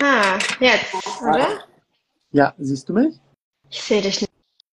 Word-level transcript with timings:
Ah, 0.00 0.38
jetzt, 0.60 0.94
oder? 1.22 1.64
Ja, 2.30 2.54
siehst 2.58 2.88
du 2.88 2.92
mich? 2.92 3.16
Ich 3.70 3.82
sehe 3.82 4.02
dich 4.02 4.26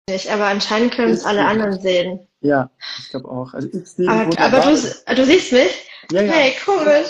nicht, 0.09 0.31
aber 0.31 0.47
anscheinend 0.47 0.95
können 0.95 1.13
es 1.13 1.25
alle 1.25 1.45
anderen 1.45 1.81
sehen. 1.81 2.27
Ja, 2.41 2.71
ich 2.99 3.11
glaube 3.11 3.29
auch. 3.29 3.53
Also 3.53 3.69
ich 3.73 3.87
sehe 3.89 4.09
aber, 4.09 4.39
aber 4.39 4.61
du, 4.61 5.15
du 5.15 5.25
siehst 5.25 5.53
mich? 5.53 5.89
Ja, 6.13 6.23
ja. 6.23 6.33
Hey, 6.33 6.57
komisch. 6.65 7.09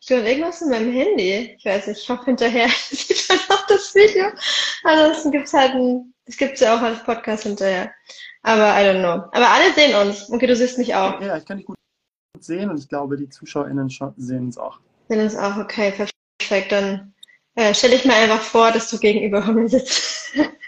Ich 0.00 0.06
tue 0.06 0.18
irgendwas 0.18 0.62
in 0.62 0.70
meinem 0.70 0.92
Handy. 0.92 1.56
Ich 1.58 1.64
weiß 1.64 1.88
nicht, 1.88 2.00
ich 2.00 2.08
hoffe 2.08 2.26
hinterher 2.26 2.68
sieht 2.90 3.28
man 3.28 3.38
auch 3.48 3.66
das 3.66 3.94
Video. 3.94 4.26
Ansonsten 4.84 5.32
gibt 5.32 5.48
es 5.48 5.52
halt 5.52 5.72
ein, 5.72 6.14
es 6.26 6.36
gibt 6.36 6.54
es 6.54 6.60
ja 6.60 6.76
auch 6.76 6.80
als 6.80 7.02
Podcast 7.02 7.42
hinterher. 7.42 7.92
Aber 8.42 8.80
I 8.80 8.84
don't 8.84 9.00
know. 9.00 9.28
Aber 9.32 9.50
alle 9.50 9.72
sehen 9.74 9.96
uns. 9.96 10.30
Okay, 10.30 10.46
du 10.46 10.54
siehst 10.54 10.78
mich 10.78 10.94
auch. 10.94 11.20
Ja, 11.20 11.36
ich 11.36 11.44
kann 11.44 11.58
dich 11.58 11.66
gut 11.66 11.76
sehen 12.38 12.70
und 12.70 12.78
ich 12.78 12.88
glaube, 12.88 13.16
die 13.16 13.28
ZuschauerInnen 13.28 13.90
sehen 14.16 14.44
uns 14.44 14.56
auch. 14.56 14.78
Sehen 15.08 15.20
uns 15.20 15.34
auch, 15.34 15.56
okay, 15.56 15.92
perfekt. 15.92 16.70
Dann 16.70 17.12
äh, 17.56 17.74
stelle 17.74 17.96
ich 17.96 18.04
mir 18.04 18.14
einfach 18.14 18.42
vor, 18.42 18.70
dass 18.70 18.90
du 18.90 18.98
gegenüber 18.98 19.42
von 19.42 19.56
mir 19.56 19.68
sitzt. 19.68 20.32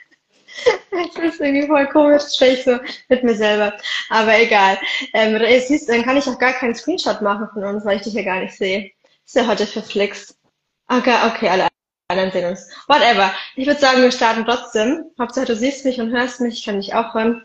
finde 1.18 1.28
es 1.28 1.40
irgendwie 1.40 1.66
voll 1.66 1.86
komisch, 1.88 2.22
stelle 2.34 2.54
ich 2.54 2.64
so 2.64 2.78
mit 3.08 3.22
mir 3.24 3.34
selber. 3.34 3.74
Aber 4.10 4.38
egal. 4.38 4.78
Ähm, 5.12 5.40
siehst, 5.66 5.88
dann 5.88 6.02
kann 6.02 6.16
ich 6.16 6.26
auch 6.26 6.38
gar 6.38 6.52
keinen 6.52 6.74
Screenshot 6.74 7.22
machen 7.22 7.48
von 7.52 7.64
uns, 7.64 7.84
weil 7.84 7.96
ich 7.96 8.02
dich 8.02 8.14
ja 8.14 8.22
gar 8.22 8.40
nicht 8.40 8.56
sehe. 8.56 8.90
Ist 9.24 9.36
ja 9.36 9.46
heute 9.46 9.66
verflixt. 9.66 10.38
Okay, 10.88 11.14
okay, 11.26 11.48
alle 11.48 11.68
anderen 12.08 12.32
sehen 12.32 12.46
uns. 12.46 12.70
Whatever. 12.86 13.32
Ich 13.56 13.66
würde 13.66 13.80
sagen, 13.80 14.02
wir 14.02 14.12
starten 14.12 14.44
trotzdem. 14.44 15.04
Hauptsache, 15.20 15.46
du 15.46 15.56
siehst 15.56 15.84
mich 15.84 16.00
und 16.00 16.10
hörst 16.10 16.40
mich. 16.40 16.54
Ich 16.60 16.64
kann 16.64 16.80
dich 16.80 16.94
auch 16.94 17.14
hören. 17.14 17.44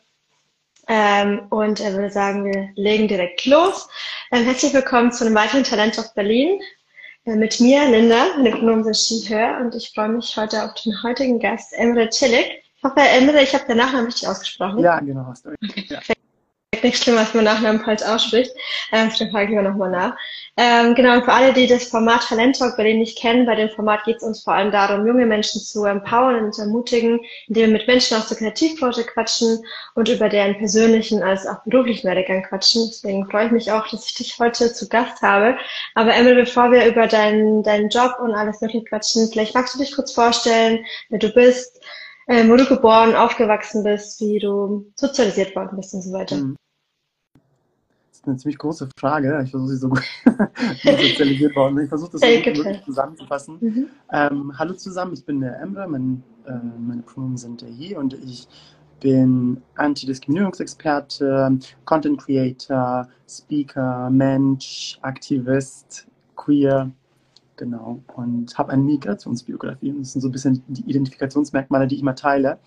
Ähm, 0.87 1.47
und 1.49 1.79
er 1.79 1.93
würde 1.93 2.11
sagen, 2.11 2.45
wir 2.45 2.69
legen 2.75 3.07
direkt 3.07 3.45
los. 3.45 3.87
Ähm, 4.31 4.43
herzlich 4.43 4.73
willkommen 4.73 5.11
zu 5.11 5.25
einem 5.25 5.35
weiteren 5.35 5.63
Talent 5.63 5.97
auf 5.97 6.13
Berlin. 6.13 6.61
Mit 7.25 7.61
mir, 7.61 7.89
Linda, 7.89 8.35
sind 8.83 8.97
she, 8.97 9.21
her. 9.29 9.59
Und 9.61 9.75
ich 9.75 9.91
freue 9.93 10.09
mich 10.09 10.35
heute 10.35 10.63
auf 10.63 10.73
den 10.73 11.03
heutigen 11.03 11.39
Gast, 11.39 11.71
Emre 11.73 12.09
Cilik. 12.09 12.63
Ich 12.77 12.83
hoffe, 12.83 12.99
Emre, 12.99 13.41
ich 13.41 13.53
habe 13.53 13.65
den 13.65 13.77
Nachnamen 13.77 14.07
richtig 14.07 14.27
ausgesprochen. 14.27 14.79
Ja, 14.79 14.99
genau, 14.99 15.27
hast 15.27 15.45
du. 15.45 15.51
Ja. 15.87 15.99
Nichts 16.83 17.03
schlimm, 17.03 17.15
was 17.15 17.33
man 17.33 17.45
Nachnamen 17.45 17.81
falsch 17.81 18.03
ausspricht. 18.03 18.51
Ähm, 18.91 19.09
dann 19.17 19.31
frage 19.31 19.45
ich 19.45 19.49
lieber 19.51 19.61
nochmal 19.61 19.89
nach. 19.89 20.17
Ähm, 20.57 20.93
genau, 20.93 21.15
und 21.15 21.25
für 21.25 21.31
alle, 21.31 21.53
die 21.53 21.65
das 21.65 21.85
Format 21.85 22.27
Talent 22.27 22.59
Talk 22.59 22.77
bei 22.77 22.83
denen 22.83 22.99
nicht 22.99 23.17
kennen, 23.17 23.45
bei 23.45 23.55
dem 23.55 23.69
Format 23.69 24.03
geht 24.03 24.17
es 24.17 24.23
uns 24.23 24.43
vor 24.43 24.53
allem 24.53 24.71
darum, 24.71 25.07
junge 25.07 25.25
Menschen 25.25 25.61
zu 25.61 25.85
empowern 25.85 26.43
und 26.43 26.53
zu 26.53 26.61
ermutigen, 26.61 27.21
indem 27.47 27.67
wir 27.67 27.73
mit 27.79 27.87
Menschen 27.87 28.17
aus 28.17 28.27
der 28.27 28.37
Kreativbranche 28.37 29.03
quatschen 29.05 29.63
und 29.95 30.09
über 30.09 30.29
deren 30.29 30.57
persönlichen 30.57 31.23
als 31.23 31.47
auch 31.47 31.63
beruflichen 31.63 32.07
Werdegang 32.07 32.43
quatschen. 32.43 32.87
Deswegen 32.87 33.25
freue 33.31 33.47
ich 33.47 33.51
mich 33.51 33.71
auch, 33.71 33.87
dass 33.87 34.05
ich 34.05 34.13
dich 34.13 34.37
heute 34.37 34.71
zu 34.73 34.89
Gast 34.89 35.21
habe. 35.21 35.57
Aber 35.95 36.13
Emil, 36.13 36.35
bevor 36.35 36.71
wir 36.71 36.85
über 36.85 37.07
deinen, 37.07 37.63
deinen 37.63 37.89
Job 37.89 38.17
und 38.21 38.33
alles 38.35 38.61
mögliche 38.61 38.85
quatschen, 38.85 39.29
vielleicht 39.31 39.55
magst 39.55 39.73
du 39.73 39.79
dich 39.79 39.95
kurz 39.95 40.11
vorstellen, 40.11 40.85
wer 41.09 41.19
du 41.19 41.29
bist, 41.29 41.81
äh, 42.27 42.47
wo 42.47 42.57
du 42.57 42.65
geboren, 42.65 43.15
aufgewachsen 43.15 43.83
bist, 43.83 44.21
wie 44.21 44.37
du 44.37 44.91
sozialisiert 44.95 45.55
worden 45.55 45.77
bist 45.77 45.93
und 45.93 46.01
so 46.01 46.13
weiter. 46.13 46.35
Mhm 46.35 46.57
eine 48.25 48.37
ziemlich 48.37 48.57
große 48.57 48.89
Frage. 48.97 49.41
Ich 49.43 49.51
versuche 49.51 49.71
sie 49.71 49.77
so 49.77 49.89
gut 49.89 50.01
sozialisiert 50.83 51.55
worden. 51.55 51.79
Ich 51.79 51.89
versuche 51.89 52.11
das 52.11 52.21
so 52.21 52.27
gut 52.27 52.45
wirklich 52.45 52.83
zusammenzufassen. 52.83 53.57
Mhm. 53.59 53.87
Ähm, 54.11 54.57
hallo 54.57 54.73
zusammen, 54.73 55.13
ich 55.13 55.25
bin 55.25 55.41
der 55.41 55.59
Emre, 55.59 55.87
mein, 55.87 56.23
äh, 56.45 56.53
meine 56.79 57.01
Pronomen 57.01 57.37
sind 57.37 57.61
der 57.61 57.69
He 57.69 57.95
und 57.95 58.13
ich 58.13 58.47
bin 58.99 59.61
Antidiskriminierungsexperte, 59.75 61.59
Content 61.83 62.21
Creator, 62.21 63.09
Speaker, 63.27 64.09
Mensch, 64.09 64.97
Aktivist, 65.01 66.07
Queer, 66.37 66.89
genau. 67.57 67.99
Und 68.15 68.57
habe 68.57 68.71
eine 68.71 68.83
Migrationsbiografie. 68.83 69.91
Und 69.91 70.01
das 70.01 70.13
sind 70.13 70.21
so 70.21 70.29
ein 70.29 70.31
bisschen 70.31 70.63
die 70.67 70.89
Identifikationsmerkmale, 70.89 71.87
die 71.87 71.95
ich 71.95 72.01
immer 72.01 72.15
teile. 72.15 72.59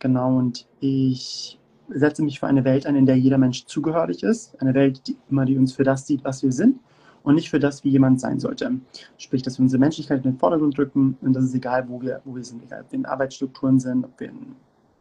Genau, 0.00 0.36
und 0.36 0.66
ich 0.80 1.57
setze 1.88 2.22
mich 2.22 2.40
für 2.40 2.46
eine 2.46 2.64
Welt 2.64 2.86
ein, 2.86 2.96
in 2.96 3.06
der 3.06 3.18
jeder 3.18 3.38
Mensch 3.38 3.66
zugehörig 3.66 4.22
ist. 4.22 4.60
Eine 4.60 4.74
Welt, 4.74 5.06
die 5.06 5.16
immer 5.30 5.44
die 5.44 5.56
uns 5.56 5.72
für 5.72 5.84
das 5.84 6.06
sieht, 6.06 6.24
was 6.24 6.42
wir 6.42 6.52
sind 6.52 6.78
und 7.22 7.34
nicht 7.34 7.50
für 7.50 7.58
das, 7.58 7.84
wie 7.84 7.90
jemand 7.90 8.20
sein 8.20 8.40
sollte. 8.40 8.70
Sprich, 9.16 9.42
dass 9.42 9.58
wir 9.58 9.62
unsere 9.62 9.80
Menschlichkeit 9.80 10.18
in 10.18 10.32
den 10.32 10.38
Vordergrund 10.38 10.76
drücken 10.76 11.16
und 11.20 11.34
das 11.34 11.44
ist 11.44 11.54
egal, 11.54 11.88
wo 11.88 12.00
wir, 12.00 12.20
wo 12.24 12.34
wir 12.34 12.44
sind, 12.44 12.62
egal 12.62 12.82
ob 12.82 12.92
wir 12.92 12.98
in 12.98 13.06
Arbeitsstrukturen 13.06 13.80
sind, 13.80 14.04
ob 14.04 14.18
wir 14.20 14.28
in 14.28 14.56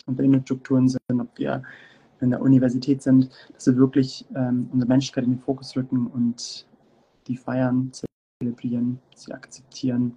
Unternehmensstrukturen 0.05 0.87
sind, 0.89 1.21
ob 1.21 1.37
wir 1.37 1.63
in 2.19 2.31
der 2.31 2.41
Universität 2.41 3.01
sind, 3.01 3.29
dass 3.53 3.67
wir 3.67 3.77
wirklich 3.77 4.25
ähm, 4.35 4.69
unsere 4.71 4.89
Menschlichkeit 4.89 5.25
in 5.25 5.31
den 5.31 5.39
Fokus 5.39 5.75
rücken 5.75 6.07
und 6.07 6.65
die 7.27 7.37
feiern, 7.37 7.91
zelebrieren, 8.41 8.99
sie 9.15 9.33
akzeptieren. 9.33 10.15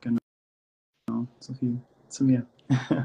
Genau. 0.00 0.18
So 1.40 1.54
viel 1.54 1.80
zu 2.08 2.24
mir. 2.24 2.46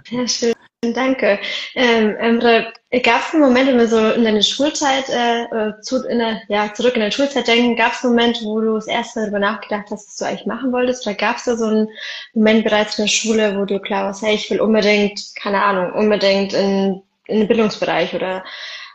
Sehr 0.05 0.27
schön. 0.27 0.53
Danke. 0.93 1.39
Ähm, 1.75 2.15
Emre, 2.17 2.73
gab 3.03 3.21
es 3.21 3.33
einen 3.33 3.43
Moment, 3.43 3.67
wenn 3.67 3.77
wir 3.77 3.87
so 3.87 4.11
in 4.11 4.23
deine 4.23 4.43
Schulzeit, 4.43 5.09
äh, 5.09 5.79
zu, 5.81 6.05
in 6.07 6.19
der, 6.19 6.41
ja, 6.47 6.73
zurück 6.73 6.95
in 6.95 7.01
deine 7.01 7.11
Schulzeit 7.11 7.47
denken, 7.47 7.75
gab 7.75 7.93
es 7.93 8.03
einen 8.03 8.15
Moment, 8.15 8.41
wo 8.43 8.59
du 8.61 8.75
das 8.75 8.87
erste 8.87 9.19
Mal 9.19 9.25
darüber 9.25 9.39
nachgedacht 9.39 9.91
hast, 9.91 10.07
was 10.07 10.15
du 10.17 10.25
eigentlich 10.25 10.47
machen 10.47 10.71
wolltest? 10.71 11.05
Oder 11.05 11.15
gab 11.15 11.37
es 11.37 11.45
da 11.45 11.55
so 11.55 11.65
einen 11.65 11.87
Moment 12.33 12.63
bereits 12.63 12.97
in 12.97 13.03
der 13.05 13.09
Schule, 13.09 13.57
wo 13.57 13.65
du 13.65 13.79
klar 13.79 14.05
warst, 14.05 14.21
hey, 14.21 14.35
ich 14.35 14.49
will 14.49 14.61
unbedingt, 14.61 15.33
keine 15.35 15.63
Ahnung, 15.63 15.93
unbedingt 15.93 16.53
in, 16.53 17.01
in 17.25 17.39
den 17.39 17.47
Bildungsbereich 17.47 18.13
oder 18.15 18.43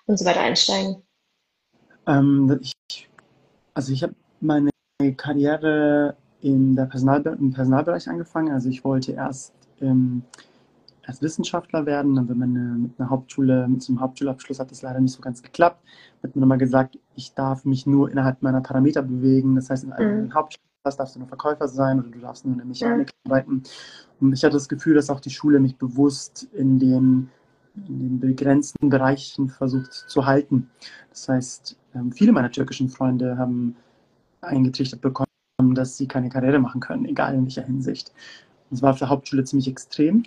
und 0.07 0.19
so 0.19 0.25
weiter 0.25 0.41
einsteigen? 0.41 1.03
Ähm, 2.07 2.61
ich, 2.63 3.09
also 3.75 3.93
ich 3.93 4.03
habe 4.03 4.15
meine 4.41 4.71
Karriere 5.17 6.17
in 6.43 6.77
der 6.77 6.85
Personal, 6.85 7.23
im 7.27 7.53
Personalbereich 7.53 8.09
angefangen. 8.09 8.53
Also 8.53 8.69
ich 8.69 8.85
wollte 8.85 9.13
erst 9.13 9.53
ähm, 9.81 10.23
als 11.07 11.23
Wissenschaftler 11.23 11.87
werden. 11.87 12.15
Dann, 12.15 12.29
wenn 12.29 12.39
man 12.39 12.51
eine, 12.51 12.79
mit 12.79 12.99
einer 12.99 13.11
Hauptschule, 13.11 13.69
mit 13.69 13.83
so 13.83 13.93
einem 13.93 14.01
Hauptschulabschluss 14.01 14.59
hat 14.59 14.71
das 14.71 14.83
leider 14.83 15.01
nicht 15.01 15.13
so 15.13 15.21
ganz 15.21 15.43
geklappt. 15.43 15.83
Wird 16.23 16.35
mir 16.35 16.41
nochmal 16.41 16.59
gesagt, 16.59 16.99
ich 17.17 17.35
darf 17.35 17.65
mich 17.65 17.87
nur 17.87 18.11
innerhalb 18.11 18.43
meiner 18.43 18.61
Parameter 18.61 19.03
bewegen. 19.03 19.55
Das 19.55 19.71
heißt, 19.71 19.85
in 19.85 19.93
einem 19.93 20.27
mhm. 20.27 20.35
Hauptschulabschluss 20.35 20.97
darfst 20.97 21.15
du 21.15 21.19
nur 21.21 21.29
Verkäufer 21.29 21.69
sein 21.69 22.01
oder 22.01 22.09
du 22.09 22.19
darfst 22.19 22.45
nur 22.45 22.53
in 22.53 22.59
der 22.59 22.67
Mechanik 22.67 23.11
mhm. 23.25 23.31
arbeiten. 23.31 23.63
Und 24.21 24.33
ich 24.33 24.45
hatte 24.45 24.55
das 24.55 24.69
Gefühl, 24.69 24.95
dass 24.95 25.11
auch 25.11 25.21
die 25.21 25.31
Schule 25.31 25.61
mich 25.61 25.77
bewusst 25.77 26.49
in 26.53 26.79
den, 26.79 27.31
in 27.89 27.99
den 27.99 28.21
begrenzten 28.21 28.89
Bereichen 28.89 29.49
versucht 29.49 29.93
zu 29.93 30.27
halten. 30.27 30.71
Das 31.11 31.29
heißt, 31.29 31.77
ähm, 31.95 32.13
viele 32.13 32.33
meiner 32.33 32.51
türkischen 32.51 32.89
Freunde 32.89 33.39
haben 33.39 33.77
eingetrichtert 34.41 35.01
bekommen, 35.01 35.27
dass 35.75 35.97
sie 35.97 36.07
keine 36.07 36.29
Karriere 36.29 36.59
machen 36.59 36.81
können, 36.81 37.05
egal 37.07 37.35
in 37.35 37.45
welcher 37.45 37.63
Hinsicht. 37.63 38.13
Das 38.71 38.83
war 38.83 38.91
auf 38.91 38.99
der 38.99 39.09
Hauptschule 39.09 39.45
ziemlich 39.45 39.69
extrem. 39.69 40.25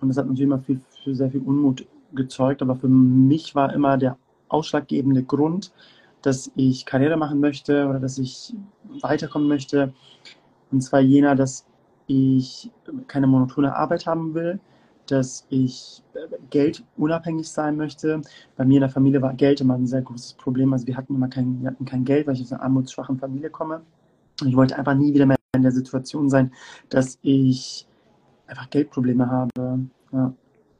Und 0.00 0.08
das 0.08 0.16
hat 0.16 0.26
natürlich 0.26 0.42
immer 0.42 0.58
viel, 0.58 0.80
für 1.02 1.14
sehr 1.14 1.30
viel 1.30 1.40
Unmut 1.40 1.86
gezeugt. 2.14 2.62
Aber 2.62 2.76
für 2.76 2.88
mich 2.88 3.54
war 3.54 3.72
immer 3.72 3.96
der 3.96 4.16
ausschlaggebende 4.48 5.22
Grund, 5.22 5.72
dass 6.22 6.50
ich 6.56 6.86
Karriere 6.86 7.16
machen 7.16 7.40
möchte 7.40 7.86
oder 7.86 8.00
dass 8.00 8.18
ich 8.18 8.54
weiterkommen 9.02 9.48
möchte. 9.48 9.92
Und 10.70 10.80
zwar 10.80 11.00
jener, 11.00 11.34
dass 11.34 11.66
ich 12.06 12.70
keine 13.06 13.26
monotone 13.26 13.74
Arbeit 13.74 14.06
haben 14.06 14.34
will, 14.34 14.60
dass 15.06 15.46
ich 15.50 16.02
Geld 16.50 16.84
unabhängig 16.96 17.48
sein 17.50 17.76
möchte. 17.76 18.22
Bei 18.56 18.64
mir 18.64 18.76
in 18.76 18.80
der 18.80 18.90
Familie 18.90 19.20
war 19.20 19.34
Geld 19.34 19.60
immer 19.60 19.74
ein 19.74 19.86
sehr 19.86 20.02
großes 20.02 20.34
Problem. 20.34 20.72
Also 20.72 20.86
wir 20.86 20.96
hatten 20.96 21.14
immer 21.14 21.28
kein, 21.28 21.60
wir 21.60 21.70
hatten 21.70 21.84
kein 21.84 22.04
Geld, 22.04 22.26
weil 22.26 22.34
ich 22.34 22.42
aus 22.42 22.52
einer 22.52 22.62
armutsschwachen 22.62 23.18
Familie 23.18 23.50
komme. 23.50 23.82
Und 24.40 24.48
ich 24.48 24.56
wollte 24.56 24.76
einfach 24.76 24.94
nie 24.94 25.12
wieder 25.14 25.26
mehr 25.26 25.36
in 25.54 25.62
der 25.62 25.72
Situation 25.72 26.28
sein, 26.28 26.52
dass 26.88 27.18
ich 27.22 27.86
einfach 28.46 28.70
Geldprobleme 28.70 29.30
habe. 29.30 29.88
Ja. 30.12 30.32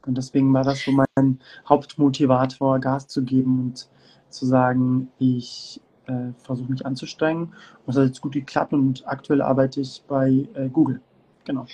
Und 0.05 0.17
deswegen 0.17 0.53
war 0.53 0.63
das 0.63 0.83
so 0.83 0.91
mein 0.91 1.39
Hauptmotivator, 1.67 2.79
Gas 2.79 3.07
zu 3.07 3.23
geben 3.23 3.59
und 3.59 3.87
zu 4.29 4.45
sagen, 4.45 5.09
ich 5.17 5.81
äh, 6.07 6.31
versuche 6.43 6.71
mich 6.71 6.85
anzustrengen. 6.85 7.45
Und 7.45 7.87
das 7.87 7.97
hat 7.97 8.05
jetzt 8.05 8.21
gut 8.21 8.33
geklappt 8.33 8.73
und 8.73 9.07
aktuell 9.07 9.41
arbeite 9.41 9.81
ich 9.81 10.03
bei 10.07 10.47
äh, 10.53 10.69
Google. 10.69 11.01
Genau. 11.45 11.65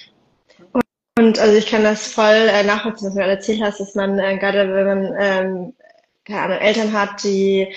Und 1.19 1.39
also 1.39 1.57
ich 1.57 1.67
kann 1.67 1.83
das 1.83 2.07
voll 2.07 2.25
äh, 2.25 2.63
nachvollziehen, 2.63 3.07
was 3.07 3.13
du 3.13 3.19
gerade 3.19 3.33
erzählt 3.33 3.61
hast, 3.61 3.79
dass 3.79 3.95
man 3.95 4.17
äh, 4.17 4.37
gerade 4.37 4.73
wenn 4.73 4.85
man 4.85 5.13
ähm, 5.19 5.73
keine 6.31 6.41
Ahnung, 6.43 6.57
Eltern 6.57 6.93
hat, 6.93 7.23
die 7.23 7.67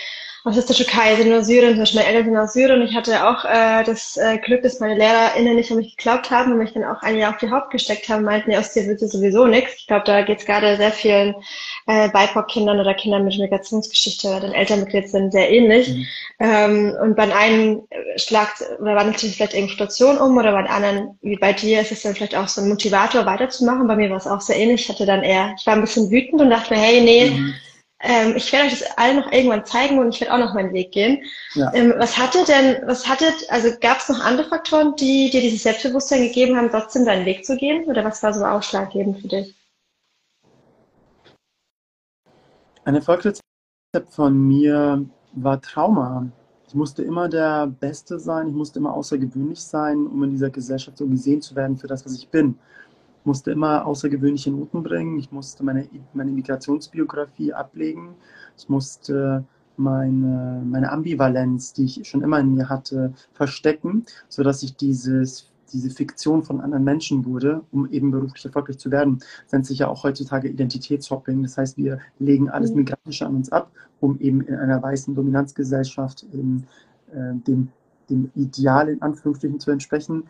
aus 0.46 0.66
der 0.66 0.76
Türkei 0.76 1.16
sind, 1.16 1.32
aus 1.32 1.46
Syrien, 1.46 1.70
zum 1.70 1.80
Beispiel 1.80 2.00
meine 2.00 2.12
Eltern 2.12 2.24
sind 2.26 2.36
aus 2.36 2.52
Syrien. 2.52 2.82
Ich 2.82 2.94
hatte 2.94 3.26
auch 3.26 3.46
äh, 3.46 3.82
das 3.82 4.18
äh, 4.18 4.36
Glück, 4.36 4.62
dass 4.62 4.78
meine 4.78 4.94
LehrerInnen 4.94 5.56
nicht 5.56 5.70
an 5.70 5.78
mich 5.78 5.96
geglaubt 5.96 6.30
haben 6.30 6.52
und 6.52 6.58
mich 6.58 6.74
dann 6.74 6.84
auch 6.84 7.00
ein 7.00 7.16
Jahr 7.16 7.30
auf 7.32 7.38
die 7.38 7.50
Haupt 7.50 7.70
gesteckt 7.70 8.10
haben, 8.10 8.24
meinten, 8.24 8.50
ja, 8.50 8.58
aus 8.58 8.74
dir 8.74 8.86
wird 8.86 9.00
sowieso 9.00 9.46
nichts. 9.46 9.72
Ich 9.78 9.86
glaube, 9.86 10.04
da 10.04 10.20
geht 10.20 10.40
es 10.40 10.44
gerade 10.44 10.76
sehr 10.76 10.92
vielen 10.92 11.34
äh, 11.86 12.10
BIPOC-Kindern 12.10 12.78
oder 12.78 12.92
Kindern 12.92 13.24
mit 13.24 13.38
Migrationsgeschichte 13.38 14.28
oder 14.28 14.40
den 14.40 14.52
Eltern 14.52 14.80
migriert 14.80 15.08
sind 15.08 15.32
sehr 15.32 15.50
ähnlich. 15.50 15.88
Mhm. 15.88 16.06
Ähm, 16.40 16.96
und 17.00 17.16
bei 17.16 17.34
einem 17.34 17.84
schlagt 18.16 18.62
oder 18.80 18.96
wandelt 18.96 19.18
sich 19.18 19.36
vielleicht 19.36 19.54
irgendeine 19.54 19.78
Situation 19.78 20.18
um 20.18 20.36
oder 20.36 20.52
bei 20.52 20.68
anderen, 20.68 21.18
wie 21.22 21.36
bei 21.36 21.54
dir, 21.54 21.80
ist 21.80 21.90
es 21.92 22.02
dann 22.02 22.14
vielleicht 22.14 22.36
auch 22.36 22.48
so 22.48 22.60
ein 22.60 22.68
Motivator 22.68 23.24
weiterzumachen. 23.24 23.86
Bei 23.86 23.96
mir 23.96 24.10
war 24.10 24.18
es 24.18 24.26
auch 24.26 24.42
sehr 24.42 24.58
ähnlich. 24.58 24.82
Ich 24.82 24.88
hatte 24.90 25.06
dann 25.06 25.22
eher, 25.22 25.54
ich 25.58 25.66
war 25.66 25.72
ein 25.72 25.80
bisschen 25.80 26.10
wütend 26.10 26.42
und 26.42 26.50
dachte 26.50 26.74
mir, 26.74 26.80
hey, 26.80 27.00
nee, 27.00 27.30
mhm 27.30 27.54
ähm, 28.06 28.36
ich 28.36 28.52
werde 28.52 28.66
euch 28.66 28.78
das 28.78 28.98
alle 28.98 29.14
noch 29.18 29.32
irgendwann 29.32 29.64
zeigen 29.64 29.98
und 29.98 30.14
ich 30.14 30.20
werde 30.20 30.34
auch 30.34 30.38
noch 30.38 30.52
meinen 30.52 30.74
Weg 30.74 30.92
gehen. 30.92 31.24
Ja. 31.54 31.72
Ähm, 31.72 31.94
was 31.96 32.18
hatte 32.18 32.44
denn, 32.44 32.86
was 32.86 33.08
hatte, 33.08 33.24
also 33.48 33.70
gab 33.80 33.98
es 33.98 34.10
noch 34.10 34.20
andere 34.20 34.46
Faktoren, 34.46 34.94
die 34.96 35.30
dir 35.30 35.40
dieses 35.40 35.62
Selbstbewusstsein 35.62 36.20
gegeben 36.20 36.54
haben, 36.56 36.68
trotzdem 36.70 37.06
deinen 37.06 37.24
Weg 37.24 37.46
zu 37.46 37.56
gehen? 37.56 37.84
Oder 37.84 38.04
was 38.04 38.22
war 38.22 38.34
so 38.34 38.44
ausschlaggebend 38.44 39.20
für 39.20 39.28
dich? 39.28 39.54
Ein 42.84 42.96
Erfolgsrezept 42.96 43.42
von 44.10 44.38
mir 44.46 45.02
war 45.32 45.62
Trauma. 45.62 46.26
Ich 46.68 46.74
musste 46.74 47.02
immer 47.02 47.30
der 47.30 47.68
Beste 47.68 48.18
sein, 48.18 48.48
ich 48.48 48.54
musste 48.54 48.80
immer 48.80 48.92
außergewöhnlich 48.92 49.60
sein, 49.60 50.06
um 50.06 50.22
in 50.24 50.30
dieser 50.30 50.50
Gesellschaft 50.50 50.98
so 50.98 51.06
gesehen 51.06 51.40
zu 51.40 51.56
werden 51.56 51.78
für 51.78 51.86
das, 51.86 52.04
was 52.04 52.14
ich 52.14 52.28
bin 52.28 52.58
musste 53.24 53.50
immer 53.50 53.86
außergewöhnliche 53.86 54.50
Noten 54.50 54.82
bringen. 54.82 55.18
Ich 55.18 55.32
musste 55.32 55.64
meine, 55.64 55.88
meine 56.12 56.30
Migrationsbiografie 56.30 57.52
ablegen. 57.52 58.14
Ich 58.56 58.68
musste 58.68 59.44
meine, 59.76 60.62
meine 60.64 60.92
Ambivalenz, 60.92 61.72
die 61.72 61.84
ich 61.84 62.08
schon 62.08 62.22
immer 62.22 62.38
in 62.40 62.54
mir 62.54 62.68
hatte, 62.68 63.12
verstecken, 63.32 64.04
sodass 64.28 64.62
ich 64.62 64.76
dieses, 64.76 65.50
diese 65.72 65.90
Fiktion 65.90 66.42
von 66.42 66.60
anderen 66.60 66.84
Menschen 66.84 67.24
wurde, 67.24 67.62
um 67.72 67.90
eben 67.90 68.10
beruflich 68.10 68.44
erfolgreich 68.44 68.78
zu 68.78 68.90
werden. 68.90 69.18
Das 69.44 69.52
nennt 69.52 69.66
sich 69.66 69.80
ja 69.80 69.88
auch 69.88 70.04
heutzutage 70.04 70.48
Identitätshopping. 70.48 71.42
Das 71.42 71.58
heißt, 71.58 71.76
wir 71.76 71.98
legen 72.18 72.50
alles 72.50 72.70
mhm. 72.70 72.78
Migrantische 72.78 73.26
an 73.26 73.36
uns 73.36 73.50
ab, 73.50 73.70
um 74.00 74.18
eben 74.20 74.42
in 74.42 74.54
einer 74.54 74.82
weißen 74.82 75.14
Dominanzgesellschaft 75.14 76.24
in, 76.32 76.64
äh, 77.12 77.34
dem, 77.46 77.68
dem 78.10 78.30
Ideal 78.34 78.88
in 78.88 79.02
Anführungsstrichen 79.02 79.60
zu 79.60 79.70
entsprechen 79.70 80.24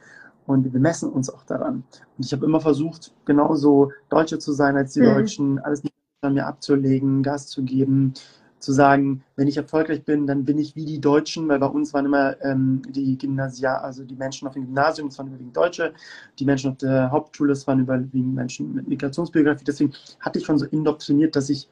und 0.46 0.72
wir 0.72 0.80
messen 0.80 1.10
uns 1.10 1.30
auch 1.30 1.44
daran. 1.44 1.84
Und 2.16 2.24
ich 2.24 2.32
habe 2.32 2.44
immer 2.44 2.60
versucht, 2.60 3.12
genauso 3.24 3.92
Deutsche 4.08 4.38
zu 4.38 4.52
sein 4.52 4.76
als 4.76 4.92
die 4.92 5.00
mhm. 5.00 5.04
Deutschen, 5.04 5.58
alles 5.60 5.82
an 6.22 6.34
mir 6.34 6.46
abzulegen, 6.46 7.22
Gas 7.22 7.48
zu 7.48 7.62
geben, 7.62 8.14
zu 8.58 8.72
sagen, 8.72 9.22
wenn 9.36 9.46
ich 9.46 9.58
erfolgreich 9.58 10.04
bin, 10.04 10.26
dann 10.26 10.46
bin 10.46 10.58
ich 10.58 10.74
wie 10.74 10.86
die 10.86 11.00
Deutschen, 11.00 11.48
weil 11.48 11.58
bei 11.58 11.66
uns 11.66 11.92
waren 11.92 12.06
immer 12.06 12.42
ähm, 12.42 12.80
die 12.88 13.18
Gymnasia, 13.18 13.76
also 13.76 14.04
die 14.04 14.16
Menschen 14.16 14.48
auf 14.48 14.54
dem 14.54 14.64
Gymnasium, 14.64 15.10
das 15.10 15.18
waren 15.18 15.26
überwiegend 15.28 15.54
Deutsche, 15.54 15.92
die 16.38 16.46
Menschen 16.46 16.70
auf 16.70 16.78
der 16.78 17.10
Hauptschule, 17.10 17.50
das 17.50 17.66
waren 17.66 17.80
überwiegend 17.80 18.34
Menschen 18.34 18.74
mit 18.74 18.88
Migrationsbiografie. 18.88 19.64
Deswegen 19.64 19.92
hatte 20.20 20.38
ich 20.38 20.46
schon 20.46 20.58
so 20.58 20.64
indoktriniert, 20.64 21.36
dass 21.36 21.50
ich 21.50 21.68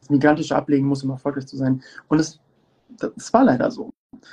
das 0.00 0.10
Migrantische 0.10 0.54
ablegen 0.54 0.86
muss, 0.86 1.02
um 1.02 1.10
erfolgreich 1.10 1.46
zu 1.46 1.56
sein. 1.56 1.82
Und 2.08 2.20
es 2.20 2.38
das 2.98 3.32
war 3.32 3.44
leider 3.44 3.70
so. 3.70 3.90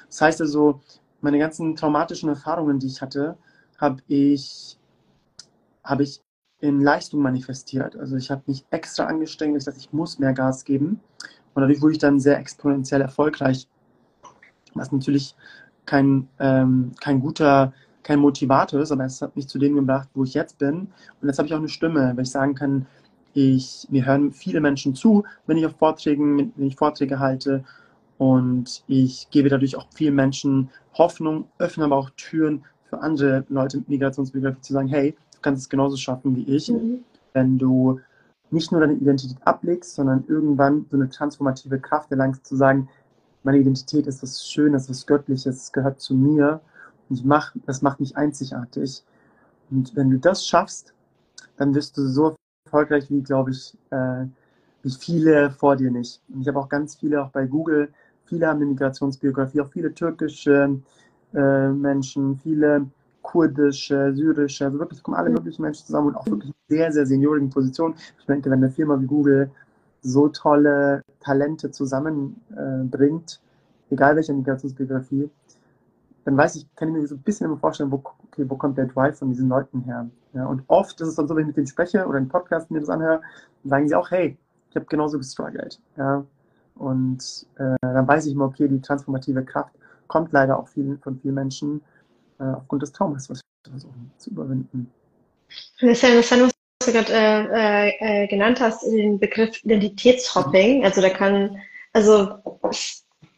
Das 0.07 0.21
heißt 0.21 0.41
also, 0.41 0.81
meine 1.21 1.39
ganzen 1.39 1.75
traumatischen 1.75 2.29
Erfahrungen, 2.29 2.79
die 2.79 2.87
ich 2.87 3.01
hatte, 3.01 3.37
habe 3.81 4.01
ich, 4.07 4.77
hab 5.83 5.99
ich 5.99 6.21
in 6.59 6.79
Leistung 6.79 7.21
manifestiert. 7.21 7.97
Also 7.97 8.15
ich 8.15 8.29
habe 8.29 8.43
mich 8.45 8.63
extra 8.69 9.05
angestrengt, 9.05 9.57
ich 9.57 9.65
dachte, 9.65 9.79
ich 9.79 9.91
muss 9.91 10.19
mehr 10.19 10.33
Gas 10.33 10.63
geben. 10.63 11.01
Und 11.53 11.61
dadurch 11.61 11.81
wurde 11.81 11.93
ich 11.93 11.99
dann 11.99 12.19
sehr 12.19 12.37
exponentiell 12.37 13.01
erfolgreich, 13.01 13.67
was 14.75 14.91
natürlich 14.91 15.35
kein, 15.85 16.29
ähm, 16.39 16.91
kein 17.01 17.19
guter, 17.19 17.73
kein 18.03 18.19
Motivator 18.19 18.79
ist, 18.79 18.91
aber 18.91 19.05
es 19.05 19.21
hat 19.21 19.35
mich 19.35 19.47
zu 19.47 19.59
dem 19.59 19.75
gebracht, 19.75 20.07
wo 20.13 20.23
ich 20.23 20.35
jetzt 20.35 20.59
bin. 20.59 20.87
Und 21.19 21.27
jetzt 21.27 21.39
habe 21.39 21.47
ich 21.47 21.53
auch 21.53 21.59
eine 21.59 21.67
Stimme, 21.67 22.13
weil 22.15 22.23
ich 22.23 22.31
sagen 22.31 22.55
kann, 22.55 22.85
ich, 23.33 23.87
mir 23.89 24.05
hören 24.05 24.31
viele 24.31 24.61
Menschen 24.61 24.93
zu, 24.93 25.23
wenn 25.47 25.57
ich 25.57 25.65
auf 25.65 25.75
Vorträgen, 25.77 26.53
wenn 26.55 26.67
ich 26.67 26.75
Vorträge 26.75 27.19
halte. 27.19 27.63
Und 28.17 28.83
ich 28.87 29.29
gebe 29.31 29.49
dadurch 29.49 29.75
auch 29.75 29.87
vielen 29.93 30.15
Menschen 30.15 30.69
Hoffnung, 30.93 31.47
öffne 31.57 31.85
aber 31.85 31.95
auch 31.95 32.11
Türen 32.11 32.63
für 32.91 33.01
andere 33.01 33.45
Leute 33.49 33.77
mit 33.77 33.89
Migrationsbiografie 33.89 34.61
zu 34.61 34.73
sagen, 34.73 34.89
hey, 34.89 35.13
du 35.13 35.37
kannst 35.41 35.63
es 35.63 35.69
genauso 35.69 35.95
schaffen 35.95 36.35
wie 36.35 36.43
ich, 36.43 36.69
mhm. 36.69 36.99
wenn 37.33 37.57
du 37.57 37.99
nicht 38.51 38.71
nur 38.71 38.81
deine 38.81 38.93
Identität 38.93 39.37
ablegst, 39.45 39.95
sondern 39.95 40.25
irgendwann 40.27 40.85
so 40.91 40.97
eine 40.97 41.09
transformative 41.09 41.79
Kraft 41.79 42.11
erlangst, 42.11 42.45
zu 42.45 42.57
sagen, 42.57 42.89
meine 43.43 43.59
Identität 43.59 44.07
ist 44.07 44.21
was 44.21 44.45
Schönes, 44.45 44.89
was 44.89 45.07
Göttliches, 45.07 45.55
es 45.55 45.71
gehört 45.71 46.01
zu 46.01 46.13
mir 46.13 46.59
und 47.09 47.15
ich 47.15 47.23
mach, 47.23 47.55
das 47.65 47.81
macht 47.81 48.01
mich 48.01 48.17
einzigartig. 48.17 49.03
Und 49.71 49.95
wenn 49.95 50.09
du 50.09 50.19
das 50.19 50.45
schaffst, 50.45 50.93
dann 51.55 51.73
wirst 51.73 51.97
du 51.97 52.05
so 52.07 52.35
erfolgreich 52.65 53.09
wie, 53.09 53.21
glaube 53.21 53.51
ich, 53.51 53.73
äh, 53.89 54.25
wie 54.83 54.91
viele 54.91 55.51
vor 55.51 55.77
dir 55.77 55.91
nicht. 55.91 56.21
Und 56.27 56.41
ich 56.41 56.47
habe 56.49 56.59
auch 56.59 56.67
ganz 56.67 56.95
viele, 56.95 57.23
auch 57.23 57.29
bei 57.29 57.45
Google, 57.45 57.93
viele 58.25 58.47
haben 58.47 58.57
eine 58.57 58.65
Migrationsbiografie, 58.65 59.61
auch 59.61 59.71
viele 59.71 59.93
türkische, 59.93 60.81
äh, 61.33 61.69
Menschen, 61.69 62.37
viele 62.37 62.87
kurdische, 63.21 64.13
syrische, 64.13 64.65
also 64.65 64.79
wirklich 64.79 65.01
kommen 65.03 65.17
alle 65.17 65.29
mhm. 65.29 65.35
möglichen 65.35 65.61
Menschen 65.61 65.85
zusammen 65.85 66.07
und 66.07 66.15
auch 66.15 66.25
wirklich 66.25 66.53
sehr, 66.67 66.91
sehr 66.91 67.05
seniorigen 67.05 67.49
Positionen. 67.49 67.95
Ich 68.19 68.25
denke, 68.25 68.49
wenn 68.49 68.59
eine 68.59 68.71
Firma 68.71 68.99
wie 68.99 69.05
Google 69.05 69.51
so 70.01 70.27
tolle 70.29 71.03
Talente 71.19 71.71
zusammenbringt, 71.71 73.41
äh, 73.89 73.93
egal 73.93 74.15
welche 74.15 74.33
Migrationsbiografie, 74.33 75.29
dann 76.25 76.37
weiß 76.37 76.55
ich, 76.55 76.75
kann 76.75 76.89
ich 76.89 76.93
mir 76.95 77.07
so 77.07 77.15
ein 77.15 77.21
bisschen 77.21 77.47
immer 77.47 77.57
vorstellen, 77.57 77.91
wo, 77.91 78.01
okay, 78.25 78.45
wo 78.47 78.55
kommt 78.55 78.77
der 78.77 78.85
Drive 78.85 79.17
von 79.17 79.29
diesen 79.29 79.49
Leuten 79.49 79.81
her. 79.81 80.07
Ja, 80.33 80.45
und 80.45 80.63
oft 80.67 80.99
ist 81.01 81.07
es 81.07 81.15
dann 81.15 81.27
so, 81.27 81.35
wenn 81.35 81.41
ich 81.41 81.47
mit 81.47 81.57
denen 81.57 81.67
spreche 81.67 82.05
oder 82.05 82.17
im 82.17 82.27
Podcast 82.27 82.71
mir 82.71 82.79
das 82.79 82.89
anhöre, 82.89 83.21
sagen 83.63 83.87
sie 83.87 83.95
auch, 83.95 84.09
hey, 84.11 84.37
ich 84.69 84.75
habe 84.75 84.85
genauso 84.85 85.17
gestruggelt. 85.17 85.79
Ja, 85.97 86.23
und 86.75 87.45
äh, 87.57 87.75
dann 87.81 88.07
weiß 88.07 88.25
ich 88.25 88.33
immer, 88.33 88.45
okay, 88.45 88.67
die 88.67 88.81
transformative 88.81 89.43
Kraft 89.43 89.75
kommt 90.11 90.33
leider 90.33 90.59
auch 90.59 90.67
viel, 90.67 90.99
von 91.01 91.17
vielen 91.21 91.35
Menschen 91.35 91.81
äh, 92.39 92.43
aufgrund 92.43 92.81
des 92.81 92.91
Traumas, 92.91 93.29
was 93.29 93.39
wir 93.63 93.71
versuchen 93.71 94.11
zu 94.17 94.29
überwinden. 94.31 94.91
Das 95.79 95.91
ist 95.91 96.03
ja 96.03 96.09
interessant, 96.09 96.41
was 96.43 96.87
du 96.87 96.91
gerade 96.91 97.13
äh, 97.13 98.23
äh, 98.23 98.27
genannt 98.27 98.59
hast, 98.59 98.83
den 98.83 99.19
Begriff 99.19 99.63
Identitätshopping. 99.63 100.83
Also 100.83 100.99
da 100.99 101.09
kann, 101.09 101.57
also 101.93 102.27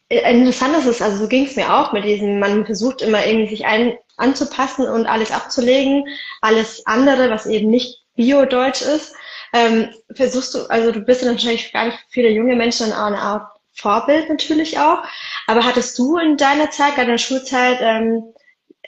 interessant 0.10 0.78
ist 0.78 0.88
es, 0.88 1.02
also 1.02 1.18
so 1.18 1.28
ging 1.28 1.46
es 1.46 1.56
mir 1.56 1.72
auch 1.72 1.94
mit 1.94 2.06
diesem, 2.06 2.40
man 2.40 2.66
versucht 2.66 3.04
immer 3.04 3.24
irgendwie 3.26 3.50
sich 3.50 3.66
ein, 3.66 3.94
anzupassen 4.18 4.88
und 4.88 5.06
alles 5.06 5.32
abzulegen, 5.32 6.06
alles 6.42 6.86
andere, 6.86 7.30
was 7.30 7.46
eben 7.46 7.70
nicht 7.70 8.04
Bio-Deutsch 8.16 8.82
ist, 8.82 9.16
ähm, 9.54 9.90
versuchst 10.16 10.56
du, 10.56 10.70
also 10.70 10.92
du 10.92 11.02
bist 11.02 11.22
ja 11.24 11.34
gar 11.34 11.86
nicht 11.86 12.00
viele 12.10 12.30
junge 12.30 12.56
Menschen 12.56 12.90
dann 12.90 13.00
auch 13.00 13.08
eine 13.08 13.20
Art 13.20 13.53
Vorbild 13.74 14.30
natürlich 14.30 14.80
auch. 14.80 15.04
Aber 15.48 15.66
hattest 15.66 15.98
du 16.00 16.18
in 16.18 16.38
deiner 16.38 16.70
Zeit, 16.70 16.96
gerade 16.96 17.08
in 17.08 17.14
der 17.14 17.18
Schulzeit, 17.18 17.80
ähm, 17.82 18.24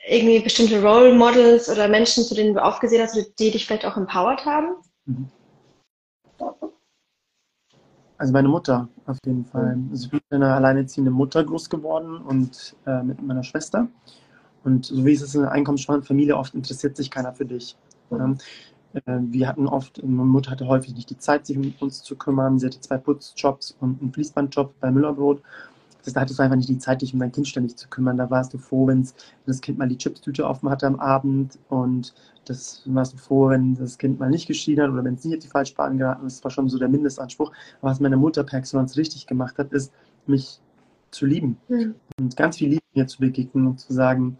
irgendwie 0.07 0.39
bestimmte 0.39 0.81
Role 0.81 1.13
Models 1.13 1.69
oder 1.69 1.87
Menschen, 1.87 2.23
zu 2.23 2.35
denen 2.35 2.53
du 2.53 2.63
aufgesehen 2.63 3.01
hast, 3.01 3.15
die 3.39 3.51
dich 3.51 3.65
vielleicht 3.65 3.85
auch 3.85 3.97
empowered 3.97 4.45
haben? 4.45 4.75
Mhm. 5.05 5.29
Also 8.17 8.31
meine 8.31 8.47
Mutter 8.47 8.87
auf 9.07 9.17
jeden 9.25 9.45
Fall. 9.45 9.75
Mhm. 9.75 9.89
Also 9.91 10.05
ich 10.05 10.11
bin 10.11 10.21
eine 10.29 10.53
alleinerziehende 10.53 11.11
Mutter 11.11 11.43
groß 11.43 11.69
geworden 11.69 12.17
und 12.17 12.75
äh, 12.85 13.03
mit 13.03 13.21
meiner 13.21 13.43
Schwester. 13.43 13.87
Und 14.63 14.85
so 14.85 15.05
wie 15.05 15.13
es 15.13 15.21
ist 15.21 15.35
in 15.35 15.41
einer 15.41 15.51
einkommensschwachen 15.51 16.03
Familie, 16.03 16.37
oft 16.37 16.55
interessiert 16.55 16.95
sich 16.95 17.11
keiner 17.11 17.33
für 17.33 17.45
dich. 17.45 17.75
Mhm. 18.09 18.37
Äh, 18.95 19.19
wir 19.19 19.47
hatten 19.47 19.67
oft, 19.67 20.01
meine 20.03 20.23
Mutter 20.25 20.51
hatte 20.51 20.67
häufig 20.67 20.95
nicht 20.95 21.09
die 21.09 21.17
Zeit, 21.17 21.45
sich 21.45 21.57
um 21.57 21.73
uns 21.79 22.03
zu 22.03 22.15
kümmern. 22.15 22.59
Sie 22.59 22.65
hatte 22.65 22.79
zwei 22.79 22.97
Putzjobs 22.97 23.75
und 23.79 24.01
einen 24.01 24.13
Fließbandjob 24.13 24.79
bei 24.79 24.91
Müllerbrot. 24.91 25.41
Das 25.97 26.07
heißt, 26.07 26.15
da 26.17 26.21
hattest 26.21 26.39
du 26.39 26.43
einfach 26.43 26.55
nicht 26.55 26.69
die 26.69 26.77
Zeit, 26.77 27.01
dich 27.01 27.13
um 27.13 27.19
dein 27.19 27.31
Kind 27.31 27.47
ständig 27.47 27.77
zu 27.77 27.87
kümmern. 27.89 28.17
Da 28.17 28.29
warst 28.29 28.53
du 28.53 28.57
froh, 28.57 28.87
wenn 28.87 29.07
das 29.45 29.61
Kind 29.61 29.77
mal 29.77 29.89
die 29.89 29.97
Chipstüte 29.97 30.45
offen 30.45 30.69
hatte 30.69 30.85
am 30.85 30.99
Abend 30.99 31.57
und 31.69 32.13
das 32.45 32.83
warst 32.85 33.13
du 33.13 33.17
froh, 33.17 33.49
wenn 33.49 33.73
das 33.73 33.97
Kind 33.97 34.19
mal 34.19 34.29
nicht 34.29 34.47
geschieden 34.47 34.83
hat 34.83 34.91
oder 34.91 35.03
wenn 35.03 35.15
es 35.15 35.25
nicht 35.25 35.37
auf 35.37 35.43
die 35.43 35.49
Falschbahn 35.49 35.97
geraten 35.97 36.27
ist. 36.27 36.37
Das 36.37 36.43
war 36.43 36.51
schon 36.51 36.69
so 36.69 36.77
der 36.77 36.89
Mindestanspruch. 36.89 37.51
Aber 37.81 37.89
was 37.89 37.99
meine 37.99 38.17
Mutter 38.17 38.43
per 38.43 38.59
Excellence 38.59 38.97
richtig 38.97 39.25
gemacht 39.25 39.57
hat, 39.57 39.73
ist, 39.73 39.91
mich 40.27 40.59
zu 41.09 41.25
lieben 41.25 41.57
mhm. 41.69 41.95
und 42.19 42.35
ganz 42.35 42.57
viel 42.57 42.69
Liebe 42.69 42.83
mir 42.93 43.07
zu 43.07 43.19
begegnen 43.19 43.67
und 43.67 43.79
zu 43.79 43.93
sagen, 43.93 44.37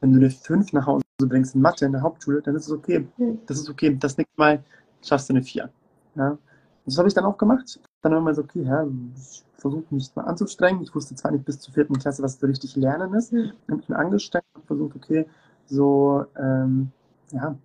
wenn 0.00 0.12
du 0.12 0.18
eine 0.18 0.30
5 0.30 0.72
nach 0.72 0.86
Hause 0.86 1.04
bringst 1.26 1.54
in 1.54 1.60
Mathe 1.60 1.86
in 1.86 1.92
der 1.92 2.02
Hauptschule, 2.02 2.42
dann 2.42 2.54
ist 2.54 2.66
es 2.66 2.72
okay. 2.72 3.06
Hm. 3.16 3.38
Das 3.46 3.58
ist 3.58 3.68
okay. 3.68 3.96
Das 3.98 4.16
nächste 4.16 4.38
Mal 4.38 4.64
schaffst 5.02 5.28
du 5.28 5.34
eine 5.34 5.42
4. 5.42 5.70
Ja? 6.16 6.38
Das 6.86 6.98
habe 6.98 7.08
ich 7.08 7.14
dann 7.14 7.24
auch 7.24 7.38
gemacht. 7.38 7.80
Dann 8.02 8.12
war 8.12 8.20
mal 8.20 8.34
so, 8.34 8.42
okay, 8.42 8.62
ja, 8.62 8.86
ich 9.16 9.44
versuche 9.54 9.84
mich 9.90 10.10
mal 10.16 10.22
anzustrengen. 10.22 10.82
Ich 10.82 10.94
wusste 10.94 11.14
zwar 11.14 11.30
nicht 11.30 11.44
bis 11.44 11.60
zur 11.60 11.74
vierten 11.74 11.98
Klasse, 11.98 12.22
was 12.22 12.38
so 12.38 12.46
richtig 12.46 12.76
Lernen 12.76 13.14
ist. 13.14 13.32
Mhm. 13.32 13.52
habe 13.68 13.76
mich 13.76 13.88
mir 13.88 13.98
angestrengt 13.98 14.44
und 14.54 14.66
versucht, 14.66 14.96
okay, 14.96 15.26
so, 15.66 16.24
ähm, 16.36 16.90
ja, 17.32 17.56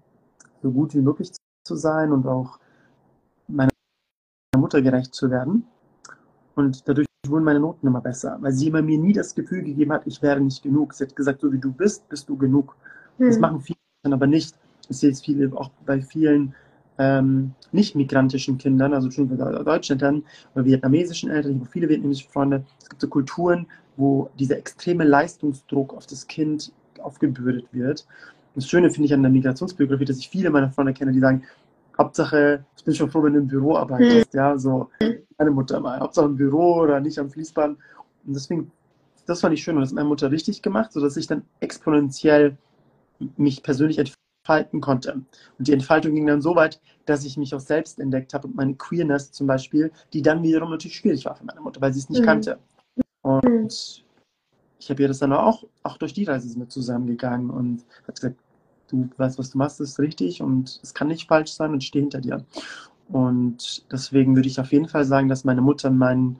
so 0.61 0.71
gut 0.71 0.93
wie 0.93 1.01
möglich 1.01 1.31
zu 1.63 1.75
sein 1.75 2.11
und 2.11 2.27
auch 2.27 2.59
meiner 3.47 3.71
Mutter 4.57 4.81
gerecht 4.81 5.13
zu 5.13 5.29
werden. 5.31 5.65
Und 6.55 6.87
dadurch 6.87 7.07
wurden 7.27 7.43
meine 7.43 7.59
Noten 7.59 7.87
immer 7.87 8.01
besser, 8.01 8.37
weil 8.41 8.51
sie 8.51 8.67
immer 8.67 8.81
mir 8.81 8.97
nie 8.97 9.13
das 9.13 9.35
Gefühl 9.35 9.63
gegeben 9.63 9.91
hat, 9.91 10.05
ich 10.05 10.21
wäre 10.21 10.39
nicht 10.39 10.63
genug. 10.63 10.93
Sie 10.93 11.03
hat 11.03 11.15
gesagt, 11.15 11.41
so 11.41 11.51
wie 11.51 11.59
du 11.59 11.71
bist, 11.71 12.07
bist 12.09 12.29
du 12.29 12.37
genug. 12.37 12.75
Mhm. 13.17 13.27
Das 13.27 13.39
machen 13.39 13.61
viele 13.61 13.77
aber 14.03 14.27
nicht. 14.27 14.55
Ich 14.89 14.97
sehe 14.97 15.09
es 15.09 15.21
viele, 15.21 15.51
auch 15.57 15.71
bei 15.85 16.01
vielen 16.01 16.53
ähm, 16.97 17.53
nicht 17.71 17.95
migrantischen 17.95 18.57
Kindern, 18.57 18.93
also 18.93 19.11
schon 19.11 19.27
bei 19.27 19.35
deutschen 19.35 19.93
Eltern 19.93 20.23
oder 20.53 20.65
vietnamesischen 20.65 21.29
Eltern, 21.29 21.53
ich 21.53 21.59
habe 21.59 21.69
viele 21.69 21.89
vietnamesische 21.89 22.29
Freunde. 22.29 22.63
Es 22.81 22.89
gibt 22.89 23.01
so 23.01 23.07
Kulturen, 23.07 23.67
wo 23.97 24.29
dieser 24.39 24.57
extreme 24.57 25.03
Leistungsdruck 25.03 25.93
auf 25.93 26.05
das 26.05 26.27
Kind 26.27 26.71
aufgebürdet 27.01 27.65
wird. 27.71 28.05
Das 28.55 28.67
Schöne 28.67 28.89
finde 28.89 29.07
ich 29.07 29.13
an 29.13 29.21
der 29.21 29.31
Migrationsbiografie, 29.31 30.05
dass 30.05 30.17
ich 30.17 30.29
viele 30.29 30.49
meiner 30.49 30.71
Freunde 30.71 30.93
kenne, 30.93 31.11
die 31.11 31.19
sagen, 31.19 31.43
Hauptsache, 31.97 32.65
ich 32.77 32.83
bin 32.83 32.93
schon 32.93 33.09
froh, 33.09 33.23
wenn 33.23 33.33
du 33.33 33.39
im 33.39 33.47
Büro 33.47 33.75
arbeitest, 33.77 34.33
mhm. 34.33 34.37
ja, 34.37 34.57
so 34.57 34.89
meine 35.37 35.51
Mutter 35.51 35.79
mal, 35.79 35.99
Hauptsache 35.99 36.25
im 36.25 36.35
Büro 36.35 36.81
oder 36.81 36.99
nicht 36.99 37.19
am 37.19 37.29
Fließband. 37.29 37.77
Und 38.25 38.33
deswegen, 38.33 38.71
das 39.25 39.41
fand 39.41 39.53
ich 39.53 39.63
schön 39.63 39.75
und 39.75 39.81
das 39.81 39.89
hat 39.89 39.95
meine 39.95 40.07
Mutter 40.07 40.31
richtig 40.31 40.61
gemacht, 40.61 40.91
sodass 40.93 41.17
ich 41.17 41.27
dann 41.27 41.43
exponentiell 41.59 42.57
mich 43.37 43.63
persönlich 43.63 43.99
entfalten 43.99 44.81
konnte. 44.81 45.13
Und 45.57 45.67
die 45.67 45.73
Entfaltung 45.73 46.13
ging 46.13 46.27
dann 46.27 46.41
so 46.41 46.55
weit, 46.55 46.79
dass 47.05 47.25
ich 47.25 47.37
mich 47.37 47.53
auch 47.55 47.59
selbst 47.59 47.99
entdeckt 47.99 48.33
habe 48.33 48.47
und 48.47 48.55
meine 48.55 48.75
Queerness 48.75 49.31
zum 49.31 49.47
Beispiel, 49.47 49.91
die 50.13 50.21
dann 50.21 50.43
wiederum 50.43 50.69
natürlich 50.69 50.97
schwierig 50.97 51.25
war 51.25 51.35
für 51.35 51.45
meine 51.45 51.61
Mutter, 51.61 51.81
weil 51.81 51.93
sie 51.93 51.99
es 51.99 52.09
nicht 52.09 52.21
mhm. 52.21 52.25
kannte. 52.25 52.59
Und 53.21 54.03
ich 54.79 54.89
habe 54.89 55.01
ihr 55.01 55.07
das 55.07 55.19
dann 55.19 55.33
auch, 55.33 55.63
auch 55.83 55.97
durch 55.97 56.13
die 56.13 56.25
Reise 56.25 56.57
mit 56.59 56.71
zusammengegangen 56.71 57.49
und 57.49 57.83
hat 58.07 58.15
gesagt, 58.15 58.35
du 58.87 59.09
weißt, 59.17 59.39
was 59.39 59.51
du 59.51 59.57
machst, 59.57 59.81
ist 59.81 59.99
richtig 59.99 60.41
und 60.41 60.79
es 60.83 60.93
kann 60.93 61.07
nicht 61.07 61.27
falsch 61.27 61.51
sein 61.51 61.71
und 61.71 61.83
stehe 61.83 62.03
hinter 62.03 62.21
dir. 62.21 62.45
Und 63.07 63.85
deswegen 63.91 64.35
würde 64.35 64.47
ich 64.47 64.59
auf 64.59 64.71
jeden 64.71 64.87
Fall 64.87 65.05
sagen, 65.05 65.27
dass 65.27 65.43
meine 65.43 65.61
Mutter 65.61 65.89
mein 65.89 66.39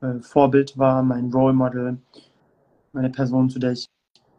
äh, 0.00 0.20
Vorbild 0.20 0.76
war, 0.78 1.02
mein 1.02 1.30
Role 1.32 1.54
Model, 1.54 1.98
meine 2.92 3.10
Person, 3.10 3.50
zu 3.50 3.58
der 3.58 3.72
ich 3.72 3.86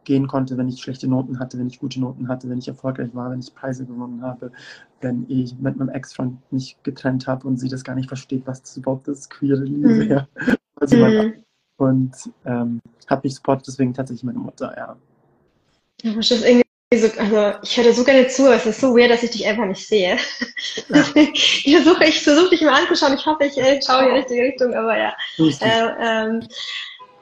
gehen 0.04 0.26
konnte, 0.26 0.56
wenn 0.56 0.68
ich 0.68 0.82
schlechte 0.82 1.08
Noten 1.08 1.38
hatte, 1.38 1.58
wenn 1.58 1.66
ich 1.66 1.80
gute 1.80 2.00
Noten 2.00 2.28
hatte, 2.28 2.48
wenn 2.48 2.58
ich 2.58 2.68
erfolgreich 2.68 3.10
war, 3.14 3.30
wenn 3.30 3.40
ich 3.40 3.54
Preise 3.54 3.84
gewonnen 3.84 4.22
habe, 4.22 4.52
wenn 5.00 5.26
ich 5.28 5.56
mit 5.58 5.76
meinem 5.76 5.88
Ex-Freund 5.90 6.38
mich 6.52 6.76
getrennt 6.82 7.26
habe 7.26 7.46
und 7.46 7.58
sie 7.58 7.68
das 7.68 7.84
gar 7.84 7.94
nicht 7.94 8.08
versteht, 8.08 8.46
was 8.46 8.62
das 8.62 8.76
überhaupt 8.76 9.08
ist, 9.08 9.30
queere 9.30 9.64
Liebe. 9.64 9.88
Mhm. 9.88 10.10
Ja. 10.10 10.28
Also 10.76 10.96
mhm. 10.96 11.34
Und 11.76 12.14
ähm, 12.44 12.80
hat 13.06 13.22
mich 13.22 13.36
supportet, 13.36 13.68
deswegen 13.68 13.94
tatsächlich 13.94 14.24
meine 14.24 14.40
Mutter, 14.40 14.74
ja. 14.76 14.96
Ja, 16.02 16.14
das 16.14 16.30
ist 16.32 16.44
irgendwie 16.44 16.64
so, 16.94 17.08
also 17.18 17.58
ich 17.62 17.76
höre 17.76 17.92
so 17.92 18.04
gerne 18.04 18.26
zu, 18.26 18.52
es 18.52 18.66
ist 18.66 18.80
so 18.80 18.94
weird, 18.94 19.10
dass 19.10 19.22
ich 19.22 19.30
dich 19.30 19.46
einfach 19.46 19.66
nicht 19.66 19.86
sehe. 19.86 20.16
ich 21.24 21.76
versuche 21.76 22.04
ich 22.04 22.22
versuch 22.22 22.50
dich 22.50 22.60
mal 22.62 22.82
anzuschauen, 22.82 23.14
ich 23.14 23.24
hoffe, 23.24 23.44
ich 23.44 23.56
äh, 23.56 23.80
schaue 23.80 24.02
in 24.02 24.08
die 24.08 24.18
richtige 24.18 24.42
Richtung, 24.42 24.74
aber 24.74 24.98
ja. 24.98 25.14
Äh, 25.38 25.94
ähm, 26.00 26.46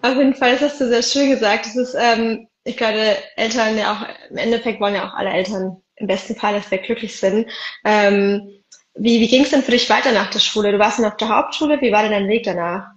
auf 0.03 0.17
jeden 0.17 0.35
Fall, 0.35 0.53
das 0.53 0.63
hast 0.63 0.81
du 0.81 0.89
sehr 0.89 1.03
schön 1.03 1.31
gesagt. 1.31 1.67
Das 1.67 1.77
ist, 1.77 1.95
ähm, 1.99 2.49
ich 2.65 2.77
glaube, 2.77 3.17
Eltern 3.37 3.77
ja 3.77 3.93
auch, 3.93 4.31
im 4.31 4.37
Endeffekt 4.37 4.81
wollen 4.81 4.95
ja 4.95 5.09
auch 5.09 5.15
alle 5.15 5.31
Eltern 5.31 5.83
im 5.97 6.07
besten 6.07 6.35
Fall, 6.37 6.55
dass 6.55 6.71
wir 6.71 6.79
glücklich 6.79 7.19
sind. 7.19 7.49
Ähm, 7.85 8.63
wie 8.95 9.21
wie 9.21 9.29
ging 9.29 9.43
es 9.43 9.51
denn 9.51 9.63
für 9.63 9.71
dich 9.71 9.89
weiter 9.89 10.13
nach 10.13 10.31
der 10.31 10.39
Schule? 10.39 10.73
Du 10.73 10.79
warst 10.79 10.99
dann 10.99 11.07
auf 11.07 11.17
der 11.17 11.29
Hauptschule, 11.29 11.81
wie 11.81 11.93
war 11.93 12.03
denn 12.03 12.13
dein 12.13 12.29
Weg 12.29 12.45
danach? 12.45 12.91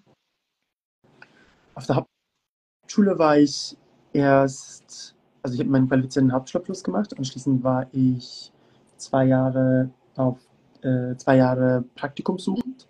Auf 1.74 1.86
der 1.86 1.96
Hauptschule 2.84 3.18
war 3.18 3.38
ich 3.38 3.78
erst 4.14 5.16
also 5.46 5.54
ich 5.54 5.60
habe 5.60 5.70
meinen 5.70 5.88
qualifizierten 5.88 6.34
Hauptschulabschluss 6.34 6.84
gemacht. 6.84 7.16
Anschließend 7.16 7.64
war 7.64 7.86
ich 7.92 8.52
zwei 8.98 9.26
Jahre 9.26 9.92
auf 10.16 10.40
äh, 10.82 11.16
zwei 11.18 11.38
Jahre 11.38 11.84
Praktikum 11.94 12.40
suchend, 12.40 12.88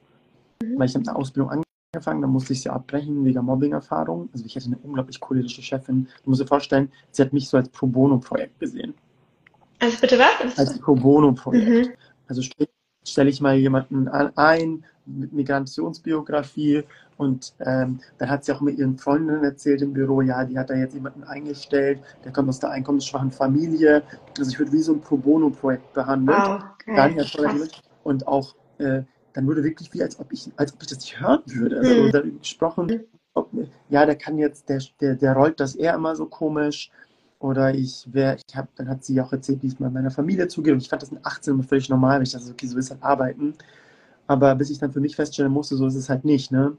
mhm. 0.63 0.79
weil 0.79 0.88
ich 0.88 0.96
habe 0.96 1.05
eine 1.05 1.17
Ausbildung 1.17 1.51
angefangen, 1.95 2.21
dann 2.21 2.31
musste 2.31 2.53
ich 2.53 2.61
sie 2.61 2.69
abbrechen 2.69 3.23
wegen 3.23 3.43
Mobbing-Erfahrung. 3.43 4.29
Also 4.33 4.45
ich 4.45 4.55
hatte 4.55 4.67
eine 4.67 4.77
unglaublich 4.77 5.19
cholerische 5.19 5.61
Chefin. 5.61 6.07
Du 6.23 6.29
musst 6.29 6.41
dir 6.41 6.47
vorstellen, 6.47 6.91
sie 7.11 7.21
hat 7.21 7.33
mich 7.33 7.47
so 7.47 7.57
als 7.57 7.69
Pro 7.69 7.87
Bono-Projekt 7.87 8.59
gesehen. 8.59 8.93
Also 9.79 9.97
bitte 9.99 10.19
was? 10.19 10.57
Als 10.57 10.79
Pro 10.79 10.95
Bono-Projekt. 10.95 11.89
Mhm. 11.89 11.93
Also 12.27 12.41
stelle 13.05 13.29
ich 13.29 13.39
mal 13.41 13.55
jemanden 13.55 14.07
ein 14.07 14.83
mit 15.05 15.31
Migrationsbiografie 15.33 16.83
und 17.17 17.53
ähm, 17.59 17.99
dann 18.17 18.29
hat 18.29 18.43
sie 18.43 18.51
auch 18.51 18.61
mit 18.61 18.79
ihren 18.79 18.97
Freundinnen 18.97 19.43
erzählt 19.43 19.83
im 19.83 19.93
Büro, 19.93 20.21
ja, 20.21 20.43
die 20.43 20.57
hat 20.57 20.71
da 20.71 20.73
jetzt 20.73 20.95
jemanden 20.95 21.23
eingestellt, 21.23 21.99
der 22.23 22.31
kommt 22.33 22.49
aus 22.49 22.59
der 22.59 22.71
einkommensschwachen 22.71 23.31
Familie. 23.31 24.01
Also 24.37 24.49
ich 24.49 24.57
würde 24.57 24.71
wie 24.71 24.81
so 24.81 24.93
ein 24.93 25.01
Pro 25.01 25.17
Bono-Projekt 25.17 25.93
behandelt. 25.93 26.37
Wow, 26.37 26.63
okay. 26.87 27.69
Und 28.03 28.27
auch 28.27 28.55
äh, 28.79 29.03
dann 29.35 29.47
wurde 29.47 29.63
wirklich 29.63 29.93
wie, 29.93 30.01
als 30.01 30.17
ob 30.17 30.31
ich, 30.31 30.49
als 30.55 30.73
ob 30.73 30.81
ich 30.81 30.87
das 30.87 30.99
nicht 30.99 31.19
hören 31.19 31.41
würde. 31.45 31.77
Also 31.77 31.93
mhm. 31.93 32.11
darüber 32.11 32.39
gesprochen, 32.39 33.03
ob, 33.33 33.51
ja, 33.89 34.05
der 34.05 34.15
kann 34.15 34.37
jetzt, 34.37 34.69
der, 34.69 34.81
der, 35.01 35.15
der 35.15 35.33
rollt 35.33 35.59
das 35.59 35.75
eher 35.75 35.93
immer 35.93 36.15
so 36.15 36.25
komisch. 36.25 36.89
Oder 37.39 37.75
ich 37.75 38.07
wäre, 38.13 38.37
ich 38.47 38.55
habe, 38.55 38.69
dann 38.77 38.87
hat 38.87 39.03
sie 39.03 39.19
auch 39.19 39.33
erzählt, 39.33 39.61
wie 39.61 39.67
es 39.67 39.77
mal 39.77 39.91
meiner 39.91 40.09
Familie 40.09 40.47
zugeht. 40.47 40.71
Und 40.71 40.81
ich 40.81 40.87
fand 40.87 41.01
das 41.01 41.11
mit 41.11 41.25
18 41.25 41.53
immer 41.53 41.63
völlig 41.63 41.89
normal, 41.89 42.17
weil 42.17 42.23
ich 42.23 42.31
dachte, 42.31 42.49
okay, 42.49 42.65
so 42.65 42.77
ist 42.77 42.91
halt 42.91 43.03
arbeiten. 43.03 43.55
Aber 44.25 44.55
bis 44.55 44.69
ich 44.69 44.79
dann 44.79 44.93
für 44.93 45.01
mich 45.01 45.17
feststellen 45.17 45.51
musste, 45.51 45.75
so 45.75 45.85
ist 45.85 45.95
es 45.95 46.09
halt 46.09 46.23
nicht, 46.23 46.51
ne? 46.51 46.77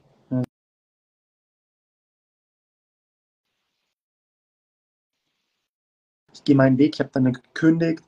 Ich 6.33 6.43
gehe 6.43 6.55
meinen 6.55 6.77
Weg, 6.77 6.95
ich 6.95 6.99
habe 6.99 7.11
dann 7.13 7.31
gekündigt, 7.31 8.03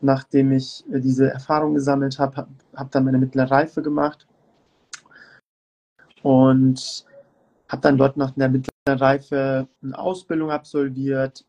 nachdem 0.00 0.52
ich 0.52 0.84
äh, 0.92 1.00
diese 1.00 1.30
Erfahrung 1.30 1.74
gesammelt 1.74 2.18
habe, 2.18 2.36
habe 2.36 2.48
hab 2.74 2.90
dann 2.90 3.04
meine 3.04 3.18
mittlere 3.18 3.50
Reife 3.50 3.82
gemacht 3.82 4.26
und 6.22 7.04
habe 7.68 7.82
dann 7.82 7.98
dort 7.98 8.16
nach 8.16 8.32
der 8.32 8.48
mittleren 8.48 8.98
Reife 8.98 9.68
eine 9.82 9.98
Ausbildung 9.98 10.50
absolviert, 10.50 11.44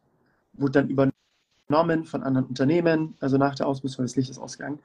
wurde 0.54 0.84
dann 0.84 0.90
übernommen 0.90 2.06
von 2.06 2.24
anderen 2.24 2.46
Unternehmen, 2.48 3.16
also 3.20 3.38
nach 3.38 3.56
der 3.56 3.68
Ausbildung, 3.68 4.06
das 4.06 4.16
Licht 4.16 4.30
ist 4.30 4.38
ausgegangen, 4.38 4.80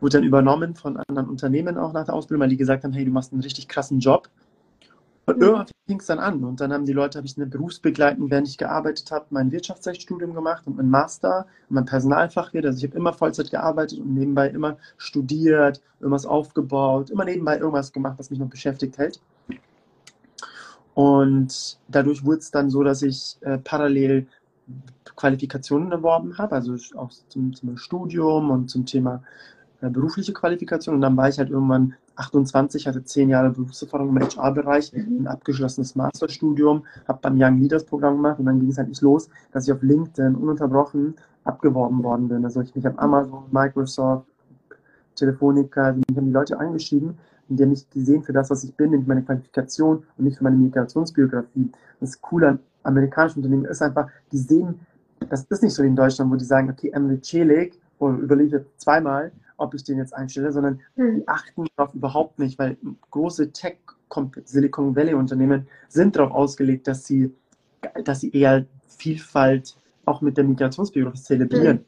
wurde 0.00 0.18
dann 0.18 0.24
übernommen 0.24 0.74
von 0.74 0.98
anderen 1.08 1.28
Unternehmen 1.28 1.78
auch 1.78 1.92
nach 1.92 2.04
der 2.04 2.14
Ausbildung, 2.14 2.42
weil 2.42 2.50
die 2.50 2.56
gesagt 2.56 2.84
haben, 2.84 2.92
hey, 2.92 3.04
du 3.04 3.10
machst 3.10 3.32
einen 3.32 3.42
richtig 3.42 3.68
krassen 3.68 3.98
Job. 3.98 4.28
Und 5.26 5.38
mhm. 5.38 5.42
irgendwann 5.42 5.66
fing 5.86 6.00
es 6.00 6.06
dann 6.06 6.18
an. 6.18 6.44
Und 6.44 6.60
dann 6.60 6.72
haben 6.72 6.86
die 6.86 6.92
Leute, 6.92 7.18
habe 7.18 7.26
ich 7.26 7.36
eine 7.36 7.46
berufsbegleitend, 7.46 8.30
während 8.30 8.48
ich 8.48 8.58
gearbeitet 8.58 9.10
habe, 9.10 9.26
mein 9.30 9.50
Wirtschaftsrechtsstudium 9.50 10.34
gemacht 10.34 10.66
und 10.66 10.76
mein 10.76 10.88
Master 10.88 11.46
und 11.68 11.74
mein 11.74 11.84
Personalfachwirt. 11.84 12.64
Also 12.64 12.78
ich 12.78 12.84
habe 12.90 12.96
immer 12.96 13.12
Vollzeit 13.12 13.50
gearbeitet 13.50 13.98
und 13.98 14.14
nebenbei 14.14 14.48
immer 14.48 14.76
studiert, 14.96 15.82
irgendwas 16.00 16.26
aufgebaut, 16.26 17.10
immer 17.10 17.24
nebenbei 17.24 17.58
irgendwas 17.58 17.92
gemacht, 17.92 18.18
was 18.18 18.30
mich 18.30 18.38
noch 18.38 18.48
beschäftigt 18.48 18.98
hält. 18.98 19.20
Und 20.94 21.78
dadurch 21.88 22.24
wurde 22.24 22.38
es 22.38 22.50
dann 22.50 22.70
so, 22.70 22.82
dass 22.82 23.02
ich 23.02 23.36
äh, 23.40 23.58
parallel 23.58 24.26
Qualifikationen 25.16 25.92
erworben 25.92 26.38
habe, 26.38 26.54
also 26.54 26.76
auch 26.96 27.10
zum, 27.28 27.54
zum 27.54 27.76
Studium 27.76 28.50
und 28.50 28.70
zum 28.70 28.86
Thema 28.86 29.22
äh, 29.80 29.90
berufliche 29.90 30.32
Qualifikation 30.32 30.94
und 30.94 31.00
dann 31.00 31.16
war 31.16 31.28
ich 31.28 31.38
halt 31.38 31.50
irgendwann 31.50 31.94
28, 32.16 32.86
hatte 32.86 33.04
zehn 33.04 33.28
Jahre 33.28 33.50
Berufserfahrung 33.50 34.08
im 34.08 34.18
HR-Bereich, 34.18 34.92
mhm. 34.92 35.22
ein 35.22 35.26
abgeschlossenes 35.26 35.94
Masterstudium, 35.94 36.84
habe 37.06 37.18
beim 37.22 37.40
Young 37.40 37.60
Leaders 37.60 37.84
Programm 37.84 38.16
gemacht 38.16 38.38
und 38.38 38.46
dann 38.46 38.60
ging 38.60 38.70
es 38.70 38.78
halt 38.78 38.88
nicht 38.88 39.02
los, 39.02 39.28
dass 39.52 39.66
ich 39.66 39.72
auf 39.72 39.82
LinkedIn 39.82 40.34
ununterbrochen 40.34 41.14
abgeworben 41.44 42.02
worden 42.02 42.28
bin. 42.28 42.44
Also 42.44 42.60
ich 42.60 42.74
mich 42.74 42.86
auf 42.88 42.98
Amazon, 42.98 43.44
Microsoft, 43.50 44.26
Telefonica, 45.14 45.92
die 45.92 46.16
haben 46.16 46.26
die 46.26 46.32
Leute 46.32 46.58
angeschrieben 46.58 47.16
und 47.48 47.56
die 47.58 47.62
haben 47.62 47.70
mich 47.70 47.88
gesehen 47.90 48.22
für 48.22 48.32
das, 48.32 48.50
was 48.50 48.64
ich 48.64 48.74
bin, 48.74 48.90
nämlich 48.90 49.06
meine 49.06 49.22
Qualifikation 49.22 50.04
und 50.16 50.24
nicht 50.24 50.38
für 50.38 50.44
meine 50.44 50.56
Migrationsbiografie. 50.56 51.70
Das 52.00 52.20
Coole 52.20 52.48
an 52.48 52.58
amerikanischen 52.82 53.38
Unternehmen 53.38 53.64
ist 53.64 53.82
einfach, 53.82 54.08
die 54.32 54.38
sehen, 54.38 54.80
das 55.30 55.44
ist 55.44 55.62
nicht 55.62 55.74
so 55.74 55.82
wie 55.82 55.88
in 55.88 55.96
Deutschland, 55.96 56.30
wo 56.30 56.36
die 56.36 56.44
sagen, 56.44 56.70
okay, 56.70 56.90
Emily 56.90 57.20
Celik, 57.20 57.78
oder 57.98 58.18
überlege 58.18 58.66
zweimal, 58.76 59.32
ob 59.56 59.74
ich 59.74 59.84
den 59.84 59.98
jetzt 59.98 60.14
einstelle, 60.14 60.52
sondern 60.52 60.80
mhm. 60.96 61.16
die 61.16 61.28
achten 61.28 61.66
darauf 61.76 61.94
überhaupt 61.94 62.38
nicht, 62.38 62.58
weil 62.58 62.76
große 63.10 63.52
Tech 63.52 63.78
Silicon 64.44 64.94
Valley 64.94 65.14
Unternehmen 65.14 65.66
sind 65.88 66.16
darauf 66.16 66.32
ausgelegt, 66.32 66.86
dass 66.86 67.04
sie, 67.06 67.34
dass 68.04 68.20
sie 68.20 68.30
eher 68.30 68.66
Vielfalt 68.86 69.76
auch 70.04 70.20
mit 70.20 70.36
der 70.36 70.44
Migrationsbiografie 70.44 71.20
zelebrieren. 71.20 71.78
Mhm. 71.78 71.84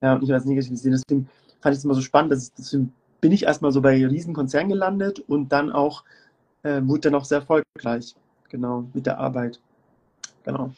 Ja, 0.00 0.14
und 0.14 0.22
nicht 0.22 0.32
als 0.32 0.44
negativ 0.44 0.78
sehen. 0.78 0.92
Deswegen 0.92 1.28
fand 1.60 1.74
ich 1.74 1.78
es 1.78 1.84
immer 1.84 1.94
so 1.94 2.00
spannend, 2.00 2.32
dass 2.32 2.44
ich, 2.44 2.54
deswegen 2.54 2.92
bin 3.20 3.32
ich 3.32 3.44
erstmal 3.44 3.72
so 3.72 3.82
bei 3.82 4.06
Riesenkonzernen 4.06 4.68
gelandet 4.68 5.18
und 5.18 5.50
dann 5.50 5.72
auch, 5.72 6.04
äh, 6.62 6.80
wurde 6.84 7.00
dann 7.00 7.16
auch 7.16 7.24
sehr 7.24 7.38
erfolgreich, 7.38 8.14
genau, 8.48 8.88
mit 8.94 9.06
der 9.06 9.18
Arbeit. 9.18 9.60
Genau. 10.44 10.72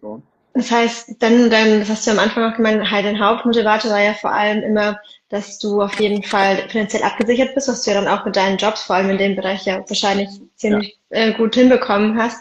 So. 0.00 0.22
Das 0.56 0.70
heißt, 0.70 1.16
dann, 1.18 1.50
dann, 1.50 1.80
das 1.80 1.88
hast 1.88 2.06
du 2.06 2.12
am 2.12 2.20
Anfang 2.20 2.50
auch 2.50 2.56
gemeint, 2.56 2.88
halt 2.88 3.04
dein 3.04 3.18
Hauptmotivator 3.18 3.90
war 3.90 4.00
ja 4.00 4.14
vor 4.14 4.32
allem 4.32 4.62
immer, 4.62 5.00
dass 5.28 5.58
du 5.58 5.82
auf 5.82 5.98
jeden 5.98 6.22
Fall 6.22 6.68
finanziell 6.68 7.02
abgesichert 7.02 7.56
bist, 7.56 7.66
was 7.66 7.82
du 7.82 7.90
ja 7.90 8.00
dann 8.00 8.08
auch 8.08 8.24
mit 8.24 8.36
deinen 8.36 8.56
Jobs, 8.56 8.84
vor 8.84 8.94
allem 8.94 9.10
in 9.10 9.18
dem 9.18 9.34
Bereich 9.34 9.64
ja 9.64 9.82
wahrscheinlich 9.88 10.28
ziemlich 10.54 10.96
ja. 11.10 11.18
Äh, 11.18 11.32
gut 11.32 11.56
hinbekommen 11.56 12.16
hast. 12.16 12.38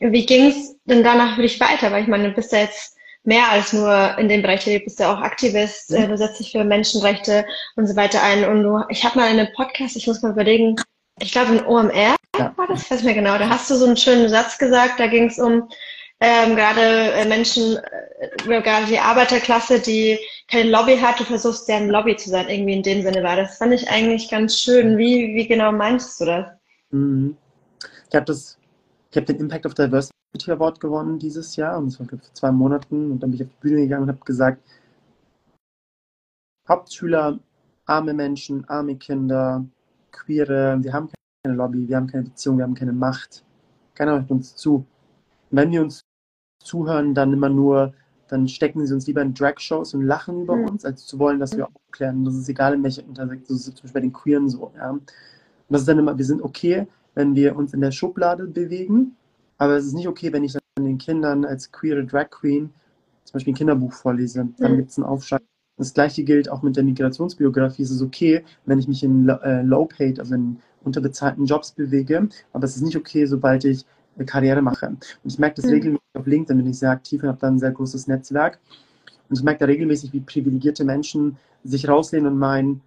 Wie 0.00 0.26
ging 0.26 0.48
es 0.48 0.76
denn 0.84 1.04
danach 1.04 1.36
für 1.36 1.42
dich 1.42 1.60
weiter? 1.60 1.92
Weil 1.92 2.02
ich 2.02 2.08
meine, 2.08 2.28
du 2.28 2.34
bist 2.34 2.50
ja 2.50 2.58
jetzt 2.58 2.96
mehr 3.22 3.48
als 3.50 3.72
nur 3.72 4.18
in 4.18 4.28
dem 4.28 4.42
Bereich, 4.42 4.64
du 4.64 4.78
bist 4.80 4.98
ja 4.98 5.14
auch 5.14 5.20
Aktivist, 5.20 5.90
ja. 5.90 5.98
Äh, 5.98 6.08
du 6.08 6.16
setzt 6.16 6.40
dich 6.40 6.50
für 6.50 6.64
Menschenrechte 6.64 7.46
und 7.76 7.86
so 7.86 7.94
weiter 7.94 8.22
ein. 8.24 8.44
Und 8.44 8.64
du, 8.64 8.82
ich 8.88 9.04
habe 9.04 9.20
mal 9.20 9.30
in 9.30 9.38
einem 9.38 9.52
Podcast, 9.54 9.94
ich 9.94 10.08
muss 10.08 10.20
mal 10.20 10.32
überlegen, 10.32 10.74
ich 11.20 11.30
glaube 11.30 11.54
in 11.54 11.64
OMR 11.64 12.16
ja. 12.36 12.52
war 12.56 12.66
das, 12.66 12.90
weiß 12.90 13.04
mir 13.04 13.14
genau, 13.14 13.38
da 13.38 13.48
hast 13.48 13.70
du 13.70 13.76
so 13.76 13.86
einen 13.86 13.96
schönen 13.96 14.28
Satz 14.28 14.58
gesagt, 14.58 14.98
da 14.98 15.06
ging 15.06 15.28
es 15.28 15.38
um, 15.38 15.68
ähm, 16.20 16.56
gerade 16.56 17.12
äh, 17.12 17.26
Menschen, 17.26 17.76
äh, 17.76 18.62
gerade 18.62 18.86
die 18.86 18.98
Arbeiterklasse, 18.98 19.80
die 19.80 20.18
keine 20.48 20.70
Lobby 20.70 20.96
hat, 20.96 21.20
du 21.20 21.24
versuchst 21.24 21.68
deren 21.68 21.88
Lobby 21.88 22.16
zu 22.16 22.30
sein, 22.30 22.48
irgendwie 22.48 22.74
in 22.74 22.82
dem 22.82 23.02
Sinne 23.02 23.22
war. 23.22 23.36
Das 23.36 23.58
fand 23.58 23.74
ich 23.74 23.88
eigentlich 23.88 24.30
ganz 24.30 24.58
schön. 24.58 24.96
Wie, 24.96 25.34
wie 25.34 25.46
genau 25.46 25.72
meinst 25.72 26.20
du 26.20 26.24
das? 26.24 26.46
Mhm. 26.90 27.36
Ich 28.08 28.14
habe 28.14 28.24
das, 28.24 28.58
den 29.14 29.40
Impact 29.40 29.66
of 29.66 29.74
Diversity 29.74 30.12
Award 30.48 30.80
gewonnen 30.80 31.18
dieses 31.18 31.56
Jahr 31.56 31.78
und 31.78 31.86
das 31.86 32.00
war 32.00 32.06
vor 32.06 32.18
zwei 32.34 32.52
Monaten 32.52 33.10
und 33.10 33.22
dann 33.22 33.30
bin 33.30 33.40
ich 33.40 33.46
auf 33.46 33.52
die 33.52 33.68
Bühne 33.68 33.80
gegangen 33.82 34.04
und 34.04 34.08
habe 34.08 34.24
gesagt, 34.24 34.62
Hauptschüler 36.68 37.38
arme 37.86 38.12
Menschen, 38.12 38.68
arme 38.68 38.96
Kinder, 38.96 39.64
Queere, 40.10 40.78
wir 40.82 40.92
haben 40.92 41.10
keine 41.42 41.56
Lobby, 41.56 41.88
wir 41.88 41.96
haben 41.96 42.06
keine 42.06 42.24
Beziehung, 42.24 42.58
wir 42.58 42.64
haben 42.64 42.74
keine 42.74 42.92
Macht. 42.92 43.44
Keiner 43.94 44.12
hört 44.12 44.30
uns 44.30 44.56
zu. 44.56 44.84
Wenn 45.56 45.70
wir 45.70 45.82
uns 45.82 46.04
zuhören, 46.58 47.14
dann 47.14 47.32
immer 47.32 47.48
nur, 47.48 47.94
dann 48.28 48.48
stecken 48.48 48.86
sie 48.86 48.94
uns 48.94 49.06
lieber 49.06 49.22
in 49.22 49.34
Drag-Shows 49.34 49.94
und 49.94 50.02
lachen 50.02 50.42
über 50.42 50.56
mhm. 50.56 50.70
uns, 50.70 50.84
als 50.84 51.06
zu 51.06 51.18
wollen, 51.18 51.38
dass 51.38 51.56
wir 51.56 51.68
aufklären. 51.68 52.24
Das 52.24 52.34
ist 52.34 52.48
egal, 52.48 52.74
in 52.74 52.82
welcher 52.82 53.02
Intersektion, 53.02 53.58
so 53.58 53.70
zum 53.70 53.82
Beispiel 53.82 53.92
bei 53.92 54.00
den 54.00 54.12
Queeren 54.12 54.48
so. 54.48 54.72
Ja. 54.76 54.90
Und 54.90 55.12
das 55.68 55.82
ist 55.82 55.88
dann 55.88 55.98
immer, 55.98 56.16
wir 56.16 56.24
sind 56.24 56.42
okay, 56.42 56.86
wenn 57.14 57.34
wir 57.34 57.56
uns 57.56 57.72
in 57.72 57.80
der 57.80 57.92
Schublade 57.92 58.46
bewegen, 58.46 59.16
aber 59.58 59.76
es 59.76 59.86
ist 59.86 59.94
nicht 59.94 60.08
okay, 60.08 60.32
wenn 60.32 60.44
ich 60.44 60.52
dann 60.52 60.84
den 60.84 60.98
Kindern 60.98 61.44
als 61.44 61.72
queere 61.72 62.04
Drag 62.04 62.30
Queen 62.30 62.70
zum 63.24 63.32
Beispiel 63.34 63.52
ein 63.52 63.56
Kinderbuch 63.56 63.92
vorlese. 63.92 64.48
Dann 64.58 64.72
mhm. 64.72 64.76
gibt 64.76 64.90
es 64.90 64.98
einen 64.98 65.06
Aufschrei. 65.06 65.38
Das 65.78 65.92
gleiche 65.92 66.24
gilt 66.24 66.48
auch 66.48 66.62
mit 66.62 66.76
der 66.76 66.84
Migrationsbiografie. 66.84 67.82
Es 67.82 67.90
ist 67.90 68.02
okay, 68.02 68.44
wenn 68.64 68.78
ich 68.78 68.88
mich 68.88 69.02
in 69.02 69.28
äh, 69.28 69.62
Low-Paid, 69.62 70.20
also 70.20 70.34
in 70.34 70.58
unterbezahlten 70.84 71.44
Jobs 71.44 71.72
bewege, 71.72 72.28
aber 72.52 72.64
es 72.64 72.76
ist 72.76 72.82
nicht 72.82 72.96
okay, 72.96 73.26
sobald 73.26 73.64
ich 73.64 73.84
eine 74.16 74.26
Karriere 74.26 74.62
mache. 74.62 74.88
Und 74.88 75.00
ich 75.24 75.38
merke 75.38 75.56
das 75.56 75.66
mhm. 75.66 75.72
regelmäßig 75.72 76.14
auf 76.14 76.26
LinkedIn, 76.26 76.56
bin 76.58 76.70
ich 76.70 76.78
sehr 76.78 76.90
aktiv 76.90 77.22
und 77.22 77.28
habe 77.28 77.38
da 77.38 77.48
ein 77.48 77.58
sehr 77.58 77.72
großes 77.72 78.06
Netzwerk. 78.06 78.58
Und 79.28 79.38
ich 79.38 79.44
merke 79.44 79.60
da 79.60 79.66
regelmäßig, 79.66 80.12
wie 80.12 80.20
privilegierte 80.20 80.84
Menschen 80.84 81.36
sich 81.64 81.88
rauslehnen 81.88 82.32
und 82.32 82.38
meinen, 82.38 82.80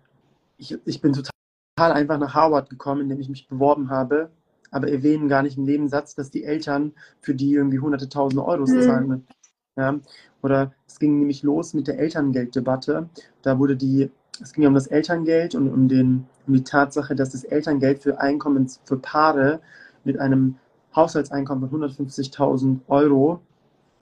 ich, 0.57 0.77
ich 0.85 1.01
bin 1.01 1.13
total 1.13 1.31
einfach 1.77 2.17
nach 2.17 2.33
Harvard 2.33 2.69
gekommen, 2.69 3.01
indem 3.01 3.19
ich 3.19 3.29
mich 3.29 3.47
beworben 3.47 3.89
habe, 3.89 4.29
aber 4.71 4.89
erwähnen 4.89 5.27
gar 5.27 5.43
nicht 5.43 5.57
im 5.57 5.63
Nebensatz, 5.63 6.15
dass 6.15 6.31
die 6.31 6.43
Eltern 6.43 6.93
für 7.21 7.33
die 7.33 7.53
irgendwie 7.53 7.79
hunderte 7.79 8.09
tausende 8.09 8.45
Euros 8.45 8.71
mhm. 8.71 8.81
zahlen. 8.81 9.27
Ja? 9.75 9.99
Oder 10.41 10.73
es 10.87 10.99
ging 10.99 11.19
nämlich 11.19 11.43
los 11.43 11.73
mit 11.73 11.87
der 11.87 11.99
Elterngelddebatte. 11.99 13.09
Da 13.41 13.59
wurde 13.59 13.75
die, 13.75 14.09
es 14.41 14.53
ging 14.53 14.65
um 14.65 14.73
das 14.73 14.87
Elterngeld 14.87 15.55
und 15.55 15.69
um, 15.69 15.87
den, 15.87 16.27
um 16.47 16.53
die 16.53 16.63
Tatsache, 16.63 17.15
dass 17.15 17.31
das 17.31 17.43
Elterngeld 17.43 18.01
für 18.03 18.19
Einkommens, 18.19 18.79
für 18.85 18.97
Paare 18.97 19.59
mit 20.03 20.19
einem 20.19 20.55
Haushaltseinkommen 20.99 21.69
von 21.69 21.81
150.000 21.81 22.79
Euro 22.87 23.41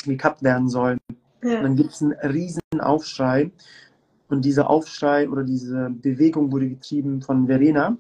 gekappt 0.05 0.43
werden 0.43 0.69
soll. 0.69 0.97
Ja. 1.43 1.61
dann 1.61 1.75
gibt 1.75 1.91
es 1.91 2.01
einen 2.01 2.13
riesen 2.13 2.61
Aufschrei. 2.79 3.51
Und 4.29 4.43
dieser 4.43 4.69
Aufschrei 4.69 5.29
oder 5.29 5.43
diese 5.43 5.89
Bewegung 5.89 6.51
wurde 6.51 6.69
getrieben 6.69 7.21
von 7.21 7.47
Verena. 7.47 7.97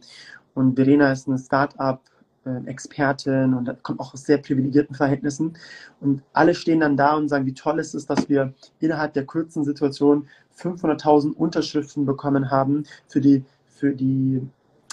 Und 0.53 0.75
Verena 0.75 1.11
ist 1.11 1.27
eine 1.27 1.37
Start-up 1.37 2.01
äh, 2.45 2.49
und 2.49 3.83
kommt 3.83 3.99
auch 3.99 4.13
aus 4.13 4.23
sehr 4.23 4.39
privilegierten 4.39 4.95
Verhältnissen. 4.95 5.53
Und 6.01 6.23
alle 6.33 6.53
stehen 6.53 6.79
dann 6.79 6.97
da 6.97 7.15
und 7.15 7.29
sagen, 7.29 7.45
wie 7.45 7.53
toll 7.53 7.79
es 7.79 7.93
ist, 7.93 8.09
dass 8.09 8.27
wir 8.27 8.53
innerhalb 8.79 9.13
der 9.13 9.25
kurzen 9.25 9.63
Situation 9.63 10.27
500.000 10.57 11.33
Unterschriften 11.33 12.05
bekommen 12.05 12.49
haben 12.49 12.83
für 13.07 13.21
die, 13.21 13.43
für 13.69 13.93
die, 13.93 14.41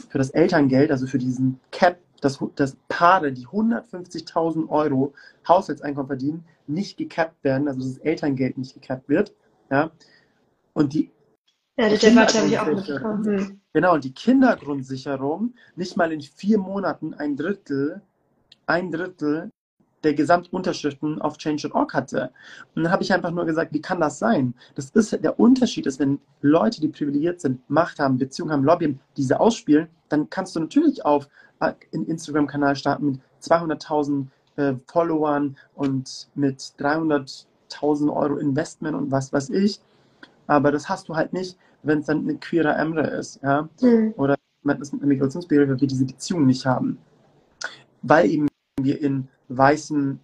für 0.08 0.18
das 0.18 0.30
Elterngeld, 0.30 0.90
also 0.90 1.06
für 1.06 1.18
diesen 1.18 1.58
Cap, 1.70 1.98
dass, 2.20 2.42
dass 2.56 2.76
Paare, 2.88 3.32
die 3.32 3.46
150.000 3.46 4.68
Euro 4.68 5.14
Haushaltseinkommen 5.46 6.06
verdienen, 6.06 6.44
nicht 6.66 6.96
gecapped 6.96 7.42
werden, 7.44 7.68
also 7.68 7.80
das 7.80 7.98
Elterngeld 7.98 8.58
nicht 8.58 8.74
gecapped 8.74 9.08
wird. 9.08 9.34
Ja. 9.70 9.90
Und 10.72 10.92
die 10.94 11.10
ja, 11.76 11.88
die 11.88 11.98
Debatte 11.98 12.38
habe 12.38 12.48
ich 12.48 12.58
auch 12.58 12.66
mitbekommen. 12.66 13.24
Hm. 13.24 13.60
Genau, 13.72 13.98
die 13.98 14.12
Kindergrundsicherung 14.12 15.54
nicht 15.74 15.96
mal 15.96 16.12
in 16.12 16.20
vier 16.20 16.58
Monaten 16.58 17.14
ein 17.14 17.36
Drittel, 17.36 18.00
ein 18.66 18.92
Drittel 18.92 19.50
der 20.04 20.14
Gesamtunterschriften 20.14 21.20
auf 21.20 21.38
Change.org 21.38 21.92
hatte. 21.94 22.30
Und 22.74 22.84
dann 22.84 22.92
habe 22.92 23.02
ich 23.02 23.12
einfach 23.12 23.32
nur 23.32 23.46
gesagt, 23.46 23.72
wie 23.72 23.80
kann 23.80 24.00
das 24.00 24.18
sein? 24.18 24.54
Das 24.76 24.90
ist 24.90 25.12
der 25.24 25.40
Unterschied 25.40 25.86
ist, 25.86 25.98
wenn 25.98 26.20
Leute, 26.42 26.80
die 26.80 26.88
privilegiert 26.88 27.40
sind, 27.40 27.68
Macht 27.68 27.98
haben, 27.98 28.18
Beziehungen 28.18 28.52
haben, 28.52 28.64
Lobby 28.64 28.84
haben, 28.84 29.00
diese 29.16 29.40
ausspielen, 29.40 29.88
dann 30.08 30.30
kannst 30.30 30.54
du 30.54 30.60
natürlich 30.60 31.04
auf 31.04 31.28
einen 31.64 32.06
Instagram-Kanal 32.06 32.76
starten 32.76 33.06
mit 33.06 33.20
200.000 33.42 34.26
äh, 34.56 34.74
Followern 34.86 35.56
und 35.74 36.28
mit 36.34 36.58
300.000 36.78 38.14
Euro 38.14 38.36
Investment 38.36 38.96
und 38.96 39.10
was 39.10 39.32
weiß 39.32 39.50
ich. 39.50 39.80
Aber 40.46 40.72
das 40.72 40.88
hast 40.88 41.08
du 41.08 41.16
halt 41.16 41.32
nicht, 41.32 41.56
wenn 41.82 42.00
es 42.00 42.06
dann 42.06 42.20
eine 42.20 42.36
queere 42.36 42.74
Emre 42.74 43.06
ist, 43.06 43.40
ja. 43.42 43.68
Mhm. 43.80 44.14
Oder 44.16 44.36
man 44.62 44.80
ist 44.80 44.92
mit 44.92 45.02
einer 45.02 45.08
Migrationsbehörde, 45.08 45.72
weil 45.72 45.80
wir 45.80 45.88
diese 45.88 46.06
Beziehung 46.06 46.46
nicht 46.46 46.64
haben. 46.66 46.98
Weil 48.02 48.30
eben 48.30 48.48
wir 48.80 49.00
in 49.00 49.28
weißen 49.48 50.18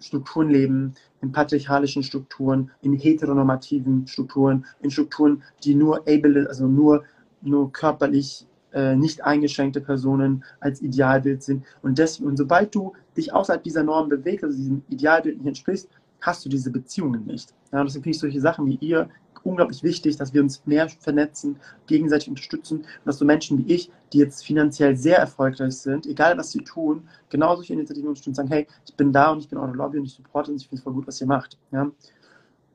Strukturen 0.00 0.50
leben, 0.50 0.94
in 1.22 1.32
patriarchalischen 1.32 2.02
Strukturen, 2.02 2.70
in 2.82 2.94
heteronormativen 2.94 4.06
Strukturen, 4.06 4.64
in 4.80 4.90
Strukturen, 4.90 5.42
die 5.62 5.74
nur 5.74 6.06
able, 6.08 6.46
also 6.48 6.66
nur, 6.66 7.04
nur 7.42 7.72
körperlich 7.72 8.46
äh, 8.74 8.96
nicht 8.96 9.24
eingeschränkte 9.24 9.80
Personen 9.80 10.44
als 10.60 10.82
Idealbild 10.82 11.42
sind. 11.42 11.64
Und, 11.82 11.98
deswegen, 11.98 12.28
und 12.28 12.36
sobald 12.36 12.74
du 12.74 12.92
dich 13.16 13.32
außerhalb 13.32 13.62
dieser 13.62 13.84
Norm 13.84 14.08
bewegst, 14.08 14.44
also 14.44 14.56
diesem 14.56 14.82
Idealbild 14.88 15.38
nicht 15.38 15.46
entsprichst, 15.46 15.88
hast 16.20 16.44
du 16.44 16.48
diese 16.48 16.70
Beziehungen 16.70 17.24
nicht. 17.26 17.54
Ja, 17.72 17.82
deswegen 17.84 18.02
finde 18.02 18.16
ich 18.16 18.20
solche 18.20 18.40
Sachen 18.40 18.66
wie 18.66 18.76
ihr 18.76 19.08
unglaublich 19.44 19.82
wichtig, 19.82 20.16
dass 20.16 20.32
wir 20.32 20.42
uns 20.42 20.64
mehr 20.66 20.88
vernetzen, 20.88 21.56
gegenseitig 21.86 22.28
unterstützen 22.28 22.78
und 22.78 23.04
dass 23.04 23.18
so 23.18 23.24
Menschen 23.24 23.58
wie 23.58 23.74
ich, 23.74 23.90
die 24.12 24.18
jetzt 24.18 24.44
finanziell 24.44 24.96
sehr 24.96 25.18
erfolgreich 25.18 25.76
sind, 25.76 26.06
egal 26.06 26.36
was 26.38 26.50
sie 26.50 26.64
tun, 26.64 27.06
genau 27.28 27.54
solche 27.54 27.74
Initiativen 27.74 28.08
unterstützen 28.08 28.30
und 28.30 28.36
sagen, 28.36 28.48
hey, 28.48 28.66
ich 28.86 28.94
bin 28.96 29.12
da 29.12 29.30
und 29.32 29.40
ich 29.40 29.48
bin 29.48 29.58
eure 29.58 29.74
Lobby 29.74 29.98
und 29.98 30.04
ich 30.04 30.14
supporte 30.14 30.50
und 30.50 30.56
ich 30.56 30.68
finde 30.68 30.78
es 30.78 30.82
voll 30.82 30.94
gut, 30.94 31.06
was 31.06 31.20
ihr 31.20 31.26
macht. 31.26 31.58
Ja? 31.72 31.90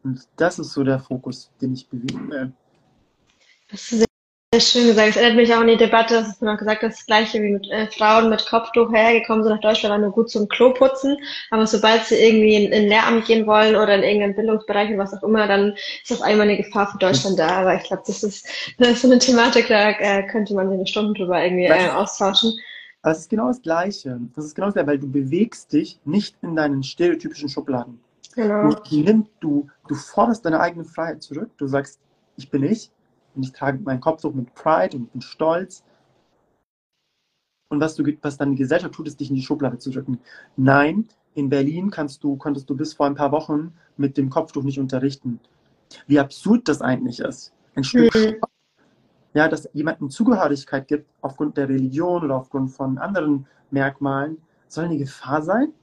Und 0.03 0.27
das 0.37 0.59
ist 0.59 0.71
so 0.71 0.83
der 0.83 0.99
Fokus, 0.99 1.51
den 1.59 1.73
ich 1.73 1.89
bewegen 1.89 2.29
will. 2.29 2.53
Das 3.71 3.91
ist 3.91 4.05
sehr 4.51 4.61
schön 4.61 4.87
gesagt. 4.87 5.09
Es 5.09 5.15
erinnert 5.15 5.35
mich 5.35 5.53
auch 5.53 5.59
an 5.59 5.67
die 5.67 5.77
Debatte, 5.77 6.15
dass 6.15 6.39
du 6.39 6.45
noch 6.45 6.57
gesagt 6.57 6.81
hast, 6.81 6.97
das 6.97 7.05
gleiche 7.05 7.39
wie 7.41 7.51
mit 7.51 7.69
äh, 7.69 7.85
Frauen 7.91 8.29
mit 8.29 8.47
Kopftuch 8.47 8.91
hergekommen 8.91 9.43
sind 9.43 9.53
nach 9.53 9.61
Deutschland, 9.61 9.93
auch 9.93 9.99
nur 9.99 10.11
gut 10.11 10.31
zum 10.31 10.47
Klo 10.47 10.73
putzen. 10.73 11.17
Aber 11.51 11.67
sobald 11.67 12.05
sie 12.05 12.15
irgendwie 12.15 12.55
in, 12.55 12.71
in 12.71 12.87
Lehramt 12.87 13.25
gehen 13.25 13.45
wollen 13.45 13.75
oder 13.75 13.95
in 13.95 14.01
irgendeinen 14.01 14.35
Bildungsbereich 14.35 14.89
und 14.89 14.97
was 14.97 15.13
auch 15.13 15.21
immer, 15.21 15.45
dann 15.47 15.75
ist 16.03 16.11
auf 16.11 16.23
einmal 16.23 16.47
eine 16.47 16.57
Gefahr 16.57 16.91
für 16.91 16.97
Deutschland 16.97 17.37
da. 17.37 17.61
Aber 17.61 17.75
ich 17.75 17.83
glaube, 17.83 18.01
das 18.07 18.23
ist, 18.23 18.47
das 18.79 18.89
ist 18.89 19.01
so 19.03 19.07
eine 19.07 19.19
Thematik, 19.19 19.67
da 19.67 19.91
äh, 19.91 20.25
könnte 20.27 20.55
man 20.55 20.67
sich 20.69 20.77
eine 20.77 20.87
Stunde 20.87 21.13
drüber 21.13 21.43
irgendwie 21.43 21.65
äh, 21.65 21.89
austauschen. 21.89 22.53
Aber 23.03 23.11
es 23.11 23.19
ist 23.19 23.29
genau 23.29 23.49
das 23.49 23.61
Gleiche. 23.61 24.19
Das 24.35 24.45
ist 24.45 24.55
genau 24.55 24.67
das 24.67 24.73
Gleiche, 24.73 24.87
weil 24.87 24.99
du 24.99 25.11
bewegst 25.11 25.71
dich 25.73 25.99
nicht 26.05 26.35
in 26.41 26.55
deinen 26.55 26.81
stereotypischen 26.81 27.49
Schubladen. 27.49 27.99
Genau. 28.35 28.69
Du, 28.69 29.27
du, 29.41 29.67
du 29.87 29.95
forderst 29.95 30.43
deine 30.43 30.59
eigene 30.59 30.85
Freiheit 30.85 31.21
zurück. 31.21 31.51
Du 31.57 31.67
sagst, 31.67 31.99
ich 32.35 32.49
bin 32.49 32.63
ich, 32.63 32.89
und 33.35 33.43
ich 33.43 33.51
trage 33.51 33.79
meinen 33.79 34.01
Kopftuch 34.01 34.33
mit 34.33 34.53
Pride 34.53 34.97
und 34.97 35.13
mit 35.13 35.23
Stolz. 35.23 35.83
Und 37.69 37.79
was, 37.79 37.95
du, 37.95 38.03
was 38.21 38.37
dann 38.37 38.51
die 38.51 38.57
Gesellschaft 38.57 38.93
tut, 38.93 39.07
ist 39.07 39.19
dich 39.19 39.29
in 39.29 39.35
die 39.35 39.43
Schublade 39.43 39.77
zu 39.77 39.91
drücken. 39.91 40.19
Nein, 40.57 41.07
in 41.35 41.49
Berlin 41.49 41.91
kannst 41.91 42.23
du, 42.23 42.35
konntest 42.35 42.69
du 42.69 42.75
bis 42.75 42.93
vor 42.93 43.05
ein 43.05 43.15
paar 43.15 43.31
Wochen 43.31 43.73
mit 43.97 44.17
dem 44.17 44.29
Kopftuch 44.29 44.63
nicht 44.63 44.79
unterrichten. 44.79 45.39
Wie 46.07 46.19
absurd 46.19 46.67
das 46.67 46.81
eigentlich 46.81 47.19
ist. 47.19 47.53
Ein 47.75 47.83
Stück 47.83 48.13
mhm. 48.15 48.35
ja, 49.33 49.47
dass 49.47 49.69
jemandem 49.73 50.09
Zugehörigkeit 50.09 50.87
gibt 50.87 51.09
aufgrund 51.21 51.57
der 51.57 51.69
Religion 51.69 52.23
oder 52.23 52.35
aufgrund 52.35 52.71
von 52.71 52.97
anderen 52.97 53.45
Merkmalen, 53.71 54.37
soll 54.67 54.85
eine 54.85 54.97
Gefahr 54.97 55.41
sein? 55.41 55.73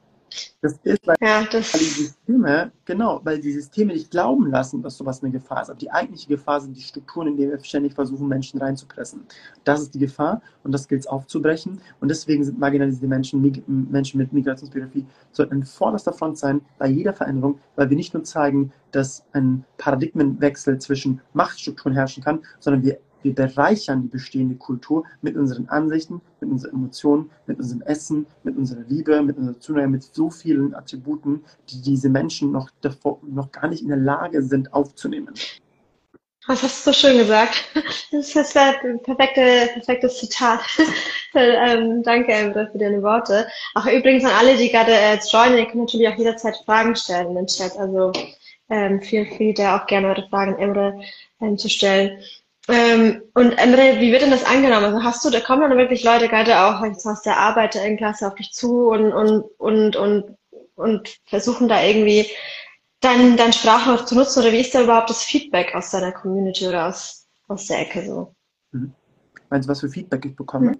Das 0.61 0.79
ist, 0.83 1.07
weil, 1.07 1.16
ja, 1.20 1.44
das 1.44 1.75
weil 1.75 1.81
die 1.81 1.87
Systeme, 1.87 2.72
genau, 2.85 3.20
weil 3.25 3.40
die 3.40 3.53
Systeme 3.53 3.92
nicht 3.92 4.11
glauben 4.11 4.51
lassen, 4.51 4.83
dass 4.83 4.96
sowas 4.96 5.22
eine 5.22 5.33
Gefahr 5.33 5.62
ist. 5.62 5.70
Aber 5.70 5.79
die 5.79 5.90
eigentliche 5.90 6.29
Gefahr 6.29 6.61
sind 6.61 6.77
die 6.77 6.83
Strukturen, 6.83 7.29
in 7.29 7.37
denen 7.37 7.53
wir 7.53 7.62
ständig 7.62 7.94
versuchen, 7.94 8.27
Menschen 8.29 8.61
reinzupressen. 8.61 9.27
Das 9.64 9.81
ist 9.81 9.94
die 9.94 9.99
Gefahr 9.99 10.42
und 10.64 10.72
das 10.72 10.88
gilt 10.88 11.03
es 11.03 11.07
aufzubrechen. 11.07 11.81
Und 12.01 12.09
deswegen 12.09 12.44
sind 12.44 12.59
marginalisierte 12.59 13.07
Menschen, 13.07 13.40
Menschen 13.66 14.18
mit 14.18 14.33
Migrationsbiografie, 14.33 15.07
sollten 15.33 15.55
an 15.55 15.64
vorderster 15.64 16.12
Front 16.12 16.38
sein 16.38 16.61
bei 16.79 16.88
jeder 16.88 17.12
Veränderung, 17.12 17.59
weil 17.77 17.90
wir 17.90 17.96
nicht 17.96 18.14
nur 18.14 18.25
zeigen, 18.25 18.72
dass 18.92 19.25
ein 19.33 19.64
Paradigmenwechsel 19.79 20.79
zwischen 20.79 21.20
Machtstrukturen 21.35 21.94
herrschen 21.94 22.25
kann, 22.25 22.40
sondern 22.61 22.83
wir 22.83 22.99
wir 23.27 23.35
bereichern 23.35 24.03
die 24.03 24.09
bestehende 24.09 24.55
Kultur 24.55 25.05
mit 25.21 25.37
unseren 25.37 25.69
Ansichten, 25.69 26.21
mit 26.41 26.51
unseren 26.51 26.77
Emotionen, 26.77 27.31
mit 27.47 27.59
unserem 27.59 27.83
Essen, 27.83 28.27
mit 28.45 28.57
unserer 28.57 28.83
Liebe, 28.89 29.21
mit 29.23 29.37
unserer 29.37 29.59
Zuneigung, 29.59 29.91
mit 29.93 30.05
so 30.05 30.31
vielen 30.31 30.75
Attributen, 30.75 31.45
die 31.69 31.83
diese 31.83 32.09
Menschen 32.09 32.53
noch, 32.53 32.71
davor, 32.81 33.21
noch 33.27 33.51
gar 33.51 33.69
nicht 33.69 33.83
in 33.83 33.89
der 33.89 33.99
Lage 33.99 34.43
sind 34.43 34.73
aufzunehmen. 34.73 35.35
Das 36.47 36.62
hast 36.62 36.87
du 36.87 36.93
so 36.93 36.97
schön 36.97 37.19
gesagt. 37.19 37.65
Das 38.12 38.37
ist 38.37 38.57
ein 38.57 39.03
perfekte, 39.03 39.69
perfektes 39.75 40.19
Zitat. 40.19 40.61
ähm, 41.35 42.05
danke, 42.05 42.33
Emre, 42.33 42.69
für 42.71 42.79
deine 42.79 43.03
Worte. 43.03 43.49
Auch 43.75 43.87
übrigens 43.87 44.25
an 44.25 44.31
alle, 44.31 44.57
die 44.57 44.71
gerade 44.71 44.93
äh, 44.93 45.19
joinen, 45.29 45.59
ihr 45.59 45.65
könnt 45.65 45.83
natürlich 45.83 46.09
auch 46.09 46.17
jederzeit 46.17 46.57
Fragen 46.65 46.95
stellen 46.95 47.31
in 47.31 47.35
den 47.35 47.47
Chat. 47.49 47.77
Also 47.77 48.12
ähm, 48.71 49.03
feel 49.03 49.27
free, 49.27 49.53
da 49.53 49.79
auch 49.79 49.87
gerne 49.87 50.09
eure 50.09 50.29
Fragen 50.29 50.57
Emre 50.59 51.01
ähm, 51.41 51.59
zu 51.59 51.69
stellen. 51.69 52.23
Ähm, 52.68 53.22
und 53.35 53.52
Emre, 53.52 54.00
wie 54.00 54.11
wird 54.11 54.22
denn 54.22 54.31
das 54.31 54.44
angenommen? 54.44 54.87
Also 54.87 55.05
hast 55.05 55.24
du, 55.24 55.31
da 55.31 55.40
kommen 55.40 55.62
dann 55.62 55.79
wirklich 55.79 56.02
Leute 56.02 56.29
gerade 56.29 56.59
auch 56.59 56.83
aus 56.83 57.22
der 57.22 57.37
Arbeiterinnenklasse 57.37 58.26
auf 58.26 58.35
dich 58.35 58.52
zu 58.52 58.88
und, 58.88 59.12
und, 59.12 59.44
und, 59.59 59.96
und, 59.96 60.37
und 60.74 61.16
versuchen 61.26 61.68
da 61.68 61.83
irgendwie 61.83 62.26
dein, 63.00 63.37
dein 63.37 63.52
Sprachrohr 63.52 64.05
zu 64.05 64.16
nutzen 64.16 64.40
oder 64.40 64.52
wie 64.52 64.61
ist 64.61 64.74
da 64.74 64.83
überhaupt 64.83 65.11
das 65.11 65.22
Feedback 65.22 65.74
aus 65.74 65.90
deiner 65.90 66.12
Community 66.12 66.66
oder 66.66 66.88
aus, 66.88 67.29
aus 67.46 67.66
der 67.66 67.81
Ecke 67.81 68.05
so? 68.05 68.35
Meinst 69.48 69.68
du, 69.68 69.70
was 69.70 69.81
für 69.81 69.88
Feedback 69.88 70.24
ich 70.24 70.35
bekomme? 70.35 70.72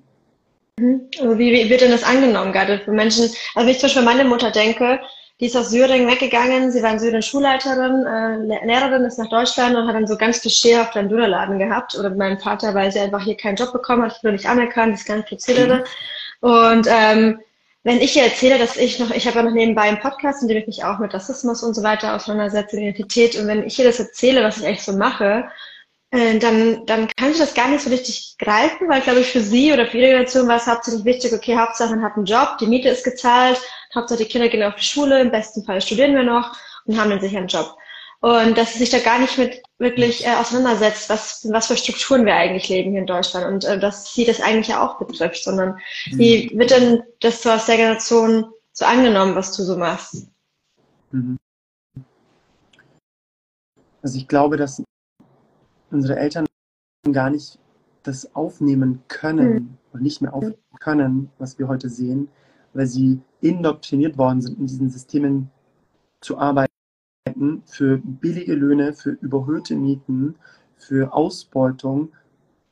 Mhm. 0.79 1.09
Also 1.21 1.39
wie, 1.39 1.53
wie 1.53 1.71
wird 1.71 1.83
denn 1.83 1.93
das 1.93 2.05
angenommen, 2.05 2.53
gerade 2.53 2.81
für 2.81 2.93
Menschen? 2.93 3.25
Also 3.55 3.67
wenn 3.67 3.69
ich 3.69 3.79
zum 3.79 3.87
Beispiel 3.87 4.01
an 4.01 4.17
meine 4.17 4.29
Mutter 4.29 4.51
denke, 4.51 5.01
die 5.41 5.47
ist 5.47 5.57
aus 5.57 5.71
Syrien 5.71 6.09
weggegangen, 6.09 6.73
sie 6.73 6.83
war 6.83 6.93
in 6.93 6.99
Syrien 6.99 7.23
Schulleiterin, 7.23 8.07
äh, 8.07 8.65
Lehrerin, 8.67 9.05
ist 9.05 9.19
nach 9.19 9.29
Deutschland 9.29 9.77
und 9.77 9.87
hat 9.87 9.95
dann 9.95 10.07
so 10.07 10.17
ganz 10.17 10.41
klischeehaft 10.41 10.97
einen 10.97 11.11
Dönerladen 11.11 11.59
gehabt. 11.59 11.95
Oder 11.99 12.09
mit 12.09 12.19
meinem 12.19 12.39
Vater, 12.39 12.75
weil 12.75 12.91
sie 12.91 13.01
einfach 13.01 13.23
hier 13.23 13.37
keinen 13.37 13.57
Job 13.57 13.73
bekommen 13.73 14.03
hat, 14.03 14.23
wurde 14.23 14.33
nicht 14.33 14.49
anerkannt, 14.49 14.95
das 14.95 15.05
ganze 15.05 15.27
Prozedere. 15.29 15.85
Mhm. 16.41 16.49
Und 16.49 16.87
ähm, 16.89 17.41
wenn 17.85 18.01
ich 18.01 18.17
ihr 18.17 18.25
erzähle, 18.25 18.59
dass 18.59 18.77
ich 18.77 18.99
noch, 18.99 19.11
ich 19.11 19.27
habe 19.27 19.37
ja 19.37 19.43
noch 19.45 19.53
nebenbei 19.53 19.83
einen 19.83 20.01
Podcast, 20.01 20.43
in 20.43 20.49
dem 20.49 20.57
ich 20.57 20.67
mich 20.67 20.85
auch 20.85 20.99
mit 20.99 21.13
Rassismus 21.13 21.63
und 21.63 21.75
so 21.75 21.83
weiter 21.83 22.17
auseinandersetze, 22.17 22.79
Identität, 22.79 23.39
und 23.39 23.47
wenn 23.47 23.63
ich 23.63 23.79
ihr 23.79 23.85
das 23.85 24.01
erzähle, 24.01 24.43
was 24.43 24.59
ich 24.59 24.67
eigentlich 24.67 24.83
so 24.83 24.93
mache, 24.93 25.45
äh, 26.11 26.39
dann, 26.39 26.87
dann 26.87 27.09
kann 27.17 27.33
ich 27.33 27.39
das 27.39 27.55
gar 27.55 27.69
nicht 27.69 27.83
so 27.83 27.91
richtig 27.91 28.37
greifen, 28.39 28.89
weil, 28.89 29.01
glaube 29.01 29.21
ich, 29.21 29.27
für 29.27 29.41
sie 29.41 29.73
oder 29.73 29.87
für 29.87 29.99
ihre 29.99 30.09
Generation 30.09 30.47
war 30.49 30.57
es 30.57 30.67
hauptsächlich 30.67 31.05
wichtig, 31.05 31.33
okay, 31.33 31.57
Hauptsache 31.57 31.91
man 31.91 32.03
hat 32.03 32.17
einen 32.17 32.27
Job, 32.27 32.59
die 32.61 32.67
Miete 32.67 32.89
ist 32.89 33.05
gezahlt, 33.05 33.61
Hauptsache 33.95 34.21
die 34.21 34.29
Kinder 34.29 34.49
gehen 34.49 34.63
auf 34.63 34.77
die 34.77 34.85
Schule, 34.85 35.21
im 35.21 35.31
besten 35.31 35.65
Fall 35.65 35.81
studieren 35.81 36.15
wir 36.15 36.23
noch 36.23 36.57
und 36.85 36.99
haben 36.99 37.11
einen 37.11 37.21
sicheren 37.21 37.49
Job. 37.49 37.77
Und 38.21 38.57
dass 38.57 38.73
sie 38.73 38.79
sich 38.79 38.91
da 38.91 38.99
gar 38.99 39.19
nicht 39.19 39.37
mit 39.37 39.63
wirklich 39.79 40.27
äh, 40.27 40.35
auseinandersetzt, 40.35 41.11
was, 41.11 41.47
was 41.51 41.67
für 41.67 41.77
Strukturen 41.77 42.25
wir 42.25 42.35
eigentlich 42.35 42.69
leben 42.69 42.91
hier 42.93 43.01
in 43.01 43.07
Deutschland 43.07 43.47
und 43.47 43.65
äh, 43.65 43.79
dass 43.79 44.15
sie 44.15 44.25
das 44.25 44.41
eigentlich 44.41 44.69
ja 44.69 44.83
auch 44.83 44.99
betrifft, 44.99 45.45
sondern 45.45 45.79
mhm. 46.11 46.19
wie 46.19 46.51
wird 46.55 46.71
denn 46.71 47.03
das 47.21 47.43
so 47.43 47.51
aus 47.51 47.67
der 47.67 47.77
Generation 47.77 48.47
so 48.73 48.85
angenommen, 48.85 49.35
was 49.35 49.55
du 49.57 49.63
so 49.63 49.77
machst? 49.77 50.29
Mhm. 51.11 51.37
Also 54.03 54.19
ich 54.19 54.29
glaube, 54.29 54.57
dass 54.57 54.83
unsere 55.97 56.19
Eltern 56.19 56.47
gar 57.13 57.31
nicht 57.31 57.59
das 58.03 58.35
aufnehmen 58.35 59.03
können 59.09 59.53
mhm. 59.53 59.79
und 59.93 60.03
nicht 60.03 60.21
mehr 60.23 60.35
aufnehmen 60.35 60.57
können, 60.81 61.31
was 61.39 61.59
wir 61.59 61.69
heute 61.69 61.89
sehen, 61.89 62.29
weil 62.73 62.87
sie 62.87 63.21
indoktriniert 63.41 64.17
worden 64.19 64.41
sind, 64.41 64.59
in 64.59 64.67
diesen 64.67 64.91
Systemen 64.91 65.51
zu 66.21 66.39
arbeiten, 66.39 66.71
für 67.67 67.99
billige 67.99 68.55
Löhne, 68.55 68.93
für 68.93 69.11
überhöhte 69.11 69.75
Mieten, 69.75 70.37
für 70.77 71.13
Ausbeutung, 71.13 72.13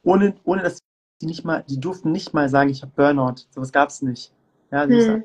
ohne, 0.02 0.34
ohne 0.44 0.62
dass 0.62 0.78
die 1.20 1.26
nicht 1.26 1.44
mal, 1.44 1.64
die 1.68 1.80
durften 1.80 2.12
nicht 2.12 2.34
mal 2.34 2.48
sagen, 2.48 2.70
ich 2.70 2.82
habe 2.82 2.92
Burnout. 2.94 3.46
Sowas 3.50 3.72
gab 3.72 3.88
es 3.88 4.02
nicht. 4.02 4.32
Ja, 4.70 4.86
mhm 4.86 5.24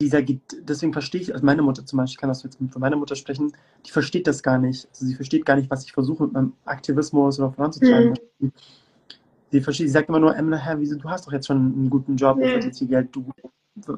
dieser, 0.00 0.22
deswegen 0.22 0.92
verstehe 0.92 1.20
ich, 1.20 1.32
also 1.32 1.44
meine 1.44 1.62
Mutter 1.62 1.84
zum 1.84 1.98
Beispiel, 1.98 2.14
ich 2.14 2.18
kann 2.18 2.28
das 2.28 2.42
jetzt 2.42 2.58
von 2.58 2.80
meiner 2.80 2.96
Mutter 2.96 3.16
sprechen, 3.16 3.52
die 3.84 3.90
versteht 3.90 4.26
das 4.26 4.42
gar 4.42 4.58
nicht. 4.58 4.88
Also 4.88 5.06
sie 5.06 5.14
versteht 5.14 5.44
gar 5.44 5.56
nicht, 5.56 5.70
was 5.70 5.84
ich 5.84 5.92
versuche 5.92 6.24
mit 6.24 6.32
meinem 6.32 6.52
Aktivismus 6.64 7.38
oder 7.38 7.52
voranzutreiben. 7.52 8.14
Mhm. 8.38 8.52
Sie 9.52 9.60
versteht, 9.60 9.88
sie 9.88 9.92
sagt 9.92 10.08
immer 10.08 10.20
nur, 10.20 10.34
Emma, 10.36 10.56
Herr, 10.56 10.78
wieso, 10.80 10.96
du 10.96 11.08
hast 11.08 11.26
doch 11.26 11.32
jetzt 11.32 11.46
schon 11.46 11.58
einen 11.58 11.90
guten 11.90 12.16
Job, 12.16 12.38
du 12.38 12.48
verdienst 12.48 12.78
viel 12.78 12.88
Geld, 12.88 13.14
du, 13.14 13.30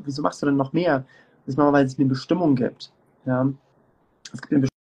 wieso 0.04 0.22
machst 0.22 0.42
du 0.42 0.46
denn 0.46 0.56
noch 0.56 0.72
mehr? 0.72 1.04
Das 1.44 1.54
ist 1.54 1.56
mal, 1.56 1.72
weil 1.72 1.84
es 1.84 1.98
mir 1.98 2.06
Bestimmung 2.06 2.54
gibt. 2.54 2.92
Ja. 3.26 3.52
Es 4.32 4.40
gibt 4.40 4.52
eine 4.52 4.71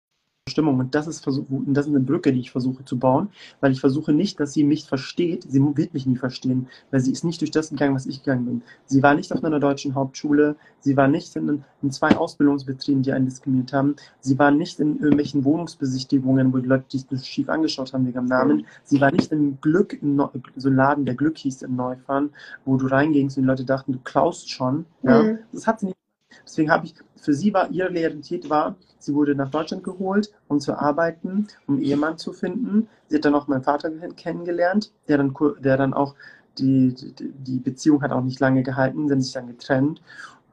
Stimmung. 0.51 0.77
Und 0.79 0.93
das 0.93 1.07
ist, 1.07 1.25
das 1.25 1.37
ist 1.37 1.87
eine 1.87 1.99
Brücke, 1.99 2.31
die 2.31 2.39
ich 2.39 2.51
versuche 2.51 2.85
zu 2.85 2.99
bauen, 2.99 3.29
weil 3.59 3.71
ich 3.71 3.79
versuche 3.79 4.13
nicht, 4.13 4.39
dass 4.39 4.53
sie 4.53 4.63
mich 4.63 4.85
versteht. 4.85 5.45
Sie 5.49 5.59
wird 5.59 5.93
mich 5.93 6.05
nie 6.05 6.17
verstehen, 6.17 6.67
weil 6.91 6.99
sie 6.99 7.11
ist 7.11 7.23
nicht 7.23 7.41
durch 7.41 7.51
das 7.51 7.69
gegangen, 7.69 7.95
was 7.95 8.05
ich 8.05 8.23
gegangen 8.23 8.45
bin. 8.45 8.61
Sie 8.85 9.01
war 9.01 9.15
nicht 9.15 9.33
auf 9.33 9.43
einer 9.43 9.59
deutschen 9.59 9.95
Hauptschule. 9.95 10.55
Sie 10.79 10.95
war 10.95 11.07
nicht 11.07 11.35
in, 11.35 11.63
in 11.81 11.91
zwei 11.91 12.15
Ausbildungsbetrieben, 12.15 13.03
die 13.03 13.11
einen 13.11 13.25
diskriminiert 13.25 13.73
haben. 13.73 13.95
Sie 14.19 14.37
war 14.37 14.51
nicht 14.51 14.79
in 14.79 14.99
irgendwelchen 14.99 15.43
Wohnungsbesichtigungen, 15.43 16.53
wo 16.53 16.57
die 16.57 16.67
Leute 16.67 16.85
dich 16.89 17.25
schief 17.25 17.49
angeschaut 17.49 17.93
haben 17.93 18.05
wegen 18.05 18.19
dem 18.19 18.25
Namen. 18.25 18.65
Sie 18.83 19.01
war 19.01 19.11
nicht 19.11 19.31
im 19.31 19.59
Glück, 19.61 20.01
in 20.01 20.21
so 20.55 20.69
ein 20.69 20.75
Laden, 20.75 21.05
der 21.05 21.15
Glück 21.15 21.37
hieß 21.37 21.61
in 21.63 21.75
Neufahren, 21.75 22.31
wo 22.65 22.77
du 22.77 22.87
reingingst 22.87 23.37
und 23.37 23.43
die 23.43 23.47
Leute 23.47 23.65
dachten, 23.65 23.93
du 23.93 23.99
klaust 23.99 24.49
schon. 24.49 24.85
Ja? 25.03 25.23
Mhm. 25.23 25.39
Das 25.51 25.67
hat 25.67 25.79
sie 25.79 25.87
nicht 25.87 25.97
Deswegen 26.45 26.71
habe 26.71 26.85
ich, 26.85 26.95
für 27.15 27.33
sie 27.33 27.53
war, 27.53 27.69
ihre 27.71 27.89
Realität 27.89 28.49
war, 28.49 28.75
sie 28.99 29.13
wurde 29.13 29.35
nach 29.35 29.49
Deutschland 29.49 29.83
geholt, 29.83 30.31
um 30.47 30.59
zu 30.59 30.77
arbeiten, 30.77 31.47
um 31.67 31.79
Ehemann 31.79 32.17
zu 32.17 32.33
finden. 32.33 32.87
Sie 33.07 33.15
hat 33.15 33.25
dann 33.25 33.35
auch 33.35 33.47
meinen 33.47 33.63
Vater 33.63 33.89
kennengelernt, 34.15 34.91
der 35.07 35.17
dann, 35.17 35.33
der 35.59 35.77
dann 35.77 35.93
auch, 35.93 36.15
die, 36.57 36.93
die 37.17 37.59
Beziehung 37.59 38.01
hat 38.01 38.11
auch 38.11 38.23
nicht 38.23 38.39
lange 38.39 38.63
gehalten, 38.63 39.07
sind 39.07 39.21
sich 39.21 39.33
dann 39.33 39.47
getrennt. 39.47 40.01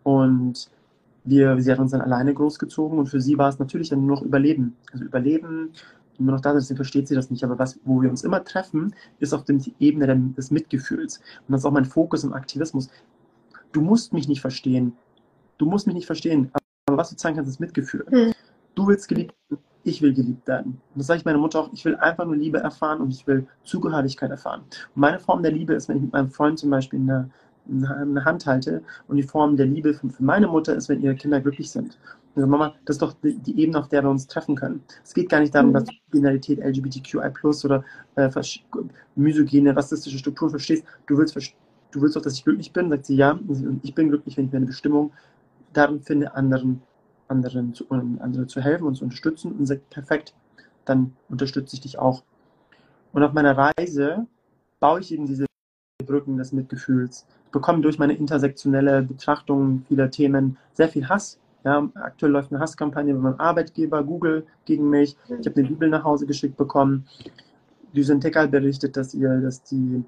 Und 0.04 0.70
wir, 1.24 1.60
sie 1.60 1.70
hat 1.70 1.78
uns 1.78 1.90
dann 1.90 2.00
alleine 2.00 2.32
großgezogen 2.32 2.98
und 2.98 3.08
für 3.08 3.20
sie 3.20 3.36
war 3.36 3.48
es 3.48 3.58
natürlich 3.58 3.88
dann 3.88 4.06
nur 4.06 4.16
noch 4.16 4.22
Überleben. 4.22 4.76
Also 4.92 5.04
Überleben, 5.04 5.72
nur 6.18 6.34
noch 6.34 6.40
da, 6.40 6.52
deswegen 6.52 6.76
versteht 6.76 7.08
sie 7.08 7.14
das 7.14 7.30
nicht. 7.30 7.44
Aber 7.44 7.58
was, 7.58 7.78
wo 7.84 8.02
wir 8.02 8.10
uns 8.10 8.24
immer 8.24 8.44
treffen, 8.44 8.94
ist 9.20 9.32
auf 9.32 9.44
der 9.44 9.58
Ebene 9.78 10.32
des 10.36 10.50
Mitgefühls. 10.50 11.18
Und 11.18 11.52
das 11.52 11.60
ist 11.60 11.64
auch 11.64 11.72
mein 11.72 11.84
Fokus 11.84 12.24
im 12.24 12.32
Aktivismus. 12.32 12.88
Du 13.72 13.80
musst 13.80 14.12
mich 14.12 14.28
nicht 14.28 14.40
verstehen 14.40 14.96
du 15.58 15.66
musst 15.66 15.86
mich 15.86 15.94
nicht 15.94 16.06
verstehen, 16.06 16.50
aber 16.86 16.96
was 16.96 17.10
du 17.10 17.16
zeigen 17.16 17.36
kannst, 17.36 17.50
ist 17.50 17.60
Mitgefühl. 17.60 18.06
Mhm. 18.10 18.32
Du 18.74 18.86
willst 18.86 19.08
geliebt 19.08 19.34
werden, 19.50 19.62
ich 19.84 20.02
will 20.02 20.14
geliebt 20.14 20.46
werden. 20.46 20.80
Und 20.94 20.98
das 20.98 21.06
sage 21.06 21.18
ich 21.18 21.24
meiner 21.24 21.38
Mutter 21.38 21.60
auch, 21.60 21.72
ich 21.72 21.84
will 21.84 21.96
einfach 21.96 22.24
nur 22.24 22.36
Liebe 22.36 22.58
erfahren 22.58 23.00
und 23.00 23.10
ich 23.10 23.26
will 23.26 23.46
Zugehörigkeit 23.64 24.30
erfahren. 24.30 24.62
Und 24.94 25.00
meine 25.00 25.18
Form 25.18 25.42
der 25.42 25.52
Liebe 25.52 25.74
ist, 25.74 25.88
wenn 25.88 25.96
ich 25.96 26.02
mit 26.02 26.12
meinem 26.12 26.30
Freund 26.30 26.58
zum 26.58 26.70
Beispiel 26.70 27.00
eine, 27.00 27.30
eine 27.68 28.24
Hand 28.24 28.46
halte 28.46 28.82
und 29.08 29.16
die 29.16 29.22
Form 29.22 29.56
der 29.56 29.66
Liebe 29.66 29.94
für, 29.94 30.08
für 30.08 30.22
meine 30.22 30.46
Mutter 30.46 30.74
ist, 30.74 30.88
wenn 30.88 31.02
ihre 31.02 31.14
Kinder 31.14 31.40
glücklich 31.40 31.70
sind. 31.70 31.98
Also 32.34 32.46
Mama, 32.46 32.74
das 32.84 32.96
ist 32.96 33.02
doch 33.02 33.14
die, 33.14 33.36
die, 33.38 33.60
Ebene, 33.60 33.78
auf 33.78 33.88
der 33.88 34.02
wir 34.04 34.10
uns 34.10 34.26
treffen 34.26 34.54
können. 34.54 34.82
Es 35.02 35.12
geht 35.12 35.28
gar 35.28 35.40
nicht 35.40 35.54
darum, 35.54 35.70
mhm. 35.70 35.74
dass 35.74 35.84
du 35.84 35.92
Binarität, 36.10 36.60
LGBTQI+, 36.60 37.18
oder 37.64 37.84
äh, 38.14 38.30
misogyne, 39.16 39.74
rassistische 39.74 40.18
Strukturen 40.18 40.50
verstehst. 40.50 40.84
Du 41.06 41.18
willst, 41.18 41.34
du 41.34 42.00
willst 42.00 42.14
doch, 42.14 42.22
dass 42.22 42.34
ich 42.34 42.44
glücklich 42.44 42.72
bin. 42.72 42.90
Sagt 42.90 43.06
sie, 43.06 43.16
ja, 43.16 43.38
ich 43.82 43.94
bin 43.94 44.08
glücklich, 44.08 44.36
wenn 44.36 44.46
ich 44.46 44.52
meine 44.52 44.66
Bestimmung 44.66 45.12
darin 45.78 46.00
finde, 46.00 46.34
anderen, 46.34 46.82
anderen, 47.28 47.74
zu, 47.74 47.88
anderen 47.90 48.48
zu 48.48 48.60
helfen 48.60 48.86
und 48.86 48.96
zu 48.96 49.04
unterstützen 49.04 49.52
und 49.52 49.66
sagt, 49.66 49.88
perfekt, 49.90 50.34
dann 50.84 51.16
unterstütze 51.28 51.76
ich 51.76 51.80
dich 51.80 51.98
auch. 51.98 52.22
Und 53.12 53.22
auf 53.22 53.32
meiner 53.32 53.56
Reise 53.56 54.26
baue 54.80 55.00
ich 55.00 55.12
eben 55.12 55.26
diese 55.26 55.46
Brücken 56.04 56.36
des 56.36 56.52
Mitgefühls. 56.52 57.26
Ich 57.46 57.52
bekomme 57.52 57.80
durch 57.80 57.98
meine 57.98 58.14
intersektionelle 58.14 59.02
Betrachtung 59.02 59.84
vieler 59.88 60.10
Themen 60.10 60.56
sehr 60.72 60.88
viel 60.88 61.08
Hass. 61.08 61.38
Ja, 61.64 61.88
aktuell 61.94 62.32
läuft 62.32 62.52
eine 62.52 62.60
Hasskampagne 62.60 63.14
bei 63.14 63.20
meinem 63.20 63.40
Arbeitgeber 63.40 64.02
Google 64.04 64.46
gegen 64.64 64.88
mich. 64.88 65.16
Ich 65.40 65.46
habe 65.46 65.58
eine 65.58 65.68
Bibel 65.68 65.88
nach 65.88 66.04
Hause 66.04 66.26
geschickt 66.26 66.56
bekommen. 66.56 67.06
Düsen 67.92 68.20
Tekal 68.20 68.48
berichtet, 68.48 68.96
dass 68.96 69.12
ihr, 69.14 69.40
dass 69.40 69.62
die 69.64 70.04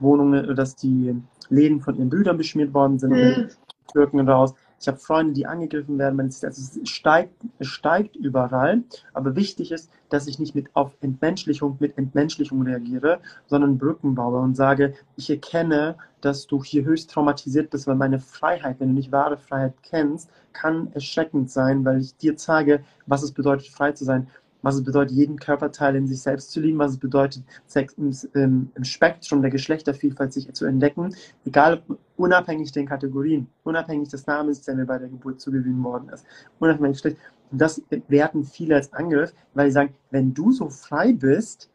Wohnungen, 0.00 0.54
dass 0.56 0.74
die 0.74 1.14
Läden 1.48 1.80
von 1.80 1.96
ihren 1.96 2.10
Brüdern 2.10 2.36
beschmiert 2.36 2.74
worden 2.74 2.98
sind. 2.98 3.12
Mhm. 3.12 3.48
Türken 3.92 4.28
raus. 4.28 4.54
Ich 4.80 4.86
habe 4.86 4.98
Freunde, 4.98 5.32
die 5.32 5.46
angegriffen 5.46 5.98
werden. 5.98 6.20
Also 6.20 6.46
es 6.46 6.80
steigt, 6.88 7.34
es 7.58 7.66
steigt 7.66 8.16
überall. 8.16 8.82
Aber 9.12 9.34
wichtig 9.34 9.72
ist, 9.72 9.90
dass 10.08 10.26
ich 10.26 10.38
nicht 10.38 10.54
mit 10.54 10.68
auf 10.74 10.96
Entmenschlichung 11.00 11.76
mit 11.80 11.98
Entmenschlichung 11.98 12.62
reagiere, 12.62 13.20
sondern 13.46 13.78
Brücken 13.78 14.14
baue 14.14 14.38
und 14.38 14.54
sage, 14.54 14.94
ich 15.16 15.30
erkenne, 15.30 15.96
dass 16.20 16.46
du 16.46 16.62
hier 16.62 16.84
höchst 16.84 17.10
traumatisiert 17.10 17.70
bist, 17.70 17.86
weil 17.86 17.96
meine 17.96 18.18
Freiheit, 18.18 18.80
wenn 18.80 18.88
du 18.88 18.94
nicht 18.94 19.12
wahre 19.12 19.36
Freiheit 19.36 19.74
kennst, 19.82 20.30
kann 20.52 20.90
erschreckend 20.94 21.50
sein, 21.50 21.84
weil 21.84 22.00
ich 22.00 22.16
dir 22.16 22.36
zeige, 22.36 22.82
was 23.06 23.22
es 23.22 23.32
bedeutet, 23.32 23.68
frei 23.68 23.92
zu 23.92 24.04
sein 24.04 24.28
was 24.62 24.76
es 24.76 24.84
bedeutet, 24.84 25.16
jeden 25.16 25.38
Körperteil 25.38 25.96
in 25.96 26.06
sich 26.06 26.20
selbst 26.20 26.50
zu 26.50 26.60
lieben, 26.60 26.78
was 26.78 26.92
es 26.92 26.98
bedeutet, 26.98 27.44
Sex 27.66 27.94
im, 27.94 28.12
im, 28.34 28.70
im 28.74 28.84
Spektrum 28.84 29.42
der 29.42 29.50
Geschlechtervielfalt 29.50 30.32
sich 30.32 30.52
zu 30.52 30.66
entdecken, 30.66 31.14
egal, 31.44 31.82
unabhängig 32.16 32.72
den 32.72 32.86
Kategorien, 32.86 33.48
unabhängig 33.64 34.08
des 34.08 34.26
Namens, 34.26 34.62
der 34.62 34.74
mir 34.74 34.86
bei 34.86 34.98
der 34.98 35.08
Geburt 35.08 35.40
zugewiesen 35.40 35.82
worden 35.82 36.08
ist, 36.08 36.26
unabhängig 36.58 36.96
Geschlecht. 36.96 37.18
Und 37.50 37.60
das 37.60 37.82
werten 38.08 38.44
viele 38.44 38.74
als 38.74 38.92
Angriff, 38.92 39.32
weil 39.54 39.68
sie 39.68 39.74
sagen, 39.74 39.94
wenn 40.10 40.34
du 40.34 40.52
so 40.52 40.68
frei 40.68 41.12
bist, 41.12 41.70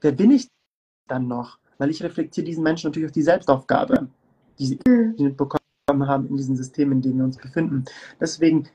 wer 0.00 0.12
bin 0.12 0.30
ich 0.30 0.48
dann 1.08 1.28
noch? 1.28 1.58
Weil 1.78 1.90
ich 1.90 2.02
reflektiere 2.02 2.46
diesen 2.46 2.62
Menschen 2.62 2.88
natürlich 2.88 3.06
auf 3.06 3.12
die 3.12 3.22
Selbstaufgabe, 3.22 4.08
die 4.58 4.66
sie 4.66 4.78
mhm. 4.86 5.36
bekommen 5.36 6.06
haben 6.06 6.28
in 6.28 6.36
diesem 6.36 6.56
System, 6.56 6.92
in 6.92 7.02
dem 7.02 7.18
wir 7.18 7.24
uns 7.24 7.36
befinden. 7.36 7.84
Deswegen 8.20 8.68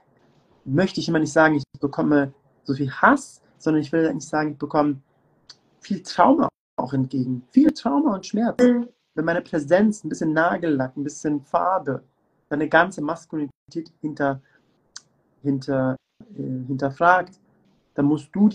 möchte 0.65 0.99
ich 0.99 1.07
immer 1.07 1.19
nicht 1.19 1.31
sagen, 1.31 1.55
ich 1.55 1.63
bekomme 1.79 2.33
so 2.67 2.73
viel 2.73 2.91
Hass, 2.91 3.41
sondern 3.58 3.82
ich 3.82 3.91
will 3.91 4.06
eigentlich 4.06 4.27
sagen, 4.27 4.51
ich 4.51 4.58
bekomme 4.58 5.01
viel 5.80 6.03
Trauma 6.03 6.49
auch 6.77 6.93
entgegen. 6.93 7.47
Viel 7.49 7.71
Trauma 7.71 8.15
und 8.15 8.25
Schmerz. 8.25 8.62
Mhm. 8.62 8.89
Wenn 9.15 9.25
meine 9.25 9.41
Präsenz, 9.41 10.03
ein 10.03 10.10
bisschen 10.10 10.34
Nagellack, 10.34 10.95
ein 10.95 11.03
bisschen 11.03 11.41
Farbe, 11.41 12.03
deine 12.49 12.69
ganze 12.69 13.01
Maskulinität 13.01 13.91
hinter, 14.01 14.41
hinter, 15.41 15.95
äh, 16.36 16.65
hinterfragt, 16.67 17.39
dann 17.95 18.06
musst 18.06 18.30
du 18.36 18.49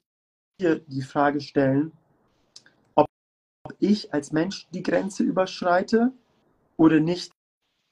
dir 0.61 0.79
die 0.79 1.03
Frage 1.03 1.40
stellen, 1.40 1.92
ob, 2.94 3.07
ob 3.64 3.75
ich 3.81 4.12
als 4.12 4.31
Mensch 4.31 4.68
die 4.72 4.83
Grenze 4.83 5.25
überschreite 5.25 6.12
oder 6.77 7.01
nicht, 7.01 7.33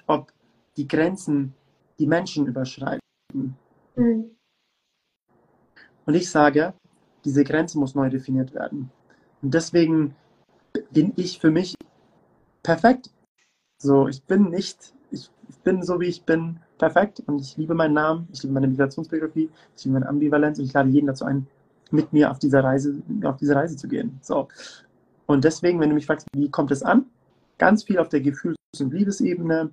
ob 0.07 0.33
die 0.77 0.87
Grenzen 0.87 1.55
die 1.99 2.07
Menschen 2.07 2.47
überschreiten. 2.47 3.01
Mhm. 3.97 4.37
Und 6.11 6.17
ich 6.17 6.29
sage, 6.29 6.75
diese 7.25 7.45
Grenze 7.45 7.79
muss 7.79 7.95
neu 7.95 8.11
definiert 8.11 8.53
werden. 8.53 8.91
Und 9.43 9.55
deswegen 9.55 10.17
bin 10.91 11.13
ich 11.15 11.39
für 11.39 11.53
mich 11.53 11.77
perfekt. 12.65 13.11
So, 13.81 14.09
ich 14.09 14.21
bin 14.25 14.51
nicht, 14.51 14.93
ich, 15.13 15.31
bin 15.63 15.85
so 15.85 16.01
wie 16.01 16.07
ich 16.07 16.25
bin 16.25 16.59
perfekt 16.79 17.23
und 17.27 17.41
ich 17.41 17.57
liebe 17.57 17.75
meinen 17.75 17.95
Namen, 17.95 18.27
ich 18.33 18.43
liebe 18.43 18.53
meine 18.53 18.67
Migrationsbiografie, 18.67 19.51
ich 19.77 19.85
liebe 19.85 19.93
meine 19.93 20.09
Ambivalenz 20.09 20.59
und 20.59 20.65
ich 20.65 20.73
lade 20.73 20.91
jeden 20.91 21.07
dazu 21.07 21.27
ein, 21.27 21.47
mit 21.93 22.13
mir 22.13 22.33
auf 22.33 22.41
dieser 22.41 22.65
Reise, 22.65 23.01
auf 23.23 23.37
diese 23.37 23.55
Reise 23.55 23.77
zu 23.77 23.87
gehen. 23.87 24.19
So. 24.21 24.49
Und 25.27 25.45
deswegen, 25.45 25.79
wenn 25.79 25.91
du 25.91 25.95
mich 25.95 26.07
fragst, 26.07 26.27
wie 26.35 26.51
kommt 26.51 26.73
es 26.73 26.83
an? 26.83 27.07
Ganz 27.57 27.85
viel 27.85 28.01
auf 28.01 28.09
der 28.09 28.21
Gefühls- 28.21 28.57
und 28.81 28.93
Liebesebene 28.93 29.71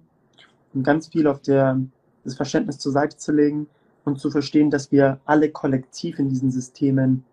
und 0.75 0.83
ganz 0.83 1.07
viel 1.07 1.25
auf 1.25 1.41
der, 1.41 1.81
das 2.23 2.35
Verständnis 2.35 2.77
zur 2.77 2.91
Seite 2.91 3.17
zu 3.17 3.31
legen 3.31 3.67
und 4.07 4.19
zu 4.19 4.31
verstehen, 4.31 4.71
dass 4.71 4.91
wir 4.91 5.19
alle 5.25 5.51
kollektiv 5.51 6.17
in 6.17 6.29
diesen 6.29 6.49
Systemen 6.49 7.25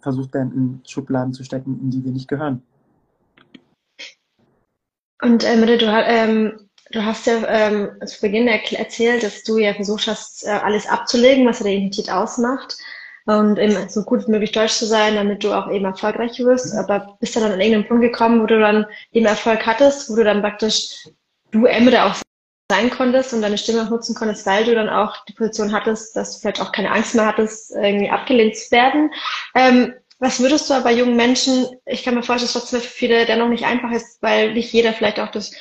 versucht 0.00 0.34
werden, 0.34 0.52
in 0.54 0.82
Schubladen 0.86 1.32
zu 1.32 1.42
stecken, 1.42 1.80
in 1.82 1.90
die 1.90 2.04
wir 2.04 2.12
nicht 2.12 2.28
gehören. 2.28 2.62
Und 5.22 5.42
ähm, 5.44 5.66
du, 5.66 5.86
ähm, 5.86 6.68
du 6.90 7.04
hast 7.04 7.26
ja 7.26 7.42
ähm, 7.46 7.92
zu 8.04 8.20
Beginn 8.20 8.46
erzählt, 8.46 9.22
dass 9.22 9.42
du 9.42 9.56
ja 9.56 9.72
versucht 9.72 10.06
hast, 10.06 10.46
äh, 10.46 10.50
alles 10.50 10.86
abzulegen, 10.86 11.46
was 11.46 11.60
deine 11.60 11.74
Identität 11.74 12.12
ausmacht 12.12 12.76
und 13.24 13.58
eben 13.58 13.88
so 13.88 14.02
gut 14.02 14.26
wie 14.26 14.32
möglich 14.32 14.52
Deutsch 14.52 14.74
zu 14.74 14.84
sein, 14.84 15.14
damit 15.14 15.42
du 15.42 15.54
auch 15.54 15.70
eben 15.70 15.86
erfolgreich 15.86 16.38
wirst. 16.38 16.74
Aber 16.74 17.16
bist 17.20 17.34
du 17.34 17.40
dann 17.40 17.52
an 17.52 17.60
irgendeinem 17.60 17.88
Punkt 17.88 18.02
gekommen, 18.02 18.42
wo 18.42 18.46
du 18.46 18.60
dann 18.60 18.84
eben 19.12 19.24
Erfolg 19.24 19.64
hattest, 19.64 20.10
wo 20.10 20.16
du 20.16 20.24
dann 20.24 20.42
praktisch 20.42 21.08
du 21.50 21.64
Emre 21.64 22.04
auch 22.04 22.14
sein 22.70 22.90
konntest 22.90 23.34
und 23.34 23.42
deine 23.42 23.58
Stimme 23.58 23.82
auch 23.82 23.90
nutzen 23.90 24.14
konntest, 24.14 24.46
weil 24.46 24.64
du 24.64 24.74
dann 24.74 24.88
auch 24.88 25.24
die 25.26 25.34
Position 25.34 25.72
hattest, 25.72 26.16
dass 26.16 26.34
du 26.34 26.40
vielleicht 26.40 26.62
auch 26.62 26.72
keine 26.72 26.90
Angst 26.90 27.14
mehr 27.14 27.26
hattest, 27.26 27.72
irgendwie 27.72 28.10
abgelehnt 28.10 28.56
zu 28.56 28.70
werden. 28.70 29.12
Ähm, 29.54 29.94
was 30.18 30.40
würdest 30.40 30.70
du 30.70 30.74
aber 30.74 30.90
jungen 30.90 31.16
Menschen, 31.16 31.66
ich 31.84 32.04
kann 32.04 32.14
mir 32.14 32.22
vorstellen, 32.22 32.50
dass 32.52 32.62
trotzdem 32.62 32.80
für 32.80 32.88
viele 32.88 33.26
der 33.26 33.36
noch 33.36 33.48
nicht 33.48 33.64
einfach 33.64 33.90
ist, 33.90 34.22
weil 34.22 34.54
nicht 34.54 34.72
jeder 34.72 34.94
vielleicht 34.94 35.20
auch 35.20 35.30
das, 35.30 35.52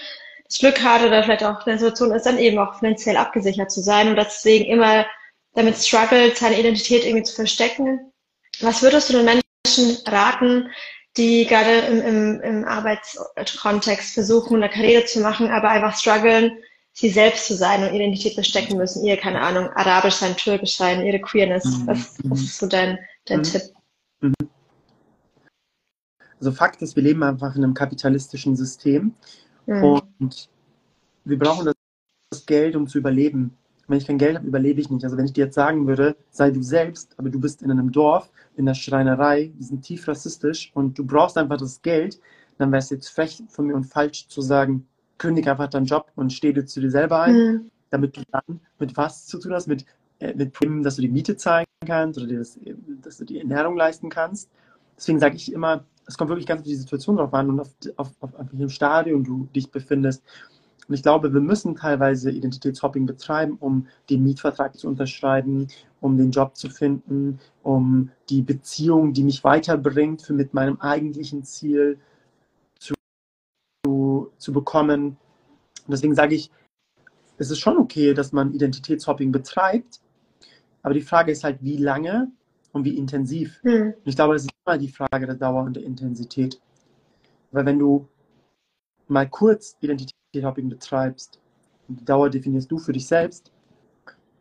das 0.46 0.60
Glück 0.60 0.82
hat 0.82 1.04
oder 1.04 1.24
vielleicht 1.24 1.44
auch 1.44 1.66
in 1.66 1.72
der 1.72 1.80
Situation 1.80 2.14
ist, 2.14 2.26
dann 2.26 2.38
eben 2.38 2.60
auch 2.60 2.80
finanziell 2.80 3.18
abgesichert 3.18 3.72
zu 3.72 3.82
sein 3.82 4.08
und 4.08 4.16
deswegen 4.16 4.66
immer 4.66 5.06
damit 5.54 5.76
struggelt, 5.78 6.38
seine 6.38 6.60
Identität 6.60 7.04
irgendwie 7.04 7.24
zu 7.24 7.36
verstecken. 7.36 8.12
Was 8.62 8.82
würdest 8.82 9.10
du 9.10 9.14
den 9.14 9.26
Menschen 9.26 9.98
raten, 10.08 10.70
die 11.18 11.46
gerade 11.46 11.80
im, 11.80 12.02
im, 12.02 12.42
im 12.42 12.66
Arbeitskontext 12.66 14.14
versuchen, 14.14 14.58
eine 14.58 14.72
Karriere 14.72 15.06
zu 15.06 15.20
machen, 15.20 15.52
aber 15.52 15.70
einfach 15.70 15.98
strugglen, 15.98 16.58
sie 16.94 17.10
selbst 17.10 17.48
zu 17.48 17.56
sein 17.56 17.84
und 17.84 17.94
Identität 17.94 18.36
verstecken 18.36 18.78
müssen, 18.78 19.04
ihr, 19.04 19.18
keine 19.18 19.42
Ahnung, 19.42 19.68
arabisch 19.70 20.16
sein, 20.16 20.38
türkisch 20.38 20.78
sein, 20.78 21.06
ihre 21.06 21.20
Queerness. 21.20 21.66
Mhm. 21.66 21.88
Was, 21.88 22.16
was 22.24 22.42
ist 22.42 22.58
so 22.60 22.68
dein, 22.68 23.00
dein 23.26 23.40
mhm. 23.40 23.44
Tipp? 23.44 23.62
Mhm. 24.22 24.34
Also 26.40 26.52
Fakt 26.52 26.82
ist, 26.82 26.96
wir 26.96 27.04
leben 27.04 27.24
einfach 27.24 27.56
in 27.56 27.64
einem 27.64 27.74
kapitalistischen 27.74 28.56
System 28.56 29.14
mhm. 29.66 29.84
und 29.84 30.50
wir 31.26 31.40
brauchen 31.40 31.72
das 32.30 32.46
Geld, 32.46 32.76
um 32.76 32.88
zu 32.88 33.00
überleben. 33.00 33.58
Wenn 33.88 33.98
ich 33.98 34.08
kein 34.08 34.18
Geld 34.18 34.38
habe, 34.38 34.48
überlebe 34.48 34.80
ich 34.80 34.90
nicht. 34.90 35.04
Also 35.04 35.18
wenn 35.18 35.26
ich 35.26 35.34
dir 35.34 35.46
jetzt 35.46 35.56
sagen 35.56 35.88
würde, 35.88 36.16
sei 36.32 36.52
du 36.52 36.62
selbst, 36.62 37.16
aber 37.18 37.30
du 37.30 37.40
bist 37.40 37.62
in 37.62 37.72
einem 37.72 37.92
Dorf, 37.92 38.30
in 38.56 38.66
der 38.66 38.76
Schreinerei, 38.76 39.52
die 39.58 39.64
sind 39.64 39.82
tief 39.82 40.08
rassistisch 40.08 40.72
und 40.74 40.98
du 40.98 41.06
brauchst 41.06 41.38
einfach 41.38 41.58
das 41.58 41.82
Geld, 41.82 42.20
dann 42.58 42.72
wäre 42.72 42.80
es 42.80 42.90
jetzt 42.92 43.10
frech 43.10 43.42
von 43.50 43.66
mir 43.66 43.76
und 43.76 43.86
falsch 43.86 44.28
zu 44.28 44.42
sagen, 44.42 44.88
kündige 45.24 45.52
einfach 45.52 45.70
deinen 45.70 45.86
Job 45.86 46.12
und 46.16 46.34
steh 46.34 46.52
dir 46.52 46.66
zu 46.66 46.82
dir 46.82 46.92
selber 46.92 47.22
ein, 47.22 47.36
mhm. 47.36 47.72
damit 47.90 48.18
du 48.18 48.22
dann 48.30 48.60
mit 48.78 48.98
was 48.98 49.26
zu 49.26 49.40
tun 49.40 49.54
hast, 49.54 49.68
mit, 49.68 49.86
äh, 50.20 50.34
mit 50.34 50.54
Themen, 50.60 50.84
dass 50.84 50.98
du 50.98 51.02
die 51.02 51.08
Miete 51.08 51.38
zahlen 51.38 51.66
kannst 51.86 52.20
oder 52.20 52.34
das, 52.34 52.60
dass 53.02 53.18
du 53.18 53.24
die 53.24 53.40
Ernährung 53.40 53.78
leisten 53.78 54.10
kannst. 54.10 54.50
Deswegen 54.98 55.20
sage 55.20 55.38
ich 55.38 55.54
immer, 55.54 55.86
es 56.06 56.18
kommt 56.18 56.30
wirklich 56.30 56.46
ganz 56.46 56.60
auf 56.60 56.68
die 56.68 56.76
Situation 56.76 57.16
drauf 57.16 57.34
an 57.34 57.50
und 57.50 57.62
auf, 57.62 57.70
auf, 57.96 58.12
auf, 58.20 58.36
auf 58.36 58.48
welchem 58.52 58.68
Stadium 58.70 59.24
du 59.24 59.48
dich 59.56 59.72
befindest. 59.72 60.22
Und 60.90 60.96
ich 60.96 61.04
glaube, 61.04 61.34
wir 61.34 61.40
müssen 61.40 61.78
teilweise 61.78 62.30
Identitätshopping 62.30 63.06
betreiben, 63.06 63.56
um 63.62 63.88
den 64.10 64.24
Mietvertrag 64.24 64.78
zu 64.78 64.90
unterschreiben, 64.90 65.70
um 66.02 66.18
den 66.18 66.32
Job 66.32 66.58
zu 66.58 66.70
finden, 66.70 67.40
um 67.62 68.10
die 68.30 68.42
Beziehung, 68.42 69.14
die 69.14 69.24
mich 69.24 69.46
weiterbringt, 69.46 70.22
für 70.22 70.34
mit 70.34 70.54
meinem 70.54 70.82
eigentlichen 70.82 71.46
Ziel 71.46 71.98
zu 74.38 74.54
bekommen. 74.54 75.18
Und 75.86 75.92
deswegen 75.92 76.16
sage 76.16 76.36
ich, 76.36 76.52
es 77.38 77.52
ist 77.52 77.60
schon 77.60 77.78
okay, 77.78 78.14
dass 78.14 78.32
man 78.32 78.54
Identitätshopping 78.54 79.32
betreibt, 79.32 80.02
aber 80.82 80.94
die 80.94 81.02
Frage 81.02 81.32
ist 81.32 81.44
halt, 81.44 81.60
wie 81.62 81.78
lange 81.78 82.32
und 82.74 82.86
wie 82.86 82.98
intensiv. 82.98 83.60
Hm. 83.64 83.94
Und 83.94 84.08
ich 84.08 84.16
glaube, 84.16 84.34
das 84.34 84.44
ist 84.44 84.52
immer 84.66 84.78
die 84.78 84.90
Frage 84.90 85.26
der 85.26 85.36
Dauer 85.36 85.64
und 85.64 85.76
der 85.76 85.84
Intensität. 85.84 86.60
Weil 87.52 87.66
wenn 87.66 87.80
du 87.80 88.08
mal 89.08 89.30
kurz 89.30 89.78
Identität 89.80 90.14
Hopping 90.44 90.70
betreibst 90.70 91.40
und 91.88 92.00
die 92.00 92.06
Dauer 92.06 92.30
definierst 92.30 92.72
du 92.72 92.78
für 92.80 92.92
dich 92.92 93.08
selbst, 93.08 93.52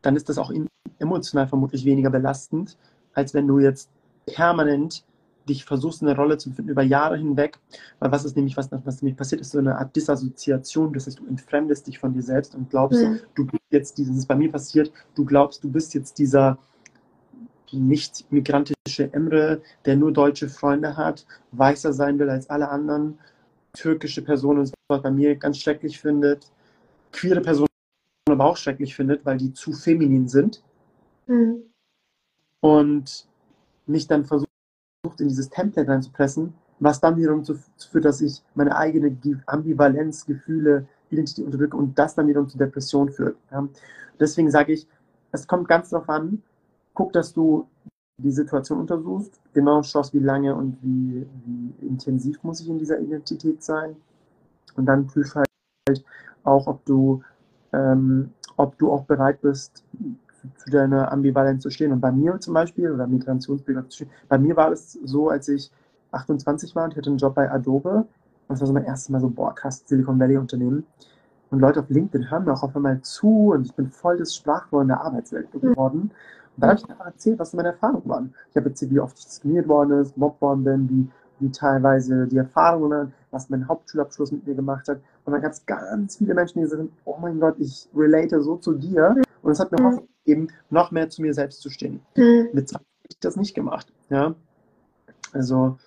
dann 0.01 0.17
ist 0.17 0.29
das 0.29 0.39
auch 0.39 0.53
emotional 0.99 1.47
vermutlich 1.47 1.85
weniger 1.85 2.11
belastend, 2.11 2.77
als 3.13 3.35
wenn 3.35 3.47
du 3.47 3.59
jetzt 3.59 3.91
permanent 4.27 5.05
dich 5.49 5.65
versuchst, 5.65 6.03
eine 6.03 6.17
Rolle 6.17 6.39
zu 6.39 6.51
finden 6.51 6.71
über 6.71 6.83
Jahre 6.83 7.17
hinweg. 7.17 7.59
Weil 7.99 8.13
was 8.13 8.25
ist 8.25 8.37
nämlich, 8.37 8.57
was, 8.57 8.71
was 8.71 9.03
nämlich 9.03 9.17
passiert, 9.17 9.41
ist 9.41 9.51
so 9.51 9.59
eine 9.59 9.79
Art 9.79 9.95
Disassoziation. 9.95 10.93
Das 10.93 11.07
heißt, 11.07 11.19
du 11.19 11.27
entfremdest 11.27 11.87
dich 11.87 11.99
von 11.99 12.13
dir 12.13 12.23
selbst 12.23 12.55
und 12.55 12.71
glaubst, 12.71 13.01
mhm. 13.01 13.21
du 13.35 13.47
bist 13.47 13.63
jetzt 13.71 13.99
dieses, 13.99 14.17
ist 14.17 14.27
bei 14.27 14.37
mir 14.37 14.51
passiert, 14.51 14.93
du 15.15 15.25
glaubst, 15.25 15.63
du 15.65 15.71
bist 15.71 15.95
jetzt 15.95 16.19
dieser 16.19 16.59
nicht 17.73 18.31
migrantische 18.31 19.13
Emre, 19.13 19.63
der 19.87 19.97
nur 19.97 20.13
deutsche 20.13 20.49
Freunde 20.49 20.97
hat, 20.97 21.27
weißer 21.53 21.93
sein 21.93 22.19
will 22.19 22.29
als 22.29 22.51
alle 22.51 22.69
anderen 22.69 23.19
türkische 23.73 24.23
Personen 24.23 24.71
bei 24.89 25.11
mir 25.11 25.37
ganz 25.37 25.59
schrecklich 25.59 25.99
findet, 25.99 26.51
queere 27.13 27.41
Personen 27.41 27.69
aber 28.31 28.45
auch 28.45 28.57
schrecklich 28.57 28.95
findet, 28.95 29.25
weil 29.25 29.39
die 29.39 29.53
zu 29.53 29.73
feminin 29.73 30.29
sind. 30.29 30.63
Mhm. 31.27 31.63
Und 32.61 33.27
mich 33.87 34.07
dann 34.07 34.25
versucht, 34.25 34.49
in 35.21 35.29
dieses 35.29 35.51
Template 35.51 35.91
reinzupressen, 35.91 36.55
was 36.81 37.01
dann 37.01 37.17
wiederum 37.17 37.45
zu, 37.45 37.59
führt, 37.91 38.05
dass 38.05 38.21
ich 38.21 38.43
meine 38.55 38.77
eigene 38.77 39.17
Ambivalenz, 39.47 40.27
Gefühle, 40.27 40.87
Identität 41.11 41.45
unterdrücke 41.45 41.77
und 41.77 41.99
das 41.99 42.15
dann 42.15 42.27
wiederum 42.27 42.49
zu 42.49 42.59
Depression 42.59 43.11
führt. 43.11 43.37
Ja. 43.51 43.69
Deswegen 44.19 44.51
sage 44.51 44.73
ich, 44.73 44.87
es 45.31 45.47
kommt 45.47 45.69
ganz 45.69 45.91
darauf 45.91 46.09
an, 46.09 46.43
guck, 46.95 47.13
dass 47.13 47.33
du 47.33 47.67
die 48.19 48.31
Situation 48.31 48.81
untersuchst, 48.81 49.41
genau 49.53 49.83
schaust, 49.83 50.15
wie 50.15 50.19
lange 50.19 50.55
und 50.55 50.77
wie, 50.83 51.27
wie 51.45 51.87
intensiv 51.87 52.43
muss 52.43 52.61
ich 52.61 52.69
in 52.69 52.79
dieser 52.79 53.01
Identität 53.01 53.63
sein. 53.63 53.97
Und 54.77 54.87
dann 54.87 55.07
prüf 55.07 55.35
halt 55.35 56.05
auch, 56.45 56.67
ob 56.67 56.85
du, 56.85 57.23
ähm, 57.73 58.31
ob 58.57 58.79
du 58.79 58.93
auch 58.93 59.05
bereit 59.05 59.41
bist, 59.41 59.85
zu 60.57 60.71
deiner 60.71 61.11
Ambivalenz 61.13 61.63
zu 61.63 61.71
stehen. 61.71 61.93
Und 61.93 62.01
bei 62.01 62.13
mir 62.13 62.39
zum 62.41 62.55
Beispiel, 62.55 62.91
oder 62.91 63.07
Migrationsbegriff 63.07 63.89
zu 63.89 63.97
stehen, 63.97 64.11
bei 64.29 64.39
mir 64.39 64.57
war 64.57 64.73
es 64.73 64.99
so, 65.05 65.29
als 65.29 65.49
ich 65.49 65.71
28 66.13 66.75
war 66.75 66.85
und 66.85 66.93
ich 66.93 66.99
hatte 66.99 67.11
einen 67.11 67.19
Job 67.19 67.35
bei 67.35 67.51
Adobe. 67.51 67.91
Und 67.91 68.07
das 68.49 68.61
war 68.61 68.67
so 68.67 68.73
mein 68.73 68.85
erstes 68.85 69.09
Mal 69.09 69.21
so, 69.21 69.29
boah, 69.29 69.55
krass, 69.55 69.83
Silicon 69.87 70.19
Valley 70.19 70.37
Unternehmen. 70.37 70.85
Und 71.51 71.61
Leute 71.61 71.81
auf 71.81 71.91
LinkedIn 71.91 72.31
hören 72.31 72.45
mir 72.45 72.55
auch 72.55 72.63
auf 72.63 72.75
einmal 72.75 73.01
zu 73.03 73.53
und 73.53 73.67
ich 73.67 73.75
bin 73.75 73.91
voll 73.91 74.17
das 74.17 74.35
Sprachrohr 74.35 74.83
in 74.83 74.89
der 74.89 75.03
Arbeitswelt 75.03 75.53
geworden. 75.53 76.11
Und 76.57 76.63
da 76.63 76.69
habe 76.69 76.79
ich 76.79 76.89
einfach 76.89 77.07
erzählt, 77.07 77.39
was 77.39 77.53
meine 77.53 77.69
Erfahrungen 77.69 78.09
waren. 78.09 78.35
Ich 78.51 78.57
habe 78.57 78.71
erzählt, 78.71 78.91
wie 78.91 79.01
oft 79.01 79.19
ich 79.19 79.27
diskriminiert 79.27 79.69
worden 79.69 80.01
ist, 80.01 80.15
gemobbt 80.15 80.41
worden 80.41 80.65
bin, 80.65 80.89
wie, 80.89 81.11
wie 81.41 81.51
teilweise 81.51 82.27
die 82.27 82.39
Erfahrungen, 82.39 83.13
was 83.31 83.51
mein 83.51 83.69
Hauptschulabschluss 83.69 84.33
mit 84.33 84.47
mir 84.47 84.55
gemacht 84.55 84.89
hat. 84.89 84.99
Und 85.25 85.33
dann 85.33 85.43
gab 85.43 85.53
es 85.53 85.65
ganz 85.67 86.17
viele 86.17 86.35
Menschen, 86.35 86.61
die 86.61 86.67
sagen, 86.67 86.91
oh 87.05 87.17
mein 87.21 87.39
Gott, 87.39 87.57
ich 87.59 87.89
relate 87.95 88.43
so 88.43 88.57
zu 88.57 88.73
dir. 88.73 89.17
Und 89.43 89.53
es 89.53 89.61
hat 89.61 89.73
mir 89.73 89.83
mhm. 89.83 90.01
Gegeben, 90.25 90.49
noch 90.71 90.91
mehr 90.91 91.09
zu 91.09 91.23
mir 91.23 91.35
selbst 91.35 91.61
zu 91.61 91.71
stehen. 91.71 92.01
Mhm. 92.17 92.51
Mit 92.53 92.69
20 92.69 92.75
habe 92.75 93.09
ich 93.09 93.19
das 93.21 93.37
nicht 93.37 93.55
gemacht. 93.55 93.93
Ja? 94.11 94.35
Also 95.33 95.79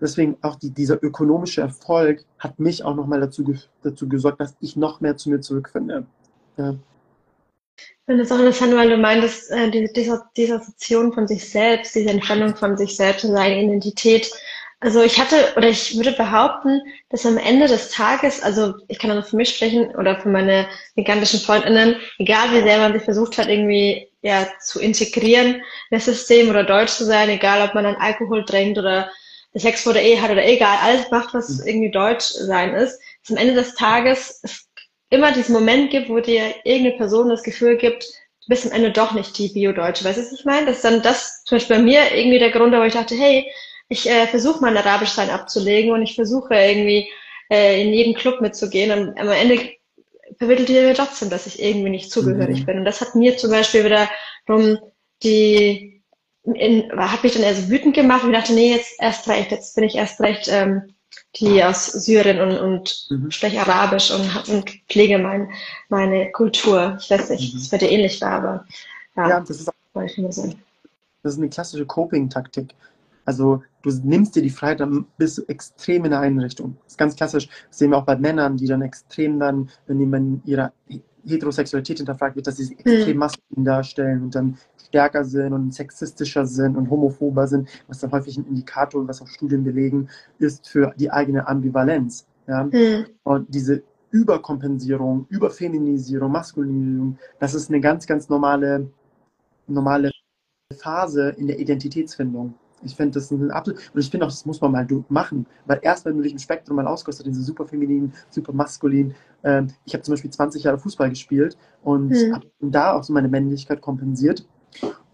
deswegen 0.00 0.36
auch 0.42 0.56
die, 0.56 0.70
dieser 0.70 1.02
ökonomische 1.02 1.60
Erfolg 1.60 2.24
hat 2.38 2.58
mich 2.58 2.84
auch 2.84 2.94
nochmal 2.94 3.20
dazu, 3.20 3.54
dazu 3.82 4.08
gesorgt, 4.08 4.40
dass 4.40 4.56
ich 4.60 4.76
noch 4.76 5.00
mehr 5.00 5.16
zu 5.16 5.30
mir 5.30 5.40
zurückfinde. 5.40 6.06
Ja. 6.56 6.74
Ich 7.78 7.96
finde 8.06 8.22
es 8.22 8.32
auch 8.32 8.38
interessant, 8.38 8.74
weil 8.74 8.88
du 8.88 8.96
meintest, 8.96 9.50
äh, 9.50 9.70
diese 9.70 9.92
Dissoziation 9.92 11.12
von 11.12 11.26
sich 11.26 11.48
selbst, 11.48 11.94
diese 11.94 12.10
Entfremdung 12.10 12.54
von 12.54 12.76
sich 12.76 12.96
selbst 12.96 13.24
und 13.24 13.32
seine 13.32 13.62
Identität. 13.62 14.30
Also 14.80 15.02
ich 15.02 15.18
hatte, 15.18 15.54
oder 15.56 15.68
ich 15.68 15.96
würde 15.96 16.12
behaupten, 16.12 16.82
dass 17.08 17.24
am 17.24 17.38
Ende 17.38 17.66
des 17.66 17.90
Tages, 17.90 18.42
also 18.42 18.74
ich 18.88 18.98
kann 18.98 19.10
nur 19.10 19.22
für 19.22 19.36
mich 19.36 19.48
sprechen 19.48 19.94
oder 19.96 20.20
für 20.20 20.28
meine 20.28 20.68
gigantischen 20.96 21.40
Freundinnen, 21.40 21.96
egal 22.18 22.52
wie 22.52 22.62
sehr 22.62 22.78
man 22.78 22.92
sich 22.92 23.02
versucht 23.02 23.38
hat, 23.38 23.48
irgendwie 23.48 24.08
ja, 24.20 24.46
zu 24.60 24.80
integrieren 24.80 25.54
in 25.56 25.62
das 25.90 26.04
System 26.04 26.50
oder 26.50 26.62
deutsch 26.62 26.92
zu 26.92 27.04
sein, 27.04 27.30
egal 27.30 27.66
ob 27.66 27.74
man 27.74 27.86
an 27.86 27.96
Alkohol 27.96 28.44
drängt 28.44 28.76
oder 28.76 29.10
Sex 29.54 29.82
vor 29.82 29.94
der 29.94 30.02
Ehe 30.02 30.20
hat 30.20 30.30
oder 30.30 30.44
egal, 30.44 30.76
alles 30.82 31.10
macht, 31.10 31.32
was 31.32 31.48
mhm. 31.48 31.66
irgendwie 31.66 31.90
deutsch 31.90 32.26
sein 32.26 32.74
ist, 32.74 33.00
ist 33.22 33.30
am 33.30 33.38
Ende 33.38 33.54
des 33.54 33.74
Tages, 33.74 34.40
es 34.42 34.68
immer 35.08 35.32
diesen 35.32 35.54
Moment 35.54 35.90
gibt, 35.90 36.08
wo 36.08 36.20
dir 36.20 36.54
irgendeine 36.64 36.96
Person 36.96 37.28
das 37.28 37.42
Gefühl 37.42 37.76
gibt, 37.76 38.04
du 38.04 38.48
bist 38.48 38.66
am 38.66 38.72
Ende 38.72 38.90
doch 38.90 39.12
nicht 39.12 39.38
die 39.38 39.48
Bio-Deutsche. 39.48 40.04
Weißt 40.04 40.18
du, 40.18 40.22
was 40.22 40.32
ich 40.32 40.44
meine? 40.44 40.66
Das 40.66 40.76
ist 40.76 40.84
dann 40.84 41.02
das, 41.02 41.44
zum 41.44 41.56
Beispiel 41.56 41.76
bei 41.76 41.82
mir 41.82 42.14
irgendwie 42.14 42.38
der 42.38 42.50
Grund, 42.50 42.74
wo 42.74 42.82
ich 42.82 42.92
dachte, 42.92 43.14
hey, 43.14 43.50
ich 43.88 44.08
äh, 44.08 44.26
versuche 44.26 44.60
mein 44.60 44.76
Arabischsein 44.76 45.30
abzulegen 45.30 45.92
und 45.92 46.02
ich 46.02 46.14
versuche 46.14 46.54
irgendwie 46.54 47.08
äh, 47.50 47.82
in 47.82 47.92
jeden 47.92 48.14
Club 48.14 48.40
mitzugehen 48.40 48.90
und 48.90 49.18
am 49.18 49.28
Ende 49.28 49.70
vermittelt 50.38 50.68
ihr 50.70 50.82
mir 50.82 50.94
trotzdem, 50.94 51.30
dass 51.30 51.46
ich 51.46 51.62
irgendwie 51.62 51.90
nicht 51.90 52.10
zugehörig 52.10 52.60
mhm. 52.60 52.66
bin. 52.66 52.78
Und 52.80 52.84
das 52.84 53.00
hat 53.00 53.14
mir 53.14 53.36
zum 53.36 53.50
Beispiel 53.50 53.84
wiederum 53.84 54.78
die, 55.22 56.02
in, 56.42 56.90
hat 56.96 57.22
mich 57.22 57.34
dann 57.34 57.42
eher 57.42 57.54
so 57.54 57.68
wütend 57.68 57.94
gemacht 57.94 58.24
und 58.24 58.32
ich 58.32 58.38
dachte, 58.38 58.54
nee, 58.54 58.72
jetzt 58.72 59.00
erst 59.00 59.28
recht, 59.28 59.50
jetzt 59.50 59.74
bin 59.74 59.84
ich 59.84 59.94
erst 59.94 60.20
recht 60.20 60.48
ähm, 60.50 60.94
die 61.36 61.62
aus 61.62 61.86
Syrien 61.86 62.40
und, 62.40 62.58
und 62.58 63.06
mhm. 63.10 63.30
spreche 63.30 63.60
Arabisch 63.60 64.10
und, 64.10 64.48
und 64.48 64.70
pflege 64.88 65.18
mein, 65.18 65.50
meine 65.88 66.30
Kultur. 66.32 66.96
Ich 67.00 67.10
weiß 67.10 67.30
nicht, 67.30 67.52
mhm. 67.52 67.60
es 67.60 67.72
wird 67.72 67.82
dir 67.82 67.90
ähnlich 67.90 68.20
war, 68.20 68.32
aber 68.32 68.66
ja, 69.16 69.28
ja 69.28 69.40
das 69.40 69.60
ist 69.60 69.68
auch. 69.68 69.72
Das 69.94 71.32
ist 71.32 71.38
eine 71.38 71.48
klassische 71.48 71.86
Coping-Taktik. 71.86 72.74
Also 73.24 73.62
du 73.86 74.00
nimmst 74.04 74.34
dir 74.36 74.42
die 74.42 74.50
Freiheit, 74.50 74.80
dann 74.80 75.06
bist 75.16 75.38
du 75.38 75.42
extrem 75.48 76.04
in 76.04 76.10
der 76.10 76.20
einen 76.20 76.40
Richtung. 76.40 76.76
Das 76.84 76.94
ist 76.94 76.98
ganz 76.98 77.16
klassisch. 77.16 77.48
Das 77.68 77.78
sehen 77.78 77.90
wir 77.90 77.98
auch 77.98 78.04
bei 78.04 78.16
Männern, 78.16 78.56
die 78.56 78.66
dann 78.66 78.82
extrem 78.82 79.38
dann, 79.38 79.70
wenn 79.86 80.10
man 80.10 80.42
ihre 80.44 80.72
Heterosexualität 81.24 81.98
hinterfragt 81.98 82.36
wird, 82.36 82.46
dass 82.46 82.56
sie 82.56 82.64
sich 82.64 82.78
extrem 82.78 83.14
mhm. 83.14 83.18
maskulin 83.18 83.64
darstellen 83.64 84.22
und 84.24 84.34
dann 84.34 84.58
stärker 84.86 85.24
sind 85.24 85.52
und 85.52 85.74
sexistischer 85.74 86.46
sind 86.46 86.76
und 86.76 86.90
homophober 86.90 87.46
sind, 87.46 87.68
was 87.88 88.00
dann 88.00 88.12
häufig 88.12 88.36
ein 88.36 88.46
Indikator, 88.46 89.06
was 89.06 89.20
auch 89.20 89.26
Studien 89.26 89.64
belegen, 89.64 90.08
ist 90.38 90.68
für 90.68 90.94
die 90.96 91.10
eigene 91.10 91.46
Ambivalenz. 91.48 92.26
Ja? 92.46 92.64
Mhm. 92.64 93.06
Und 93.24 93.52
diese 93.52 93.82
Überkompensierung, 94.10 95.26
Überfeminisierung, 95.28 96.30
Maskulinisierung, 96.30 97.18
das 97.38 97.54
ist 97.54 97.70
eine 97.70 97.80
ganz, 97.80 98.06
ganz 98.06 98.28
normale, 98.28 98.88
normale 99.66 100.10
Phase 100.78 101.30
in 101.30 101.46
der 101.48 101.58
Identitätsfindung. 101.58 102.54
Ich 102.82 102.94
finde 102.94 103.12
das 103.12 103.30
ein 103.30 103.50
absolut, 103.50 103.80
und 103.94 104.00
ich 104.00 104.10
finde 104.10 104.26
auch, 104.26 104.30
das 104.30 104.44
muss 104.44 104.60
man 104.60 104.72
mal 104.72 104.86
machen, 105.08 105.46
weil 105.64 105.80
erst 105.82 106.04
wenn 106.04 106.16
du 106.16 106.22
dich 106.22 106.32
im 106.32 106.38
Spektrum 106.38 106.76
mal 106.76 106.86
auskostet, 106.86 107.26
diese 107.26 107.42
super 107.42 107.66
feminin, 107.66 108.12
super 108.28 108.52
maskulin, 108.52 109.14
ähm, 109.44 109.68
ich 109.86 109.94
habe 109.94 110.02
zum 110.02 110.12
Beispiel 110.12 110.30
20 110.30 110.62
Jahre 110.62 110.78
Fußball 110.78 111.08
gespielt 111.08 111.56
und 111.82 112.10
mhm. 112.10 112.34
habe 112.34 112.46
da 112.60 112.92
auch 112.92 113.02
so 113.02 113.12
meine 113.12 113.28
Männlichkeit 113.28 113.80
kompensiert 113.80 114.46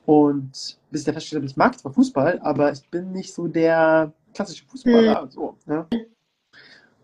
und 0.06 0.78
bis 0.90 1.04
dann 1.04 1.14
festgestellt 1.14 1.42
habe, 1.42 1.46
ich 1.46 1.56
mag 1.56 1.78
zwar 1.78 1.92
Fußball, 1.92 2.40
aber 2.40 2.72
ich 2.72 2.88
bin 2.90 3.12
nicht 3.12 3.32
so 3.32 3.46
der 3.46 4.12
klassische 4.34 4.64
Fußballer. 4.66 5.24
Mhm. 5.24 5.30
So, 5.30 5.56
ne? 5.66 5.86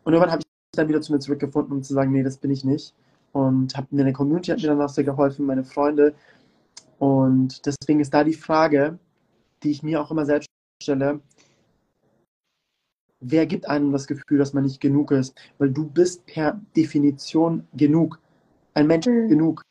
Und 0.05 0.13
irgendwann 0.13 0.33
habe 0.33 0.43
ich 0.43 0.77
dann 0.77 0.89
wieder 0.89 1.01
zu 1.01 1.13
mir 1.13 1.19
zurückgefunden, 1.19 1.73
um 1.73 1.83
zu 1.83 1.95
sagen, 1.95 2.13
nee, 2.13 2.23
das 2.23 2.39
bin 2.39 2.51
ich 2.51 2.65
nicht. 2.65 2.95
Und 3.33 3.77
habe 3.77 3.89
mir 3.91 4.03
eine 4.03 4.13
Community 4.13 4.51
hat 4.51 4.61
mir 4.61 4.69
dann 4.69 4.81
auch 4.81 4.89
sehr 4.89 5.05
geholfen, 5.05 5.47
meine 5.47 5.65
Freunde. 5.65 6.15
Und 6.99 7.65
deswegen 7.67 8.01
ist 8.01 8.13
da 8.13 8.25
die 8.25 8.35
Frage, 8.35 8.99
die 9.63 9.71
ich 9.71 9.83
mir 9.83 10.01
auch 10.01 10.11
immer 10.11 10.27
selbst 10.27 10.48
stelle, 10.83 11.21
wer 13.21 13.47
gibt 13.47 13.69
einem 13.69 13.93
das 13.93 14.07
Gefühl, 14.07 14.39
dass 14.39 14.53
man 14.53 14.65
nicht 14.65 14.81
genug 14.81 15.11
ist? 15.11 15.35
Weil 15.59 15.71
du 15.71 15.89
bist 15.89 16.25
per 16.27 16.61
Definition 16.77 17.67
genug. 17.75 18.21
Ein 18.75 18.87
Mensch 18.87 19.07
mhm. 19.07 19.29
genug. 19.29 19.63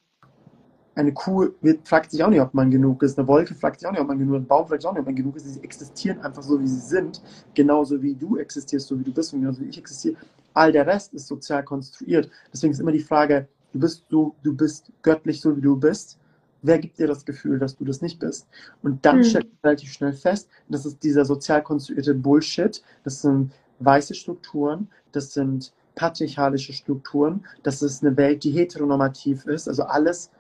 Eine 0.96 1.14
Kuh 1.14 1.50
wird, 1.62 1.88
fragt 1.88 2.10
sich 2.12 2.24
auch 2.24 2.30
nicht, 2.30 2.42
ob 2.42 2.54
man 2.54 2.72
genug 2.72 3.04
ist. 3.04 3.18
Eine 3.18 3.28
Wolke 3.28 3.54
fragt 3.54 3.80
sich 3.80 3.88
auch 3.88 3.92
nicht, 3.92 4.02
ob 4.02 4.08
man 4.08 4.18
genug 4.18 4.36
ist. 4.36 4.42
Ein 4.42 4.48
Baum 4.48 4.68
fragt 4.68 4.82
sich 4.82 4.90
auch 4.90 4.94
nicht, 4.94 5.02
ob 5.02 5.06
man 5.06 5.16
genug 5.16 5.36
ist. 5.36 5.54
Sie 5.54 5.64
existieren 5.64 6.20
einfach 6.22 6.42
so, 6.42 6.60
wie 6.60 6.68
sie 6.68 6.80
sind. 6.80 7.22
Genauso 7.54 8.02
wie 8.02 8.16
du 8.16 8.38
existierst, 8.38 8.88
so 8.88 9.00
wie 9.00 9.04
du 9.04 9.14
bist 9.14 9.34
und 9.34 9.42
genauso 9.42 9.62
wie 9.62 9.70
ich 9.70 9.78
existiere. 9.78 10.16
All 10.56 10.72
der 10.72 10.88
Rest 10.88 11.14
ist 11.14 11.28
sozial 11.28 11.64
konstruiert. 11.64 12.32
Deswegen 12.52 12.74
ist 12.74 12.80
immer 12.80 12.92
die 12.92 13.00
Frage, 13.00 13.48
du 13.74 13.80
bist 13.80 14.04
so, 14.10 14.36
du 14.42 14.56
bist 14.56 14.92
göttlich 15.04 15.40
so, 15.40 15.56
wie 15.56 15.62
du 15.62 15.78
bist 15.78 16.18
wer 16.62 16.80
gibt 16.80 17.00
dir 17.00 17.08
das 17.08 17.26
Gefühl, 17.26 17.60
dass 17.60 17.76
du 17.76 17.86
das 17.86 18.02
nicht 18.02 18.20
bist? 18.20 18.48
Und 18.82 19.06
dann 19.06 19.18
mhm. 19.18 19.24
stellt 19.24 19.46
man 19.46 19.72
relativ 19.72 19.92
schnell 19.92 20.14
fest, 20.14 20.50
das 20.70 20.86
ist 20.86 21.04
dieser 21.04 21.26
sozial 21.26 21.64
konstruierte 21.64 22.14
Bullshit, 22.14 22.82
das 23.04 23.22
sind 23.22 23.52
weiße 23.80 24.16
Strukturen, 24.16 24.90
das 25.12 25.34
sind 25.34 25.74
patriarchalische 25.96 26.74
Strukturen, 26.74 27.46
das 27.64 27.82
ist 27.82 28.04
eine 28.04 28.16
Welt, 28.18 28.44
die 28.44 28.52
heteronormativ 28.52 29.46
ist, 29.46 29.68
also 29.68 29.84
alles 29.84 30.32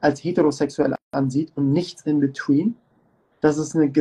als 0.00 0.22
heterosexuell 0.24 0.94
ansieht 1.12 1.52
und 1.54 1.72
nichts 1.72 2.02
in 2.02 2.20
between. 2.20 2.74
Das 3.40 3.58
ist 3.58 3.76
eine 3.76 3.92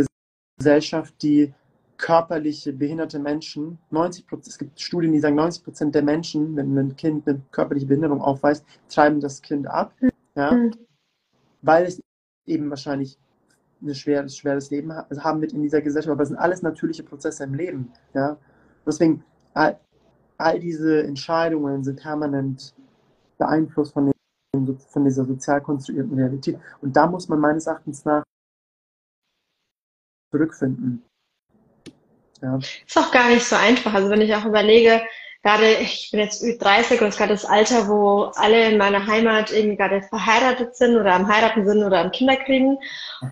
Gesellschaft, 0.58 1.14
die 1.22 1.54
körperliche 1.98 2.74
behinderte 2.74 3.20
Menschen, 3.20 3.78
90 3.92 4.26
Prozent, 4.26 4.48
es 4.48 4.58
gibt 4.58 4.82
Studien, 4.82 5.12
die 5.14 5.20
sagen, 5.20 5.36
90 5.36 5.64
Prozent 5.64 5.94
der 5.94 6.02
Menschen, 6.02 6.56
wenn 6.56 6.76
ein 6.76 6.96
Kind 6.96 7.28
eine 7.28 7.42
körperliche 7.52 7.86
Behinderung 7.86 8.22
aufweist, 8.22 8.66
treiben 8.90 9.20
das 9.20 9.42
Kind 9.42 9.68
ab. 9.68 9.94
Ja? 10.36 10.52
Mhm 10.52 10.74
weil 11.62 11.86
es 11.86 12.02
eben 12.46 12.70
wahrscheinlich 12.70 13.18
ein 13.82 13.96
schweres, 13.96 14.38
schweres 14.38 14.70
Leben 14.70 14.92
also 14.92 15.24
haben 15.24 15.42
wird 15.42 15.54
in 15.54 15.62
dieser 15.62 15.82
Gesellschaft, 15.82 16.12
aber 16.12 16.24
es 16.24 16.30
sind 16.30 16.38
alles 16.38 16.62
natürliche 16.62 17.04
Prozesse 17.04 17.44
im 17.44 17.54
Leben. 17.54 17.92
Ja? 18.14 18.38
Deswegen, 18.86 19.24
all, 19.54 19.80
all 20.38 20.60
diese 20.60 21.04
Entscheidungen 21.04 21.84
sind 21.84 22.00
permanent 22.00 22.74
beeinflusst 23.38 23.94
von, 23.94 24.12
den, 24.54 24.78
von 24.78 25.06
dieser 25.06 25.26
sozial 25.26 25.62
konstruierten 25.62 26.14
Realität. 26.14 26.60
Und 26.82 26.96
da 26.96 27.08
muss 27.08 27.28
man 27.28 27.40
meines 27.40 27.66
Erachtens 27.66 28.06
nach 28.06 28.24
zurückfinden. 30.32 31.04
Ja. 32.42 32.58
Ist 32.58 32.98
auch 32.98 33.12
gar 33.12 33.30
nicht 33.30 33.46
so 33.46 33.56
einfach. 33.56 33.94
Also 33.94 34.10
wenn 34.10 34.22
ich 34.22 34.34
auch 34.34 34.46
überlege, 34.46 35.02
gerade, 35.44 35.74
ich 35.76 36.10
bin 36.12 36.20
jetzt 36.20 36.44
Ü30 36.44 37.00
und 37.00 37.08
es 37.08 37.16
ist 37.16 37.18
gerade 37.18 37.34
das 37.34 37.46
Alter, 37.46 37.88
wo 37.88 38.32
alle 38.36 38.70
in 38.70 38.78
meiner 38.78 39.06
Heimat 39.08 39.52
irgendwie 39.52 39.78
gerade 39.78 40.02
verheiratet 40.04 40.76
sind 40.76 40.96
oder 40.96 41.14
am 41.14 41.28
Heiraten 41.28 41.66
sind 41.66 41.84
oder 41.84 42.00
am 42.00 42.12
Kinder 42.12 42.36
kriegen. 42.38 42.78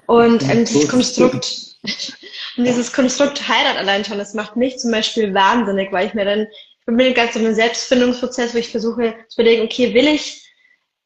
Und 0.08 0.44
ähm, 0.44 0.66
dieses 0.66 0.88
Konstrukt, 0.88 1.76
und 2.58 2.66
dieses 2.66 2.92
Konstrukt 2.92 3.48
Heirat 3.48 3.78
allein 3.78 4.04
schon, 4.06 4.18
das 4.18 4.34
macht 4.34 4.56
mich 4.56 4.80
zum 4.80 4.92
Beispiel 4.92 5.34
wahnsinnig, 5.34 5.92
weil 5.92 6.08
ich 6.08 6.14
mir 6.14 6.26
dann, 6.26 6.48
ich 6.80 6.86
bin 6.86 7.14
ganz 7.14 7.34
so 7.34 7.40
einem 7.40 7.54
Selbstfindungsprozess, 7.54 8.54
wo 8.54 8.58
ich 8.58 8.72
versuche 8.72 9.16
zu 9.28 9.42
überlegen, 9.42 9.64
okay, 9.64 9.94
will 9.94 10.08
ich 10.08 10.44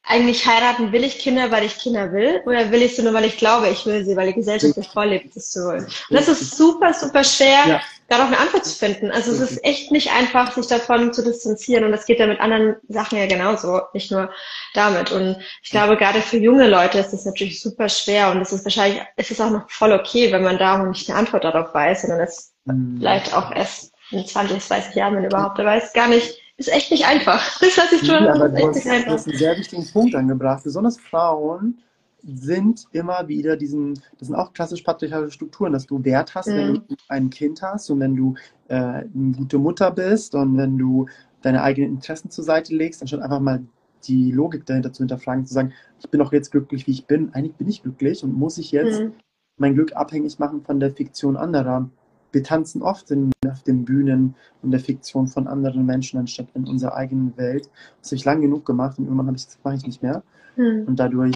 eigentlich 0.06 0.46
heiraten, 0.46 0.92
will 0.92 1.04
ich 1.04 1.20
Kinder, 1.20 1.50
weil 1.52 1.66
ich 1.66 1.78
Kinder 1.78 2.12
will, 2.12 2.42
oder 2.46 2.72
will 2.72 2.82
ich 2.82 2.96
sie 2.96 3.04
nur, 3.04 3.14
weil 3.14 3.26
ich 3.26 3.38
glaube, 3.38 3.70
ich 3.70 3.86
will 3.86 4.04
sie, 4.04 4.16
weil 4.16 4.28
die 4.28 4.34
Gesellschaft 4.34 4.76
mir 4.76 4.84
vorlebt, 4.84 5.34
das 5.36 5.52
zu 5.52 5.66
wollen. 5.66 5.86
Und 5.86 6.16
das 6.16 6.28
ist 6.28 6.58
super, 6.58 6.94
super 6.94 7.24
schwer, 7.24 7.64
ja. 7.68 7.82
Darauf 8.14 8.28
eine 8.28 8.40
Antwort 8.40 8.66
zu 8.66 8.78
finden. 8.78 9.12
Also 9.12 9.32
es 9.32 9.40
ist 9.40 9.64
echt 9.64 9.92
nicht 9.92 10.12
einfach, 10.12 10.54
sich 10.54 10.68
davon 10.68 11.14
zu 11.14 11.24
distanzieren. 11.24 11.84
Und 11.84 11.92
das 11.92 12.06
geht 12.06 12.20
ja 12.20 12.28
mit 12.28 12.40
anderen 12.40 12.76
Sachen 12.88 13.18
ja 13.18 13.26
genauso, 13.26 13.82
nicht 13.94 14.12
nur 14.12 14.30
damit. 14.74 15.12
Und 15.12 15.38
ich 15.62 15.72
glaube, 15.72 15.98
gerade 15.98 16.22
für 16.22 16.38
junge 16.38 16.68
Leute 16.68 17.00
ist 17.00 17.12
das 17.12 17.26
natürlich 17.26 17.62
super 17.62 17.90
schwer. 17.90 18.32
Und 18.32 18.42
es 18.42 18.52
ist 18.52 18.66
wahrscheinlich, 18.66 19.02
es 19.16 19.32
ist 19.32 19.42
auch 19.42 19.50
noch 19.50 19.70
voll 19.70 19.92
okay, 19.92 20.32
wenn 20.32 20.44
man 20.44 20.58
da 20.58 20.78
noch 20.78 20.88
nicht 20.88 21.10
eine 21.10 21.20
Antwort 21.20 21.44
darauf 21.44 21.74
weiß, 21.74 22.02
sondern 22.04 22.22
es 22.22 22.54
mhm. 22.66 22.98
vielleicht 23.00 23.36
auch 23.36 23.52
erst 23.54 23.94
in 24.12 24.26
20, 24.26 24.66
30 24.66 24.96
Jahren, 24.96 25.16
wenn 25.16 25.26
überhaupt, 25.26 25.58
der 25.58 25.66
weiß 25.66 25.94
gar 25.94 26.08
nicht, 26.08 26.40
ist 26.58 26.72
echt 26.72 26.92
nicht 26.92 27.06
einfach. 27.06 27.42
Das 27.60 27.78
hat 27.78 27.90
sich 27.90 28.02
schon. 28.02 28.24
Ja, 28.24 28.34
aber 28.34 28.50
du 28.50 28.68
hast, 28.68 28.86
du 28.86 29.06
hast 29.08 29.28
einen 29.28 29.38
sehr 29.38 29.58
wichtigen 29.58 29.92
Punkt 29.92 30.16
angebracht. 30.16 30.64
Besonders 30.64 30.98
Frauen 31.00 31.82
sind 32.24 32.86
immer 32.92 33.28
wieder 33.28 33.58
diesen, 33.58 33.96
das 34.18 34.28
sind 34.28 34.36
auch 34.36 34.54
klassisch 34.54 34.82
patriarchalische 34.82 35.34
Strukturen, 35.34 35.74
dass 35.74 35.86
du 35.86 36.04
Wert 36.04 36.36
hast, 36.36 36.48
mhm. 36.48 36.56
wenn 36.56 36.74
du 36.74 36.96
ein 37.10 37.30
Kind 37.30 37.62
hast 37.62 37.90
und 37.90 38.00
wenn 38.00 38.16
du 38.16 38.36
äh, 38.68 38.76
eine 38.76 39.34
gute 39.38 39.60
Mutter 39.60 39.92
bist 39.92 40.36
und 40.36 40.58
wenn 40.58 40.78
du 40.78 41.08
deine 41.42 41.62
eigenen 41.62 41.92
Interessen 41.92 42.30
zur 42.30 42.44
Seite 42.44 42.74
legst, 42.76 43.02
anstatt 43.02 43.22
einfach 43.22 43.40
mal 43.40 43.64
die 44.06 44.32
Logik 44.32 44.66
dahinter 44.66 44.94
zu 44.94 45.04
hinterfragen, 45.04 45.46
zu 45.46 45.54
sagen, 45.54 45.74
ich 46.00 46.10
bin 46.10 46.22
auch 46.22 46.32
jetzt 46.32 46.52
glücklich, 46.52 46.88
wie 46.88 46.92
ich 46.92 47.08
bin. 47.08 47.34
Eigentlich 47.34 47.56
bin 47.56 47.70
ich 47.70 47.84
glücklich 47.84 48.24
und 48.24 48.34
muss 48.34 48.58
ich 48.58 48.72
jetzt 48.72 49.02
mhm. 49.02 49.14
mein 49.58 49.76
Glück 49.76 49.96
abhängig 49.96 50.40
machen 50.40 50.62
von 50.64 50.80
der 50.80 50.92
Fiktion 50.92 51.38
anderer 51.38 51.90
wir 52.34 52.44
tanzen 52.44 52.82
oft 52.82 53.10
in, 53.12 53.32
auf 53.48 53.64
den 53.64 53.86
Bühnen 53.86 54.36
und 54.62 54.72
der 54.72 54.80
Fiktion 54.80 55.28
von 55.28 55.48
anderen 55.48 55.86
Menschen 55.86 56.20
anstatt 56.20 56.48
in 56.56 56.68
unserer 56.68 56.96
eigenen 56.96 57.38
Welt. 57.38 57.70
Das 58.02 58.10
habe 58.10 58.16
ich 58.16 58.26
lang 58.26 58.42
genug 58.42 58.66
gemacht 58.66 58.98
und 58.98 59.06
irgendwann 59.06 59.28
habe 59.28 59.38
ich 59.38 59.46
das 59.46 59.60
mache 59.64 59.76
ich 59.76 59.86
nicht 59.86 60.02
mehr. 60.02 60.24
Mhm. 60.56 60.86
Und 60.88 60.98
dadurch 60.98 61.34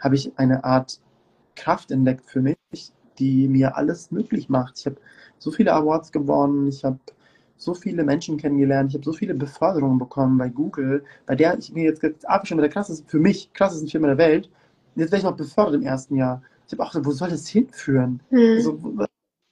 habe 0.00 0.14
ich 0.14 0.32
eine 0.36 0.64
Art 0.64 1.00
Kraft 1.56 1.90
entdeckt 1.90 2.24
für 2.26 2.40
mich, 2.40 2.56
die 3.18 3.48
mir 3.48 3.76
alles 3.76 4.10
möglich 4.10 4.48
macht. 4.48 4.78
Ich 4.78 4.86
habe 4.86 4.96
so 5.38 5.50
viele 5.50 5.72
Awards 5.72 6.12
gewonnen, 6.12 6.68
ich 6.68 6.84
habe 6.84 6.98
so 7.56 7.74
viele 7.74 8.04
Menschen 8.04 8.36
kennengelernt, 8.36 8.90
ich 8.90 8.94
habe 8.96 9.04
so 9.04 9.12
viele 9.12 9.34
Beförderungen 9.34 9.98
bekommen 9.98 10.38
bei 10.38 10.48
Google, 10.48 11.04
bei 11.26 11.36
der 11.36 11.56
ich 11.58 11.72
mir 11.72 11.84
jetzt, 11.84 12.02
jetzt 12.02 12.26
schon 12.44 12.56
mit 12.56 12.64
der 12.64 12.70
krassesten, 12.70 13.08
für 13.08 13.20
mich 13.20 13.52
krassesten 13.52 13.88
Firma 13.88 14.08
der 14.08 14.18
Welt. 14.18 14.50
Jetzt 14.96 15.12
werde 15.12 15.18
ich 15.18 15.24
noch 15.24 15.36
befördert 15.36 15.74
im 15.74 15.82
ersten 15.82 16.16
Jahr. 16.16 16.42
Ich 16.66 16.72
habe 16.72 16.82
auch 16.82 16.90
gesagt, 16.90 17.06
wo 17.06 17.12
soll 17.12 17.30
das 17.30 17.48
hinführen? 17.48 18.20
Mhm. 18.30 18.56
Also, 18.56 18.78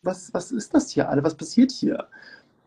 was, 0.02 0.34
was 0.34 0.50
ist 0.50 0.74
das 0.74 0.90
hier 0.90 1.08
alle? 1.08 1.22
Was 1.22 1.36
passiert 1.36 1.70
hier? 1.70 2.08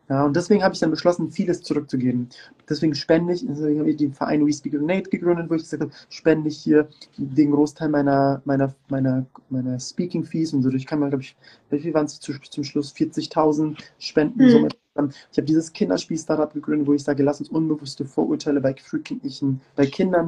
Ja, 0.08 0.24
und 0.24 0.36
deswegen 0.36 0.62
habe 0.62 0.72
ich 0.72 0.80
dann 0.80 0.90
beschlossen, 0.90 1.32
vieles 1.32 1.62
zurückzugeben. 1.62 2.28
Deswegen 2.68 2.94
spende 2.94 3.32
ich, 3.32 3.44
deswegen 3.44 3.80
habe 3.80 3.90
ich 3.90 3.96
den 3.96 4.12
Verein 4.12 4.46
We 4.46 4.52
Speak 4.52 4.80
Nate 4.80 5.10
gegründet, 5.10 5.50
wo 5.50 5.54
ich 5.54 5.62
gesagt 5.62 5.82
habe, 5.82 5.92
spende 6.08 6.48
ich 6.48 6.58
hier 6.58 6.88
den 7.16 7.50
Großteil 7.50 7.88
meiner, 7.88 8.40
meiner, 8.44 8.72
meiner, 8.88 9.26
meiner 9.50 9.80
Speaking 9.80 10.22
Fees 10.22 10.52
und 10.52 10.62
so. 10.62 10.70
Ich 10.70 10.86
kann 10.86 11.00
mal, 11.00 11.08
glaube 11.08 11.24
ich, 11.24 11.36
wie 11.70 11.80
viel 11.80 11.92
waren 11.92 12.06
es 12.06 12.20
zum 12.20 12.64
Schluss? 12.64 12.94
40.000 12.94 13.76
Spenden, 13.98 14.62
mhm. 14.62 14.68
Somit 14.96 15.14
Ich 15.30 15.38
habe 15.38 15.46
dieses 15.46 15.72
Kinderspiel-Startup 15.72 16.52
gegründet, 16.52 16.86
wo 16.86 16.94
ich 16.94 17.04
sage, 17.04 17.22
lass 17.22 17.40
uns 17.40 17.48
unbewusste 17.48 18.04
Vorurteile 18.04 18.60
bei 18.60 18.74
Frühkindlichen, 18.74 19.60
bei 19.76 19.86
Kindern. 19.86 20.26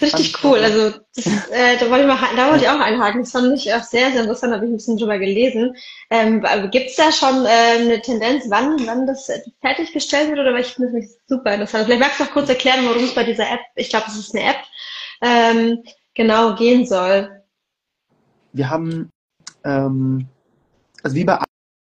Richtig 0.00 0.44
cool. 0.44 0.58
Also 0.58 0.98
das, 1.14 1.26
äh, 1.26 1.78
da 1.78 1.90
wollte 1.90 2.02
ich 2.02 2.06
mal, 2.06 2.18
da 2.36 2.50
wollte 2.50 2.64
ich 2.64 2.70
auch 2.70 2.80
einhaken. 2.80 3.22
Das 3.22 3.32
fand 3.32 3.52
ich 3.54 3.72
auch 3.72 3.82
sehr, 3.82 4.12
sehr 4.12 4.20
interessant, 4.20 4.52
habe 4.52 4.64
ich 4.64 4.70
ein 4.70 4.76
bisschen 4.76 4.96
drüber 4.96 5.18
gelesen. 5.18 5.74
Ähm, 6.10 6.44
Gibt 6.70 6.90
es 6.90 6.96
da 6.96 7.10
schon 7.10 7.44
äh, 7.44 7.80
eine 7.80 8.00
Tendenz, 8.00 8.44
wann, 8.48 8.86
wann 8.86 9.06
das 9.06 9.30
fertiggestellt 9.60 10.28
wird? 10.28 10.38
Oder 10.38 10.58
ich 10.58 10.68
finde 10.68 11.00
das 11.00 11.18
super 11.26 11.54
interessant. 11.54 11.86
Vielleicht 11.86 12.00
magst 12.00 12.20
du 12.20 12.24
noch 12.24 12.32
kurz 12.32 12.48
erklären, 12.48 12.84
worum 12.86 13.04
es 13.04 13.14
bei 13.14 13.24
dieser 13.24 13.50
App, 13.50 13.60
ich 13.74 13.90
glaube, 13.90 14.06
es 14.08 14.18
ist 14.18 14.34
eine 14.34 14.44
App, 14.44 14.62
ähm, 15.22 15.82
genau 16.14 16.54
gehen 16.54 16.86
soll. 16.86 17.42
Wir 18.52 18.68
haben, 18.68 19.10
ähm, 19.64 20.26
also 21.02 21.16
wie 21.16 21.24
bei 21.24 21.38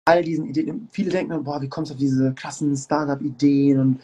all 0.06 0.24
diesen 0.24 0.46
Ideen, 0.46 0.88
viele 0.92 1.10
denken, 1.10 1.44
boah, 1.44 1.62
wie 1.62 1.70
kommst 1.70 1.92
du 1.92 1.96
auf 1.96 2.00
diese 2.00 2.34
krassen 2.34 2.76
Startup-Ideen 2.76 3.80
und, 3.80 4.00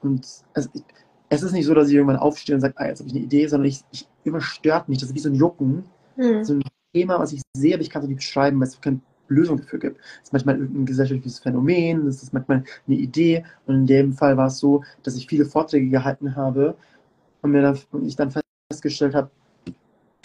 und 0.00 0.26
also 0.54 0.68
ich, 0.72 0.82
es 1.28 1.42
ist 1.42 1.52
nicht 1.52 1.66
so, 1.66 1.74
dass 1.74 1.88
ich 1.88 1.94
irgendwann 1.94 2.18
aufstehe 2.18 2.54
und 2.54 2.60
sage, 2.60 2.74
ah, 2.76 2.86
jetzt 2.86 3.00
habe 3.00 3.08
ich 3.08 3.14
eine 3.14 3.24
Idee, 3.24 3.46
sondern 3.46 3.68
ich, 3.68 3.80
ich 3.90 4.06
überstört 4.24 4.88
mich. 4.88 4.98
Das 4.98 5.08
ist 5.08 5.14
wie 5.14 5.20
so 5.20 5.30
ein 5.30 5.34
Jucken, 5.34 5.84
mhm. 6.16 6.44
so 6.44 6.54
ein 6.54 6.62
Thema, 6.94 7.18
was 7.18 7.32
ich 7.32 7.40
sehe, 7.56 7.74
aber 7.74 7.82
ich 7.82 7.88
kann 7.88 8.02
es 8.02 8.08
nicht 8.08 8.18
beschreiben, 8.18 8.60
weil 8.60 8.68
es 8.68 8.80
keine 8.80 9.00
Lösung 9.28 9.56
dafür 9.56 9.78
gibt. 9.78 9.98
Das 9.98 10.24
ist 10.24 10.32
manchmal 10.32 10.58
irgendein 10.58 10.86
gesellschaftliches 10.86 11.38
Phänomen, 11.38 12.04
das 12.04 12.22
ist 12.22 12.34
manchmal 12.34 12.64
eine 12.86 12.96
Idee 12.96 13.44
und 13.66 13.74
in 13.76 13.86
dem 13.86 14.12
Fall 14.12 14.36
war 14.36 14.48
es 14.48 14.58
so, 14.58 14.84
dass 15.02 15.16
ich 15.16 15.26
viele 15.26 15.46
Vorträge 15.46 15.88
gehalten 15.88 16.36
habe 16.36 16.76
und 17.40 17.50
mir 17.50 17.62
dann, 17.62 17.78
und 17.92 18.06
ich 18.06 18.16
dann 18.16 18.32
festgestellt 18.70 19.14
habe, 19.14 19.30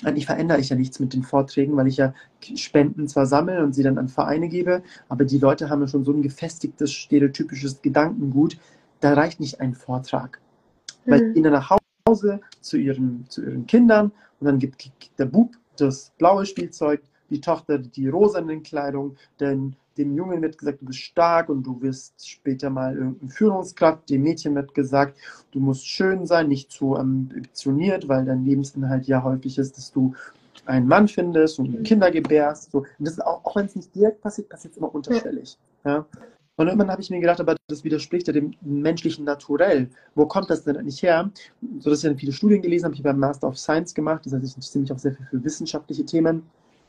eigentlich 0.04 0.28
verändere 0.28 0.60
ich 0.60 0.70
ja 0.70 0.76
nichts 0.76 1.00
mit 1.00 1.14
den 1.14 1.24
Vorträgen, 1.24 1.76
weil 1.76 1.88
ich 1.88 1.98
ja 1.98 2.14
Spenden 2.56 3.08
zwar 3.08 3.26
sammle 3.26 3.64
und 3.64 3.74
sie 3.74 3.84
dann 3.84 3.98
an 3.98 4.10
Vereine 4.10 4.48
gebe, 4.48 4.84
aber 5.10 5.26
die 5.26 5.40
Leute 5.40 5.70
haben 5.70 5.82
ja 5.82 5.88
schon 5.88 6.06
so 6.06 6.12
ein 6.12 6.22
gefestigtes, 6.22 6.92
stereotypisches 6.92 7.82
Gedankengut, 7.82 8.58
da 9.00 9.14
reicht 9.14 9.40
nicht 9.40 9.60
ein 9.60 9.74
Vortrag. 9.74 10.40
Mhm. 11.06 11.12
Weil 11.12 11.34
dann 11.34 11.54
nach 11.54 11.76
Hause 12.08 12.42
zu 12.62 12.78
ihren, 12.78 13.26
zu 13.30 13.44
ihren 13.44 13.66
Kindern 13.66 14.12
und 14.40 14.46
dann 14.46 14.60
gibt 14.60 14.92
der 15.18 15.26
Bub 15.26 15.56
das 15.78 16.12
blaue 16.18 16.46
Spielzeug, 16.46 17.02
die 17.30 17.42
Tochter 17.42 17.78
die 17.80 18.08
rosane 18.08 18.62
Kleidung, 18.62 19.16
denn 19.40 19.76
dem 19.98 20.16
Jungen 20.16 20.42
wird 20.42 20.58
gesagt, 20.58 20.82
du 20.82 20.86
bist 20.86 21.00
stark 21.00 21.50
und 21.50 21.64
du 21.64 21.82
wirst 21.82 22.30
später 22.30 22.70
mal 22.70 22.96
irgendein 22.96 23.30
Führungskraft. 23.30 24.10
Dem 24.10 24.24
Mädchen 24.24 24.56
wird 24.56 24.74
gesagt, 24.74 25.18
du 25.52 25.60
musst 25.60 25.88
schön 25.88 26.26
sein, 26.26 26.48
nicht 26.48 26.72
zu 26.72 26.96
ambitioniert, 26.96 28.08
weil 28.08 28.26
dein 28.26 28.46
Lebensinhalt 28.46 29.08
ja 29.08 29.24
häufig 29.24 29.58
ist, 29.58 29.78
dass 29.78 29.92
du 29.92 30.14
einen 30.66 30.88
Mann 30.88 31.08
findest 31.08 31.60
und 31.60 31.84
Kinder 31.84 32.12
gebärst. 32.12 32.72
So. 32.72 32.80
Und 32.80 32.88
das 33.00 33.14
ist 33.14 33.26
auch, 33.26 33.44
auch 33.46 33.56
wenn 33.56 33.66
es 33.66 33.76
nicht 33.76 33.96
direkt 33.96 34.22
passiert, 34.22 34.50
passiert 34.50 34.74
es 34.74 34.78
immer 34.78 34.94
unterschwellig. 34.94 35.58
Ja. 35.86 36.06
Und 36.58 36.68
irgendwann 36.68 36.90
habe 36.90 37.02
ich 37.02 37.10
mir 37.12 37.20
gedacht, 37.20 37.40
aber 37.40 37.56
das 37.68 37.84
widerspricht 37.84 38.28
ja 38.28 38.34
dem 38.34 38.56
menschlichen 38.62 39.26
Naturell. 39.26 39.90
Wo 40.16 40.26
kommt 40.26 40.50
das 40.50 40.64
denn 40.64 40.84
nicht 40.84 41.04
her? 41.04 41.30
So 41.80 41.92
dass 41.92 42.00
ich 42.00 42.10
dann 42.10 42.18
viele 42.18 42.32
Studien 42.32 42.64
gelesen 42.64 42.86
habe, 42.86 42.96
ich 42.96 43.00
habe 43.00 43.10
beim 43.10 43.20
Master 43.20 43.48
of 43.48 43.60
Science 43.60 43.94
gemacht, 43.94 44.26
das 44.26 44.34
heißt, 44.34 44.44
ich 44.44 44.56
interessiere 44.56 44.82
mich 44.82 44.92
auch 44.92 44.98
sehr 44.98 45.14
viel 45.14 45.28
für 45.28 45.44
wissenschaftliche 45.44 46.04
Themen. 46.04 46.44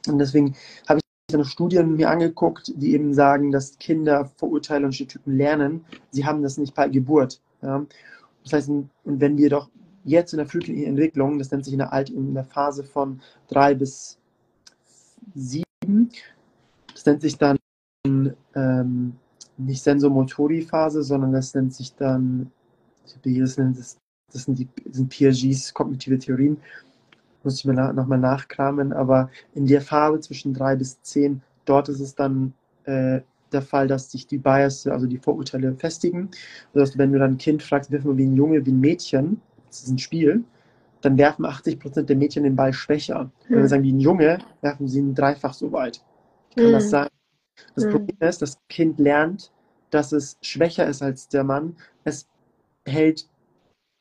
Und 0.07 0.19
deswegen 0.19 0.55
habe 0.89 1.01
dann 1.29 1.45
Studien 1.45 1.97
mir 1.97 2.11
angeguckt, 2.11 2.73
die 2.77 2.95
eben 2.95 3.13
sagen, 3.13 3.53
dass 3.53 3.79
Kinder 3.79 4.25
Vorurteile 4.37 4.87
und 4.87 4.93
Stereotypen 4.93 5.37
lernen. 5.37 5.85
Sie 6.11 6.25
haben 6.25 6.43
das 6.43 6.57
nicht 6.57 6.75
bei 6.75 6.89
Geburt. 6.89 7.41
Ja. 7.61 7.85
Das 8.45 8.53
heißt, 8.55 8.69
und 8.71 8.91
wenn 9.05 9.37
wir 9.37 9.51
doch 9.51 9.69
jetzt 10.05 10.33
in 10.33 10.39
der 10.39 10.47
frühkindlichen 10.47 10.91
Entwicklung, 10.91 11.39
das 11.39 11.51
nennt 11.51 11.65
sich 11.65 11.75
in 11.75 11.81
der, 11.81 11.93
Alt 11.93 12.09
in 12.09 12.33
der 12.33 12.45
Phase 12.45 12.83
von 12.83 13.21
drei 13.47 13.75
bis 13.75 14.19
sieben, 15.35 16.11
das 16.95 17.05
nennt 17.05 17.21
sich 17.21 17.37
dann 17.37 17.59
ähm, 18.07 19.17
nicht 19.59 19.83
Sensomotori-Phase, 19.83 21.03
sondern 21.03 21.33
das 21.33 21.53
nennt 21.55 21.75
sich 21.75 21.95
dann, 21.95 22.51
das, 23.05 23.99
das, 24.33 24.45
sind 24.45 24.59
die 24.59 24.69
das 24.85 24.97
sind 24.97 25.11
Piagets 25.11 25.75
kognitive 25.75 26.19
Theorien, 26.19 26.57
muss 27.49 27.61
ich 27.61 27.65
mir 27.65 27.73
na, 27.73 27.95
nochmal 27.95 28.19
nachkramen, 28.19 28.93
aber 28.93 29.31
in 29.55 29.67
der 29.67 29.81
Phase 29.81 30.21
zwischen 30.21 30.53
drei 30.53 30.77
bis 30.77 31.01
zehn, 31.01 31.41
dort 31.65 31.89
ist 31.89 32.01
es 32.01 32.15
dann 32.15 32.53
äh, 32.85 33.21
der 33.53 33.63
Fall, 33.63 33.89
dass 33.89 34.11
sich 34.11 34.27
die 34.27 34.37
Bias, 34.37 34.87
also 34.87 35.07
die 35.07 35.17
Vorurteile 35.17 35.75
festigen. 35.75 36.29
Also 36.75 36.99
wenn 36.99 37.11
du 37.11 37.19
dann 37.19 37.33
ein 37.33 37.39
Kind 37.39 37.63
fragst, 37.63 37.91
wirf 37.91 38.05
mal 38.05 38.19
wie 38.19 38.27
ein 38.27 38.37
Junge, 38.37 38.67
wie 38.67 38.71
ein 38.71 38.81
Mädchen, 38.81 39.41
das 39.69 39.85
ist 39.85 39.89
ein 39.89 39.99
Spiel, 39.99 40.45
dann 41.01 41.17
werfen 41.17 41.47
80 41.47 41.81
Prozent 41.81 42.11
der 42.11 42.17
Mädchen 42.17 42.43
den 42.43 42.55
Ball 42.55 42.75
schwächer. 42.75 43.21
Hm. 43.21 43.31
Wenn 43.49 43.59
wir 43.61 43.69
sagen, 43.69 43.83
wie 43.83 43.93
ein 43.93 44.01
Junge, 44.01 44.41
werfen 44.61 44.87
sie 44.87 44.99
ihn 44.99 45.15
dreifach 45.15 45.55
so 45.55 45.73
weit. 45.73 46.05
Kann 46.55 46.67
hm. 46.67 46.73
das 46.73 46.91
sein? 46.91 47.09
Das 47.75 47.85
hm. 47.85 47.93
Problem 47.93 48.29
ist, 48.29 48.43
das 48.43 48.59
Kind 48.69 48.99
lernt, 48.99 49.51
dass 49.89 50.13
es 50.13 50.37
schwächer 50.43 50.87
ist 50.87 51.01
als 51.01 51.29
der 51.29 51.45
Mann. 51.45 51.77
Es 52.05 52.29
hält 52.85 53.27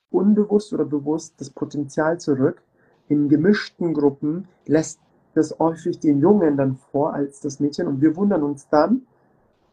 unbewusst 0.09 0.73
oder 0.73 0.85
bewusst 0.85 1.35
das 1.37 1.49
Potenzial 1.49 2.19
zurück, 2.19 2.61
in 3.10 3.30
gemischten 3.30 3.93
Gruppen 3.93 4.47
lässt 4.66 4.99
das 5.34 5.58
häufig 5.60 5.99
den 5.99 6.20
Jungen 6.20 6.58
dann 6.58 6.76
vor 6.76 7.14
als 7.14 7.39
das 7.39 7.60
Mädchen 7.60 7.88
und 7.88 8.01
wir 8.01 8.16
wundern 8.16 8.43
uns 8.43 8.68
dann, 8.70 9.03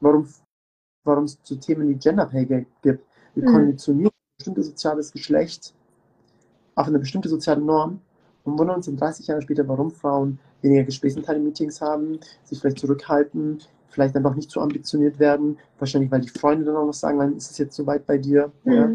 warum, 0.01 0.29
warum 1.05 1.25
es 1.25 1.43
zu 1.43 1.57
Themen 1.57 1.89
wie 1.89 1.95
Gender 1.95 2.27
Pay 2.27 2.47
Gap 2.47 2.67
gibt. 2.83 3.07
Wir 3.35 3.49
mhm. 3.49 3.53
konditionieren 3.53 4.11
ein 4.11 4.37
bestimmtes 4.39 4.67
soziales 4.67 5.13
Geschlecht 5.13 5.75
auf 6.75 6.87
eine 6.87 6.99
bestimmte 6.99 7.29
soziale 7.29 7.61
Norm 7.61 8.01
und 8.45 8.59
wundern 8.59 8.77
uns 8.77 8.89
in 8.89 8.97
30 8.97 9.27
Jahren 9.27 9.43
später, 9.43 9.67
warum 9.67 9.91
Frauen 9.91 10.39
weniger 10.61 10.85
Gesprächsanteile 10.85 11.39
in 11.39 11.45
Meetings 11.45 11.81
haben, 11.81 12.19
sich 12.45 12.61
vielleicht 12.61 12.79
zurückhalten, 12.79 13.61
vielleicht 13.89 14.17
einfach 14.17 14.35
nicht 14.35 14.51
zu 14.51 14.61
ambitioniert 14.61 15.19
werden, 15.19 15.59
wahrscheinlich 15.79 16.11
weil 16.11 16.21
die 16.21 16.29
Freunde 16.29 16.65
dann 16.67 16.77
auch 16.77 16.87
noch 16.87 16.95
sagen, 16.95 17.19
wann 17.19 17.37
ist 17.37 17.53
es 17.53 17.59
jetzt 17.59 17.77
so 17.77 17.87
weit 17.87 18.07
bei 18.07 18.19
dir? 18.19 18.53
Mhm. 18.65 18.73
Ja 18.73 18.91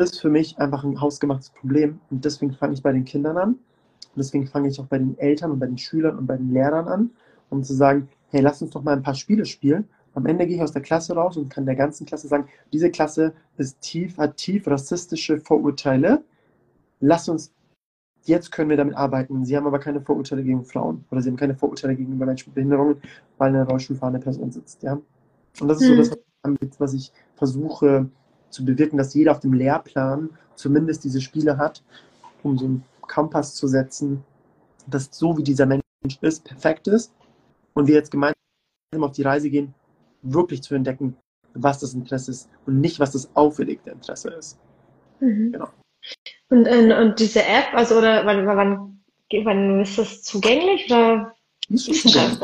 ist 0.00 0.20
für 0.20 0.30
mich 0.30 0.58
einfach 0.58 0.84
ein 0.84 1.00
hausgemachtes 1.00 1.50
Problem 1.50 2.00
und 2.10 2.24
deswegen 2.24 2.52
fange 2.52 2.74
ich 2.74 2.82
bei 2.82 2.92
den 2.92 3.04
Kindern 3.04 3.36
an 3.36 3.48
und 3.50 4.16
deswegen 4.16 4.46
fange 4.46 4.68
ich 4.68 4.80
auch 4.80 4.86
bei 4.86 4.98
den 4.98 5.18
Eltern 5.18 5.52
und 5.52 5.58
bei 5.58 5.66
den 5.66 5.78
Schülern 5.78 6.18
und 6.18 6.26
bei 6.26 6.36
den 6.36 6.52
Lehrern 6.52 6.88
an, 6.88 7.10
um 7.50 7.62
zu 7.62 7.74
sagen, 7.74 8.08
hey, 8.28 8.40
lass 8.40 8.62
uns 8.62 8.70
doch 8.70 8.82
mal 8.82 8.96
ein 8.96 9.02
paar 9.02 9.14
Spiele 9.14 9.44
spielen. 9.44 9.88
Am 10.14 10.26
Ende 10.26 10.46
gehe 10.46 10.56
ich 10.56 10.62
aus 10.62 10.72
der 10.72 10.82
Klasse 10.82 11.14
raus 11.14 11.36
und 11.36 11.50
kann 11.50 11.66
der 11.66 11.76
ganzen 11.76 12.06
Klasse 12.06 12.26
sagen, 12.26 12.48
diese 12.72 12.90
Klasse 12.90 13.32
ist 13.58 13.80
tief, 13.80 14.18
hat 14.18 14.36
tief 14.36 14.66
rassistische 14.66 15.38
Vorurteile. 15.38 16.24
Lass 17.00 17.28
uns, 17.28 17.52
jetzt 18.24 18.50
können 18.50 18.70
wir 18.70 18.76
damit 18.76 18.96
arbeiten. 18.96 19.44
Sie 19.44 19.56
haben 19.56 19.66
aber 19.66 19.78
keine 19.78 20.00
Vorurteile 20.00 20.42
gegen 20.42 20.64
Frauen 20.64 21.04
oder 21.10 21.20
sie 21.20 21.30
haben 21.30 21.36
keine 21.36 21.54
Vorurteile 21.54 21.94
gegenüber 21.94 22.26
Menschen 22.26 22.48
mit 22.48 22.56
Behinderungen, 22.56 22.96
weil 23.38 23.50
eine 23.50 23.66
rollstuhlfahrende 23.66 24.20
Person 24.20 24.50
sitzt. 24.50 24.82
Ja? 24.82 25.00
Und 25.60 25.68
das 25.68 25.80
ist 25.80 25.86
so 25.86 26.14
hm. 26.44 26.58
das, 26.60 26.80
was 26.80 26.94
ich 26.94 27.12
versuche 27.36 28.08
zu 28.50 28.64
bewirken, 28.64 28.98
dass 28.98 29.14
jeder 29.14 29.32
auf 29.32 29.40
dem 29.40 29.52
Lehrplan 29.52 30.30
zumindest 30.54 31.04
diese 31.04 31.20
Spiele 31.20 31.56
hat, 31.56 31.82
um 32.42 32.58
so 32.58 32.66
einen 32.66 32.84
Kompass 33.00 33.54
zu 33.54 33.66
setzen, 33.66 34.24
dass 34.86 35.08
so 35.12 35.36
wie 35.36 35.42
dieser 35.42 35.66
Mensch 35.66 35.82
ist, 36.20 36.44
perfekt 36.44 36.88
ist 36.88 37.12
und 37.74 37.86
wir 37.86 37.94
jetzt 37.94 38.10
gemeinsam 38.10 38.34
auf 39.00 39.12
die 39.12 39.22
Reise 39.22 39.50
gehen, 39.50 39.74
wirklich 40.22 40.62
zu 40.62 40.74
entdecken, 40.74 41.16
was 41.54 41.80
das 41.80 41.94
Interesse 41.94 42.30
ist 42.30 42.48
und 42.66 42.80
nicht, 42.80 43.00
was 43.00 43.12
das 43.12 43.34
auferlegte 43.34 43.90
Interesse 43.90 44.30
ist. 44.30 44.58
Mhm. 45.20 45.52
Genau. 45.52 45.68
Und, 46.48 46.66
äh, 46.66 46.94
und 47.00 47.18
diese 47.20 47.42
App, 47.42 47.74
also 47.74 47.98
oder 47.98 48.24
wann, 48.24 48.46
wann, 48.46 49.00
wann 49.44 49.80
ist 49.80 49.98
das 49.98 50.22
zugänglich 50.22 50.86
oder 50.86 51.34
ist 51.68 51.86
schon 52.10 52.38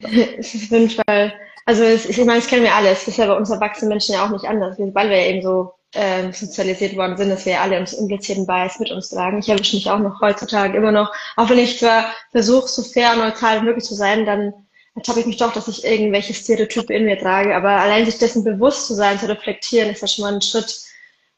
es 0.38 0.54
ist 0.54 0.64
auf 0.64 0.70
jeden 0.70 0.90
Fall, 0.90 1.34
also 1.66 1.82
es, 1.82 2.06
ich 2.06 2.16
meine, 2.18 2.40
das 2.40 2.48
kennen 2.48 2.62
wir 2.62 2.74
alle. 2.74 2.88
Es 2.88 3.06
ist 3.06 3.18
ja 3.18 3.26
bei 3.26 3.36
uns 3.36 3.50
erwachsenen 3.50 3.90
Menschen 3.90 4.14
ja 4.14 4.24
auch 4.24 4.30
nicht 4.30 4.46
anders, 4.46 4.78
weil 4.78 5.10
wir 5.10 5.18
ja 5.18 5.26
eben 5.26 5.42
so 5.42 5.74
ähm, 5.94 6.32
sozialisiert 6.32 6.96
worden 6.96 7.16
sind, 7.16 7.30
dass 7.30 7.46
wir 7.46 7.60
alle 7.60 7.78
uns 7.78 7.92
implizierten 7.92 8.46
Bias 8.46 8.78
mit 8.78 8.90
uns 8.90 9.08
tragen. 9.08 9.38
Ich 9.38 9.48
erwische 9.48 9.76
mich 9.76 9.90
auch 9.90 9.98
noch 9.98 10.20
heutzutage 10.20 10.76
immer 10.76 10.92
noch, 10.92 11.12
auch 11.36 11.48
wenn 11.48 11.58
ich 11.58 11.78
zwar 11.78 12.12
versuche, 12.30 12.68
so 12.68 12.82
fair 12.82 13.12
und 13.12 13.20
neutral 13.20 13.60
wie 13.60 13.66
möglich 13.66 13.84
zu 13.84 13.94
sein, 13.94 14.26
dann 14.26 14.52
ertappe 14.94 15.20
ich 15.20 15.26
mich 15.26 15.36
doch, 15.36 15.52
dass 15.52 15.68
ich 15.68 15.84
irgendwelche 15.84 16.34
Stereotype 16.34 16.92
in 16.92 17.04
mir 17.04 17.18
trage. 17.18 17.54
Aber 17.56 17.70
allein 17.70 18.04
sich 18.04 18.18
dessen 18.18 18.44
bewusst 18.44 18.86
zu 18.86 18.94
sein, 18.94 19.18
zu 19.18 19.28
reflektieren, 19.28 19.90
ist 19.90 20.02
ja 20.02 20.08
schon 20.08 20.24
mal 20.24 20.34
ein 20.34 20.42
Schritt, 20.42 20.82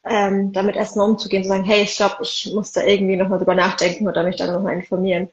ähm, 0.05 0.53
damit 0.53 0.76
erstmal 0.76 1.09
umzugehen, 1.09 1.42
zu 1.42 1.51
sagen, 1.51 1.64
hey, 1.64 1.84
glaube, 1.84 2.16
ich 2.22 2.51
muss 2.55 2.72
da 2.72 2.82
irgendwie 2.82 3.16
nochmal 3.16 3.38
drüber 3.38 3.55
nachdenken 3.55 4.09
oder 4.09 4.22
mich 4.22 4.36
dann 4.36 4.53
nochmal 4.53 4.74
informieren. 4.74 5.28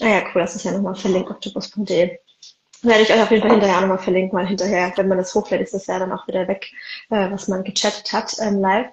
Ah 0.00 0.08
ja, 0.08 0.22
cool, 0.34 0.42
das 0.42 0.54
ist 0.54 0.64
ja 0.64 0.72
nochmal 0.72 0.94
verlinkt, 0.94 1.30
octopus.de. 1.30 2.18
Werde 2.82 3.02
ich 3.02 3.12
euch 3.12 3.22
auf 3.22 3.30
jeden 3.30 3.42
Fall 3.42 3.52
hinterher 3.52 3.76
auch 3.76 3.80
nochmal 3.82 3.98
verlinken, 3.98 4.36
mal 4.36 4.46
hinterher, 4.46 4.92
wenn 4.96 5.08
man 5.08 5.18
das 5.18 5.34
hochlädt, 5.34 5.60
ist 5.62 5.74
das 5.74 5.86
ja 5.86 5.98
dann 5.98 6.12
auch 6.12 6.26
wieder 6.28 6.46
weg, 6.48 6.72
äh, 7.10 7.30
was 7.30 7.48
man 7.48 7.64
gechattet 7.64 8.12
hat 8.12 8.36
ähm, 8.40 8.60
live. 8.60 8.88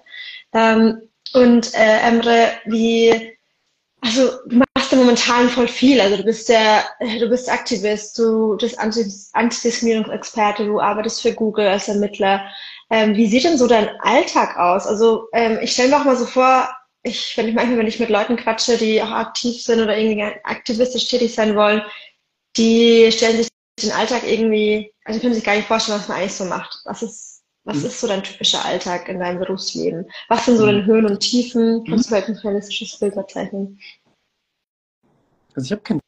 Ähm, 0.52 1.02
und 1.34 1.74
äh, 1.74 2.00
Emre, 2.00 2.48
wie, 2.66 3.36
Also 4.02 4.30
du 4.46 4.58
machst 4.76 4.92
ja 4.92 4.98
momentan 4.98 5.48
voll 5.48 5.68
viel. 5.68 6.00
Also 6.00 6.18
du 6.18 6.24
bist 6.24 6.48
der, 6.48 6.84
du 7.20 7.28
bist 7.28 7.50
Aktivist, 7.50 8.18
du 8.18 8.56
bist 8.58 8.78
Antidiskriminierungsexperte, 8.78 10.66
du 10.66 10.80
arbeitest 10.80 11.22
für 11.22 11.32
Google 11.34 11.66
als 11.68 11.88
Ermittler. 11.88 12.46
Ähm, 12.90 13.16
wie 13.16 13.26
sieht 13.26 13.44
denn 13.44 13.58
so 13.58 13.66
dein 13.66 13.88
Alltag 14.00 14.56
aus? 14.58 14.86
Also 14.86 15.28
ähm, 15.32 15.58
ich 15.62 15.72
stelle 15.72 15.90
mir 15.90 15.96
auch 16.00 16.04
mal 16.04 16.16
so 16.16 16.26
vor, 16.26 16.68
ich, 17.02 17.36
wenn 17.36 17.48
ich 17.48 17.54
manchmal, 17.54 17.78
wenn 17.78 17.86
ich 17.86 18.00
mit 18.00 18.10
Leuten 18.10 18.36
quatsche, 18.36 18.76
die 18.78 19.02
auch 19.02 19.10
aktiv 19.10 19.62
sind 19.62 19.80
oder 19.80 19.96
irgendwie 19.96 20.22
aktivistisch 20.44 21.08
tätig 21.08 21.34
sein 21.34 21.56
wollen, 21.56 21.82
die 22.56 23.10
stellen 23.12 23.38
sich 23.38 23.48
den 23.82 23.92
Alltag 23.92 24.22
irgendwie, 24.24 24.92
also 25.04 25.20
können 25.20 25.34
sich 25.34 25.44
gar 25.44 25.56
nicht 25.56 25.66
vorstellen, 25.66 25.98
was 25.98 26.08
man 26.08 26.18
eigentlich 26.18 26.34
so 26.34 26.44
macht. 26.44 26.80
Was 26.84 27.02
ist, 27.02 27.42
was 27.64 27.78
mhm. 27.78 27.86
ist 27.86 28.00
so 28.00 28.06
dein 28.06 28.22
typischer 28.22 28.64
Alltag 28.64 29.08
in 29.08 29.18
deinem 29.18 29.40
Berufsleben? 29.40 30.06
Was 30.28 30.44
sind 30.44 30.56
so 30.56 30.64
mhm. 30.64 30.68
deine 30.68 30.86
Höhen 30.86 31.06
und 31.06 31.20
Tiefen? 31.20 31.80
Mhm. 31.80 31.84
Kannst 31.84 32.04
du 32.04 32.08
vielleicht 32.08 32.28
ein 32.28 32.36
realistisches 32.36 32.98
Bild 32.98 33.14
zeichnen? 33.30 33.78
Also 35.54 35.66
ich 35.66 35.72
habe 35.72 35.82
keinen 35.82 36.00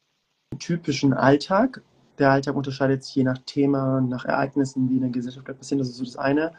typischen 0.59 1.13
Alltag. 1.13 1.81
Der 2.19 2.31
Alltag 2.31 2.55
unterscheidet 2.55 3.03
sich 3.03 3.15
je 3.15 3.23
nach 3.23 3.37
Thema, 3.45 4.01
nach 4.01 4.25
Ereignissen, 4.25 4.87
die 4.87 4.95
in 4.95 5.01
der 5.01 5.11
Gesellschaft 5.11 5.45
passieren. 5.45 5.79
Das 5.79 5.89
ist 5.89 5.97
so 5.97 6.05
das 6.05 6.17
eine. 6.17 6.53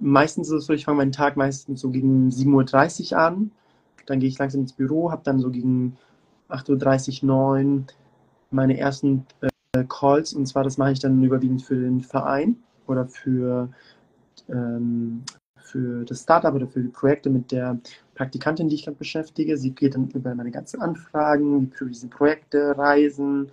Meistens 0.00 0.48
ist 0.48 0.54
es 0.54 0.66
so, 0.66 0.72
ich 0.72 0.84
fange 0.84 0.98
meinen 0.98 1.12
Tag 1.12 1.36
meistens 1.36 1.80
so 1.80 1.90
gegen 1.90 2.30
7.30 2.30 3.12
Uhr 3.12 3.18
an. 3.18 3.50
Dann 4.06 4.20
gehe 4.20 4.28
ich 4.28 4.38
langsam 4.38 4.62
ins 4.62 4.72
Büro, 4.72 5.10
habe 5.10 5.22
dann 5.24 5.40
so 5.40 5.50
gegen 5.50 5.96
8.30 6.48 7.22
Uhr, 7.22 7.28
9 7.28 7.66
Uhr 7.66 7.84
meine 8.50 8.78
ersten 8.78 9.26
äh, 9.40 9.48
Calls. 9.82 10.32
Und 10.32 10.46
zwar, 10.46 10.62
das 10.62 10.78
mache 10.78 10.92
ich 10.92 11.00
dann 11.00 11.22
überwiegend 11.22 11.62
für 11.62 11.74
den 11.74 12.00
Verein 12.00 12.56
oder 12.86 13.06
für, 13.06 13.68
ähm, 14.48 15.22
für 15.56 16.04
das 16.04 16.22
Startup 16.22 16.54
oder 16.54 16.68
für 16.68 16.82
die 16.82 16.88
Projekte 16.88 17.30
mit 17.30 17.50
der 17.50 17.78
Praktikantin, 18.14 18.68
die 18.68 18.76
ich 18.76 18.84
gerade 18.84 18.96
beschäftige. 18.96 19.56
Sie 19.56 19.72
geht 19.72 19.94
dann 19.94 20.08
über 20.10 20.34
meine 20.34 20.50
ganzen 20.52 20.80
Anfragen, 20.80 21.62
wir 21.62 21.70
priorisieren 21.70 22.10
Projekte, 22.10 22.78
Reisen, 22.78 23.50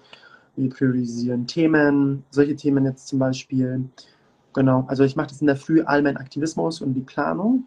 wir 0.56 0.70
priorisieren 0.70 1.48
Themen, 1.48 2.24
solche 2.30 2.56
Themen 2.56 2.86
jetzt 2.86 3.08
zum 3.08 3.20
Beispiel. 3.20 3.86
Genau, 4.54 4.86
also 4.88 5.04
ich 5.04 5.16
mache 5.16 5.28
das 5.28 5.42
in 5.42 5.48
der 5.48 5.56
Früh 5.56 5.82
all 5.82 6.04
mein 6.04 6.18
Aktivismus 6.18 6.82
und 6.82 6.94
die 6.94 7.02
Planung. 7.02 7.66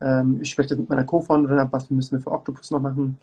Ähm, 0.00 0.38
ich 0.40 0.50
spreche 0.50 0.74
mit 0.76 0.88
meiner 0.88 1.04
Co-Founderin 1.04 1.58
ab, 1.58 1.68
was 1.72 1.90
müssen 1.90 2.12
wir 2.12 2.22
für 2.22 2.32
Octopus 2.32 2.70
noch 2.70 2.80
machen. 2.80 3.18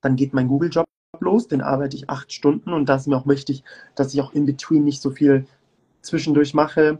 Dann 0.00 0.16
geht 0.16 0.32
mein 0.32 0.48
Google-Job 0.48 0.86
los, 1.20 1.48
den 1.48 1.60
arbeite 1.60 1.96
ich 1.96 2.10
acht 2.10 2.32
Stunden 2.32 2.72
und 2.72 2.88
da 2.88 2.96
ist 2.96 3.06
mir 3.06 3.16
auch 3.16 3.26
wichtig, 3.26 3.64
dass 3.94 4.14
ich 4.14 4.20
auch 4.20 4.32
in 4.32 4.46
between 4.46 4.84
nicht 4.84 5.02
so 5.02 5.10
viel 5.10 5.46
zwischendurch 6.02 6.54
mache, 6.54 6.98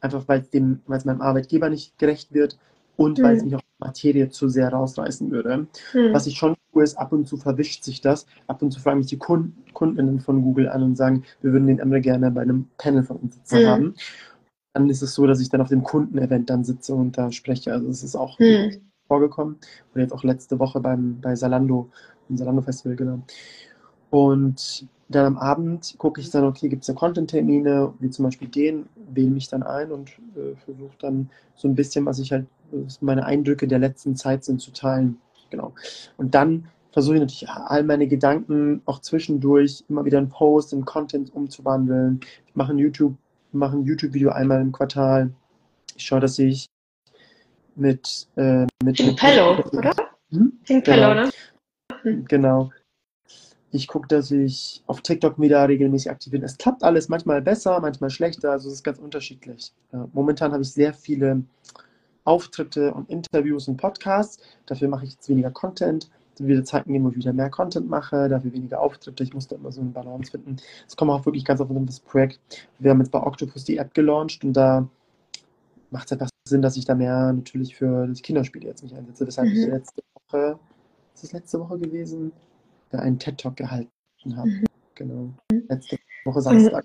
einfach 0.00 0.26
weil 0.26 0.40
es 0.40 0.50
dem, 0.50 0.80
weil 0.86 0.98
es 0.98 1.04
meinem 1.04 1.20
Arbeitgeber 1.20 1.68
nicht 1.68 1.98
gerecht 1.98 2.32
wird 2.32 2.58
und 2.96 3.18
mhm. 3.18 3.22
weil 3.22 3.36
es 3.36 3.44
mich 3.44 3.54
auch 3.56 3.60
Materie 3.78 4.28
zu 4.30 4.48
sehr 4.48 4.70
rausreißen 4.70 5.30
würde. 5.30 5.66
Mhm. 5.92 6.12
Was 6.12 6.26
ich 6.26 6.36
schon 6.36 6.56
tue, 6.72 6.82
ist, 6.82 6.96
ab 6.96 7.12
und 7.12 7.26
zu 7.26 7.36
verwischt 7.36 7.84
sich 7.84 8.00
das. 8.00 8.26
Ab 8.46 8.62
und 8.62 8.70
zu 8.70 8.80
fragen 8.80 8.98
mich 8.98 9.08
die 9.08 9.18
Kunden, 9.18 9.64
Kundinnen 9.72 10.20
von 10.20 10.42
Google 10.42 10.68
an 10.68 10.82
und 10.82 10.96
sagen, 10.96 11.24
wir 11.42 11.52
würden 11.52 11.66
den 11.66 11.78
Emre 11.78 12.00
gerne 12.00 12.30
bei 12.30 12.42
einem 12.42 12.68
Panel 12.78 13.02
von 13.02 13.18
uns 13.18 13.34
sitzen 13.34 13.62
mhm. 13.62 13.66
haben. 13.66 13.94
Dann 14.72 14.90
ist 14.90 15.02
es 15.02 15.14
so, 15.14 15.26
dass 15.26 15.40
ich 15.40 15.48
dann 15.48 15.60
auf 15.60 15.68
dem 15.68 15.82
Kundenevent 15.82 16.50
dann 16.50 16.64
sitze 16.64 16.94
und 16.94 17.16
da 17.18 17.32
spreche. 17.32 17.72
Also 17.72 17.88
es 17.88 18.02
ist 18.02 18.16
auch 18.16 18.38
mhm. 18.38 18.80
vorgekommen. 19.08 19.56
Und 19.94 20.00
jetzt 20.00 20.12
auch 20.12 20.24
letzte 20.24 20.58
Woche 20.58 20.80
beim, 20.80 21.20
bei 21.20 21.34
Salando 21.34 21.90
im 22.28 22.36
Salando 22.36 22.62
Festival, 22.62 22.96
genau. 22.96 23.20
Und 24.10 24.86
dann 25.08 25.26
am 25.26 25.38
Abend 25.38 25.94
gucke 25.98 26.20
ich 26.20 26.30
dann, 26.30 26.44
okay, 26.44 26.68
gibt 26.68 26.82
es 26.82 26.86
da 26.88 26.92
Content-Termine, 26.92 27.94
wie 28.00 28.10
zum 28.10 28.24
Beispiel 28.24 28.48
den, 28.48 28.86
wähle 29.12 29.30
mich 29.30 29.48
dann 29.48 29.62
ein 29.62 29.92
und 29.92 30.10
äh, 30.36 30.56
versuche 30.64 30.96
dann 30.98 31.30
so 31.54 31.68
ein 31.68 31.74
bisschen, 31.74 32.04
was 32.06 32.18
ich 32.18 32.32
halt, 32.32 32.46
was 32.72 33.00
meine 33.02 33.24
Eindrücke 33.24 33.68
der 33.68 33.78
letzten 33.78 34.16
Zeit 34.16 34.44
sind, 34.44 34.60
zu 34.60 34.72
teilen. 34.72 35.18
Genau. 35.50 35.72
Und 36.16 36.34
dann 36.34 36.66
versuche 36.90 37.16
ich 37.16 37.20
natürlich 37.20 37.48
all 37.48 37.84
meine 37.84 38.08
Gedanken 38.08 38.82
auch 38.86 39.00
zwischendurch 39.00 39.84
immer 39.88 40.04
wieder 40.04 40.18
in 40.18 40.28
Post, 40.28 40.72
in 40.72 40.84
Content 40.84 41.32
umzuwandeln. 41.34 42.20
Ich 42.46 42.56
mache 42.56 42.72
ein 42.72 42.78
YouTube, 42.78 43.14
mache 43.52 43.76
ein 43.76 43.84
YouTube-Video 43.84 44.30
einmal 44.30 44.60
im 44.60 44.72
Quartal. 44.72 45.30
Ich 45.94 46.04
schaue, 46.04 46.20
dass 46.20 46.38
ich 46.38 46.66
mit, 47.76 48.26
äh, 48.36 48.66
mit, 48.82 48.98
mit 48.98 49.16
Pello, 49.16 49.62
oder? 49.72 49.94
Hm? 50.30 50.52
Pink 50.64 50.84
Pello, 50.84 51.10
genau. 51.10 51.26
ne? 51.26 51.30
Genau. 52.28 52.70
Ich 53.72 53.88
gucke, 53.88 54.06
dass 54.08 54.30
ich 54.30 54.82
auf 54.86 55.02
TikTok 55.02 55.40
wieder 55.40 55.68
regelmäßig 55.68 56.10
aktiv 56.10 56.30
bin. 56.30 56.42
Es 56.42 56.56
klappt 56.56 56.82
alles 56.82 57.08
manchmal 57.08 57.42
besser, 57.42 57.78
manchmal 57.80 58.10
schlechter, 58.10 58.52
also 58.52 58.68
es 58.68 58.76
ist 58.76 58.84
ganz 58.84 58.98
unterschiedlich. 58.98 59.72
Momentan 60.12 60.52
habe 60.52 60.62
ich 60.62 60.72
sehr 60.72 60.94
viele 60.94 61.42
Auftritte 62.24 62.94
und 62.94 63.10
Interviews 63.10 63.68
und 63.68 63.76
Podcasts. 63.76 64.42
Dafür 64.66 64.88
mache 64.88 65.04
ich 65.04 65.12
jetzt 65.12 65.28
weniger 65.28 65.50
Content. 65.50 66.08
Wieder 66.38 66.64
Zeiten 66.64 66.92
geben, 66.92 67.06
wo 67.06 67.10
ich 67.10 67.16
wieder 67.16 67.32
mehr 67.32 67.48
Content 67.48 67.88
mache, 67.88 68.28
dafür 68.28 68.52
weniger 68.52 68.80
Auftritte. 68.80 69.22
Ich 69.22 69.32
muss 69.32 69.48
da 69.48 69.56
immer 69.56 69.72
so 69.72 69.80
eine 69.80 69.90
Balance 69.90 70.30
finden. 70.30 70.56
Es 70.86 70.94
kommt 70.94 71.10
auch 71.10 71.24
wirklich 71.24 71.46
ganz 71.46 71.62
auf 71.62 71.68
das 71.70 72.00
Projekt. 72.00 72.40
Wir 72.78 72.90
haben 72.90 73.00
jetzt 73.00 73.10
bei 73.10 73.22
Octopus 73.22 73.64
die 73.64 73.78
App 73.78 73.94
gelauncht 73.94 74.44
und 74.44 74.52
da 74.52 74.86
macht 75.90 76.06
es 76.06 76.12
einfach 76.12 76.28
Sinn, 76.46 76.60
dass 76.60 76.76
ich 76.76 76.84
da 76.84 76.94
mehr 76.94 77.32
natürlich 77.32 77.74
für 77.74 78.06
das 78.06 78.20
Kinderspiel 78.20 78.64
jetzt 78.64 78.82
mich 78.82 78.94
einsetze. 78.94 79.26
Weshalb 79.26 79.48
mhm. 79.48 79.56
ich 79.56 79.66
letzte 79.66 80.02
Woche 80.30 80.58
ist 81.16 81.24
das 81.24 81.32
letzte 81.32 81.60
Woche 81.60 81.78
gewesen, 81.78 82.32
da 82.90 82.98
einen 82.98 83.18
TED-Talk 83.18 83.56
gehalten 83.56 83.90
habe. 84.36 84.48
Mhm. 84.48 84.64
Genau. 84.94 85.34
Letzte 85.68 85.96
Woche 86.24 86.40
Samstag. 86.42 86.84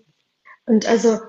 Und, 0.65 0.73
und, 0.73 0.87
also 0.87 1.19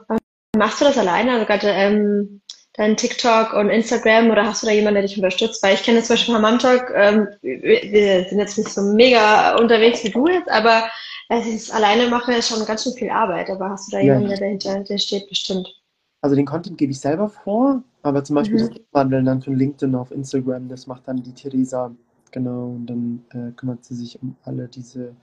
machst 0.56 0.80
du 0.80 0.84
das 0.84 0.98
alleine? 0.98 1.32
Also 1.32 1.46
gerade 1.46 1.68
ähm, 1.68 2.40
dein 2.74 2.96
TikTok 2.96 3.54
und 3.54 3.70
Instagram 3.70 4.30
oder 4.30 4.46
hast 4.46 4.62
du 4.62 4.66
da 4.66 4.72
jemanden, 4.72 4.94
der 4.94 5.02
dich 5.02 5.16
unterstützt? 5.16 5.62
Weil 5.62 5.74
ich 5.74 5.82
kenne 5.82 6.02
zum 6.02 6.14
Beispiel 6.14 6.38
Mom 6.38 6.58
Talk, 6.58 6.92
ähm, 6.94 7.28
wir 7.42 8.24
sind 8.28 8.38
jetzt 8.38 8.58
nicht 8.58 8.70
so 8.70 8.82
mega 8.82 9.56
unterwegs 9.56 10.04
wie 10.04 10.10
du 10.10 10.28
jetzt, 10.28 10.48
aber 10.48 10.84
als 11.28 11.46
ich 11.46 11.54
es 11.54 11.70
alleine 11.70 12.08
mache, 12.08 12.34
ist 12.34 12.48
schon 12.48 12.64
ganz 12.64 12.84
schön 12.84 12.92
viel 12.92 13.10
Arbeit. 13.10 13.50
Aber 13.50 13.70
hast 13.70 13.88
du 13.88 13.96
da 13.96 14.02
jemanden, 14.02 14.30
ja. 14.30 14.36
der 14.36 14.40
dahinter 14.40 14.80
der 14.80 14.98
steht, 14.98 15.28
bestimmt? 15.28 15.68
Also 16.20 16.36
den 16.36 16.46
Content 16.46 16.78
gebe 16.78 16.92
ich 16.92 17.00
selber 17.00 17.28
vor, 17.28 17.82
aber 18.02 18.22
zum 18.22 18.36
Beispiel 18.36 18.62
mhm. 18.62 18.68
das 18.68 18.80
Wandeln 18.92 19.24
dann 19.24 19.42
von 19.42 19.56
LinkedIn 19.56 19.94
auf 19.96 20.12
Instagram, 20.12 20.68
das 20.68 20.86
macht 20.86 21.08
dann 21.08 21.22
die 21.22 21.32
Theresa 21.32 21.92
Genau, 22.32 22.70
und 22.70 22.86
dann 22.86 23.24
äh, 23.30 23.52
kümmert 23.52 23.84
sie 23.84 23.94
sich 23.94 24.20
um 24.22 24.36
alle 24.44 24.66
diese 24.66 25.14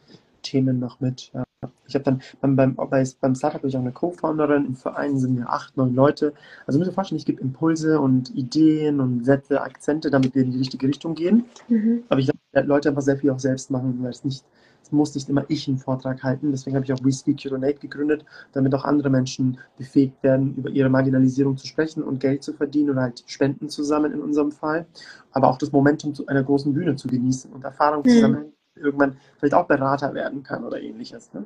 Themen 0.42 0.80
noch 0.80 1.00
mit. 1.00 1.32
Ja. 1.34 1.44
Ich 1.88 1.96
habe 1.96 2.06
dann 2.06 2.22
beim, 2.40 2.56
beim, 2.56 2.76
beim 2.76 3.36
Startup 3.36 3.60
habe 3.60 3.68
ich 3.68 3.76
auch 3.76 3.82
eine 3.82 3.92
Co-Founderin, 3.92 4.66
im 4.66 4.76
Verein 4.76 5.18
sind 5.18 5.38
wir 5.38 5.50
acht, 5.50 5.76
neun 5.76 5.94
Leute. 5.94 6.34
Also 6.66 6.80
müsst 6.80 6.92
ihr 6.92 6.94
vorstellen, 6.94 7.18
ich 7.18 7.26
gebe 7.26 7.42
Impulse 7.42 8.00
und 8.00 8.34
Ideen 8.34 9.02
und 9.02 9.26
Sätze, 9.26 9.62
Akzente, 9.62 10.10
damit 10.10 10.36
wir 10.36 10.44
in 10.44 10.52
die 10.52 10.60
richtige 10.60 10.88
Richtung 10.88 11.16
gehen. 11.16 11.46
Mhm. 11.68 12.04
Aber 12.08 12.22
ich 12.22 12.28
glaube, 12.28 12.68
Leute 12.68 12.90
einfach 12.90 13.02
sehr 13.02 13.18
viel 13.18 13.32
auch 13.32 13.40
selbst 13.40 13.72
machen, 13.72 14.02
weil 14.02 14.12
es 14.12 14.24
nicht 14.24 14.46
muss 14.92 15.16
nicht 15.16 15.30
immer 15.30 15.46
ich 15.48 15.68
einen 15.68 15.78
Vortrag 15.78 16.24
halten. 16.24 16.52
Deswegen 16.52 16.76
habe 16.76 16.86
ich 16.86 16.94
auch 16.94 17.04
We 17.04 17.12
Speak 17.12 17.46
Urinate 17.46 17.80
gegründet, 17.80 18.26
damit 18.54 18.74
auch 18.76 18.86
andere 18.86 19.10
Menschen 19.10 19.60
befähigt 19.78 20.22
werden, 20.24 20.56
über 20.56 20.70
ihre 20.70 20.90
Marginalisierung 20.90 21.58
zu 21.58 21.68
sprechen 21.68 22.04
und 22.04 22.20
Geld 22.20 22.44
zu 22.44 22.54
verdienen 22.54 22.92
oder 22.92 23.02
halt 23.02 23.24
Spenden 23.28 23.70
zu 23.70 23.84
sammeln 23.84 24.14
in 24.14 24.22
unserem 24.22 24.52
Fall. 24.52 24.86
Aber 25.32 25.50
auch 25.50 25.58
das 25.58 25.72
Momentum 25.72 26.14
zu 26.14 26.28
einer 26.28 26.44
großen 26.44 26.74
Bühne 26.74 26.96
zu 26.96 27.08
genießen 27.08 27.52
und 27.52 27.64
Erfahrung 27.64 28.04
mhm. 28.04 28.10
zu 28.10 28.20
sammeln, 28.20 28.54
irgendwann 28.76 29.18
vielleicht 29.38 29.54
auch 29.54 29.68
Berater 29.68 30.14
werden 30.14 30.44
kann 30.44 30.64
oder 30.64 30.82
ähnliches. 30.82 31.34
Ne? 31.34 31.44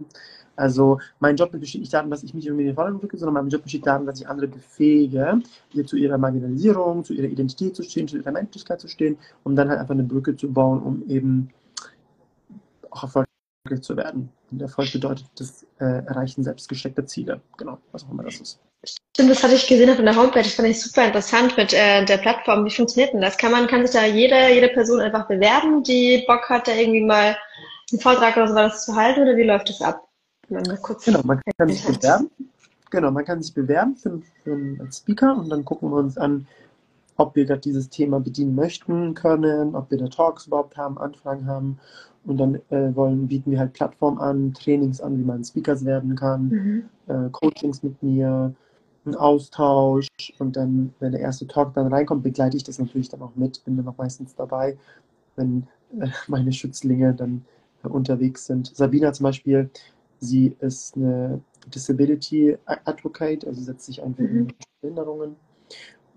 Also 0.55 0.99
mein 1.19 1.35
Job 1.35 1.51
besteht 1.51 1.81
nicht 1.81 1.93
darin, 1.93 2.11
dass 2.11 2.23
ich 2.23 2.33
mich 2.33 2.45
irgendwie 2.45 2.63
in 2.63 2.67
den 2.69 2.75
Vordergrund 2.75 3.03
rücke, 3.03 3.17
sondern 3.17 3.43
mein 3.43 3.49
Job 3.49 3.63
besteht 3.63 3.87
darin, 3.87 4.05
dass 4.05 4.19
ich 4.19 4.27
andere 4.27 4.47
befähige, 4.47 5.39
hier 5.69 5.85
zu 5.85 5.97
ihrer 5.97 6.17
Marginalisierung, 6.17 7.03
zu 7.03 7.13
ihrer 7.13 7.27
Identität 7.27 7.75
zu 7.75 7.83
stehen, 7.83 8.07
zu 8.07 8.17
ihrer 8.17 8.31
Menschlichkeit 8.31 8.79
zu 8.79 8.87
stehen, 8.87 9.17
um 9.43 9.55
dann 9.55 9.69
halt 9.69 9.79
einfach 9.79 9.93
eine 9.93 10.03
Brücke 10.03 10.35
zu 10.35 10.51
bauen, 10.51 10.81
um 10.81 11.03
eben 11.09 11.49
auch 12.91 13.03
erfolgreich 13.03 13.32
zu 13.81 13.95
werden. 13.95 14.29
Und 14.51 14.61
Erfolg 14.61 14.91
bedeutet 14.91 15.25
das 15.37 15.65
äh, 15.79 16.05
Erreichen 16.05 16.43
selbst 16.43 16.67
gesteckter 16.67 17.05
Ziele. 17.05 17.41
Genau, 17.57 17.77
was 17.91 18.03
auch 18.03 18.11
immer 18.11 18.23
das 18.23 18.35
ist. 18.35 18.59
Stimmt, 19.15 19.31
das 19.31 19.41
hatte 19.41 19.55
ich 19.55 19.67
gesehen 19.67 19.89
auf 19.89 19.97
der 19.97 20.15
Homepage. 20.15 20.43
Das 20.43 20.53
fand 20.53 20.67
ich 20.67 20.81
super 20.81 21.05
interessant 21.05 21.55
mit 21.55 21.73
äh, 21.73 22.03
der 22.03 22.17
Plattform. 22.17 22.65
Wie 22.65 22.71
funktioniert 22.71 23.13
denn 23.13 23.21
das? 23.21 23.37
Kann 23.37 23.53
man, 23.53 23.67
kann 23.67 23.85
sich 23.85 23.95
da 23.95 24.05
jede, 24.05 24.53
jede 24.53 24.67
Person 24.67 24.99
einfach 24.99 25.27
bewerben, 25.27 25.81
die 25.83 26.25
Bock 26.27 26.49
hat, 26.49 26.67
da 26.67 26.73
irgendwie 26.73 27.05
mal 27.05 27.37
einen 27.91 28.01
Vortrag 28.01 28.35
oder 28.35 28.49
sowas 28.49 28.85
zu 28.85 28.95
halten 28.95 29.21
oder 29.21 29.37
wie 29.37 29.43
läuft 29.43 29.69
das 29.69 29.81
ab? 29.81 30.07
genau, 30.49 31.21
man 31.23 31.41
kann 31.57 31.69
sich 31.69 31.85
bewerben. 31.85 32.29
Genau, 32.89 33.11
man 33.11 33.25
kann 33.25 33.41
sich 33.41 33.53
bewerben 33.53 33.95
für, 33.95 34.21
für 34.43 34.51
einen 34.51 34.91
Speaker 34.91 35.37
und 35.37 35.49
dann 35.49 35.63
gucken 35.63 35.89
wir 35.89 35.97
uns 35.97 36.17
an, 36.17 36.47
ob 37.17 37.35
wir 37.35 37.45
da 37.45 37.55
dieses 37.55 37.89
Thema 37.89 38.19
bedienen 38.19 38.55
möchten 38.55 39.13
können, 39.13 39.75
ob 39.75 39.91
wir 39.91 39.97
da 39.97 40.07
Talks 40.07 40.47
überhaupt 40.47 40.77
haben, 40.77 40.97
Anfragen 40.97 41.45
haben 41.45 41.79
und 42.25 42.37
dann 42.37 42.55
äh, 42.69 42.95
wollen, 42.95 43.27
bieten 43.27 43.51
wir 43.51 43.59
halt 43.59 43.73
Plattformen 43.73 44.17
an, 44.19 44.53
Trainings 44.53 45.01
an, 45.01 45.17
wie 45.17 45.23
man 45.23 45.43
Speakers 45.43 45.85
werden 45.85 46.15
kann, 46.15 46.47
mhm. 46.47 46.83
äh, 47.07 47.29
Coachings 47.31 47.83
mit 47.83 48.01
mir, 48.01 48.53
einen 49.05 49.15
Austausch. 49.15 50.07
Und 50.39 50.55
dann, 50.55 50.93
wenn 50.99 51.11
der 51.11 51.21
erste 51.21 51.47
Talk 51.47 51.73
dann 51.73 51.87
reinkommt, 51.87 52.23
begleite 52.23 52.57
ich 52.57 52.63
das 52.63 52.79
natürlich 52.79 53.09
dann 53.09 53.21
auch 53.21 53.35
mit, 53.35 53.63
bin 53.65 53.77
dann 53.77 53.87
auch 53.87 53.97
meistens 53.97 54.35
dabei, 54.35 54.77
wenn 55.35 55.67
äh, 55.99 56.07
meine 56.27 56.51
Schützlinge 56.51 57.13
dann 57.13 57.43
äh, 57.83 57.87
unterwegs 57.87 58.45
sind. 58.45 58.71
Sabina 58.73 59.11
zum 59.13 59.25
Beispiel, 59.25 59.69
sie 60.19 60.55
ist 60.59 60.95
eine 60.95 61.41
Disability 61.73 62.57
Advocate, 62.65 63.45
also 63.45 63.61
setzt 63.61 63.85
sich 63.85 64.01
ein 64.01 64.15
für 64.15 64.23
mhm. 64.23 64.47
Behinderungen. 64.81 65.35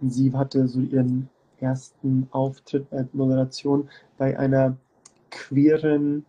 Sie 0.03 0.33
hatte 0.33 0.69
so 0.69 0.81
ihren 0.81 1.29
ersten 1.59 2.29
Auftritt 2.31 2.87
als 2.93 3.13
Moderation 3.15 3.89
bei 4.19 4.39
einer 4.39 4.77
queeren 5.31 6.25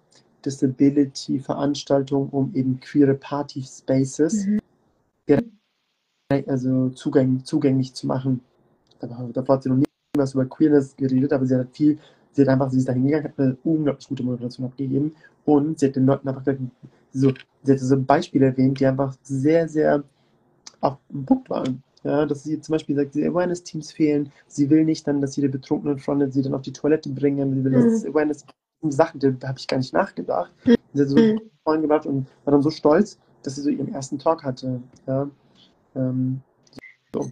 Disability-Veranstaltungen, 0.46 2.30
um 2.30 2.54
eben 2.54 2.80
queere 2.80 3.14
Party-Spaces 3.14 4.48
mhm. 4.48 4.60
also 6.48 6.90
zugänglich, 6.90 7.44
zugänglich 7.44 7.94
zu 7.94 8.08
machen. 8.08 8.42
Davor 9.00 9.56
hat 9.56 9.64
sie 9.64 9.70
noch 9.70 9.78
nie 9.78 9.86
was 10.16 10.34
über 10.34 10.46
Queerness 10.46 10.96
geredet, 10.96 11.34
aber 11.34 11.46
sie 11.46 11.56
hat 11.56 11.76
viel, 11.76 12.00
sie 12.32 12.42
hat 12.42 12.50
einfach, 12.50 12.72
sie 12.72 12.80
ist 12.80 12.88
da 12.88 12.94
hingegangen, 12.94 13.26
hat 13.26 13.40
eine 13.40 13.58
unglaublich 13.64 14.08
gute 14.08 14.24
Moderation 14.24 14.66
abgegeben 14.66 15.16
und 15.46 15.80
sie 15.80 15.88
hat 15.88 15.96
den 15.96 16.06
Leuten 16.06 16.28
einfach 16.28 16.44
so, 17.14 17.34
sie 17.64 17.72
hat 17.72 17.80
so 17.80 18.02
Beispiele 18.02 18.48
erwähnt, 18.48 18.80
die 18.80 18.86
einfach 18.86 19.16
sehr, 19.22 19.68
sehr 19.68 20.04
auf 20.82 20.98
den 21.10 21.26
Punkt 21.26 21.50
waren. 21.50 21.84
Ja, 22.04 22.26
dass 22.26 22.44
sie 22.44 22.60
zum 22.62 22.74
Beispiel 22.74 22.96
sagt, 22.96 23.16
die 23.16 23.26
Awareness-Teams 23.26 23.92
fehlen. 23.92 24.32
Sie 24.48 24.70
will 24.70 24.86
nicht 24.86 25.08
dann, 25.08 25.20
dass 25.20 25.36
jede 25.36 25.50
betrunkene 25.50 25.98
Freundin 25.98 26.32
sie 26.32 26.42
dann 26.42 26.54
auf 26.54 26.62
die 26.62 26.74
Toilette 26.74 27.10
bringen. 27.10 27.54
Sie 27.56 27.64
will, 27.64 27.72
mhm. 27.72 28.10
Awareness 28.10 28.46
Sachen, 28.90 29.20
da 29.20 29.48
habe 29.48 29.60
ich 29.60 29.68
gar 29.68 29.78
nicht 29.78 29.94
nachgedacht. 29.94 30.52
Mhm. 30.66 30.76
Sie 30.94 31.02
hat 31.02 31.10
so 31.10 31.18
mhm. 31.18 31.42
Freund 31.64 31.82
gebracht 31.82 32.06
und 32.06 32.28
war 32.46 32.52
dann 32.52 32.62
so 32.62 32.70
stolz, 32.70 33.18
dass 33.44 33.56
sie 33.56 33.62
so 33.62 33.70
ihren 33.70 33.94
ersten 33.94 34.20
Talk 34.20 34.44
hatte. 34.44 34.82
Ja, 35.08 35.30
ähm, 35.96 36.42
so, 37.14 37.32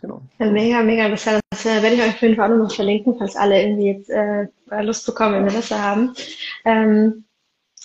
genau. 0.00 0.22
Ja, 0.38 0.50
mega, 0.50 0.82
mega 0.82 1.04
interessant. 1.04 1.40
Das 1.50 1.66
äh, 1.66 1.82
werde 1.82 1.96
ich 1.96 2.02
euch 2.02 2.14
auf 2.14 2.22
jeden 2.22 2.36
Fall 2.36 2.52
auch 2.52 2.56
noch 2.56 2.74
verlinken, 2.74 3.16
falls 3.18 3.36
alle 3.36 3.62
irgendwie 3.62 3.88
jetzt 3.88 4.10
äh, 4.10 4.48
Lust 4.82 5.06
bekommen, 5.06 5.46
Interesse 5.46 5.80
haben. 5.80 6.14
Ähm, 6.64 7.24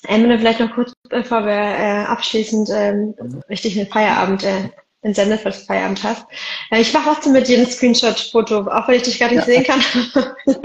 Emily, 0.08 0.40
vielleicht 0.40 0.60
noch 0.60 0.74
kurz, 0.74 0.94
bevor 1.10 1.46
wir 1.46 1.52
äh, 1.52 2.06
abschließend 2.06 2.70
ähm, 2.74 3.14
richtig 3.50 3.80
einen 3.80 3.90
Feierabend 3.90 4.44
äh, 4.44 4.70
in 5.04 5.14
Sendefest 5.14 5.66
Feierabend 5.66 6.04
hast. 6.04 6.26
Ich 6.72 6.94
mache 6.94 7.10
trotzdem 7.10 7.34
mit 7.34 7.48
jedem 7.48 7.66
Screenshot-Foto, 7.66 8.68
auch 8.68 8.88
wenn 8.88 8.96
ich 8.96 9.04
dich 9.04 9.20
gar 9.20 9.30
nicht 9.30 9.48
ja. 9.48 9.54
sehen 9.54 9.64
kann. 9.64 9.82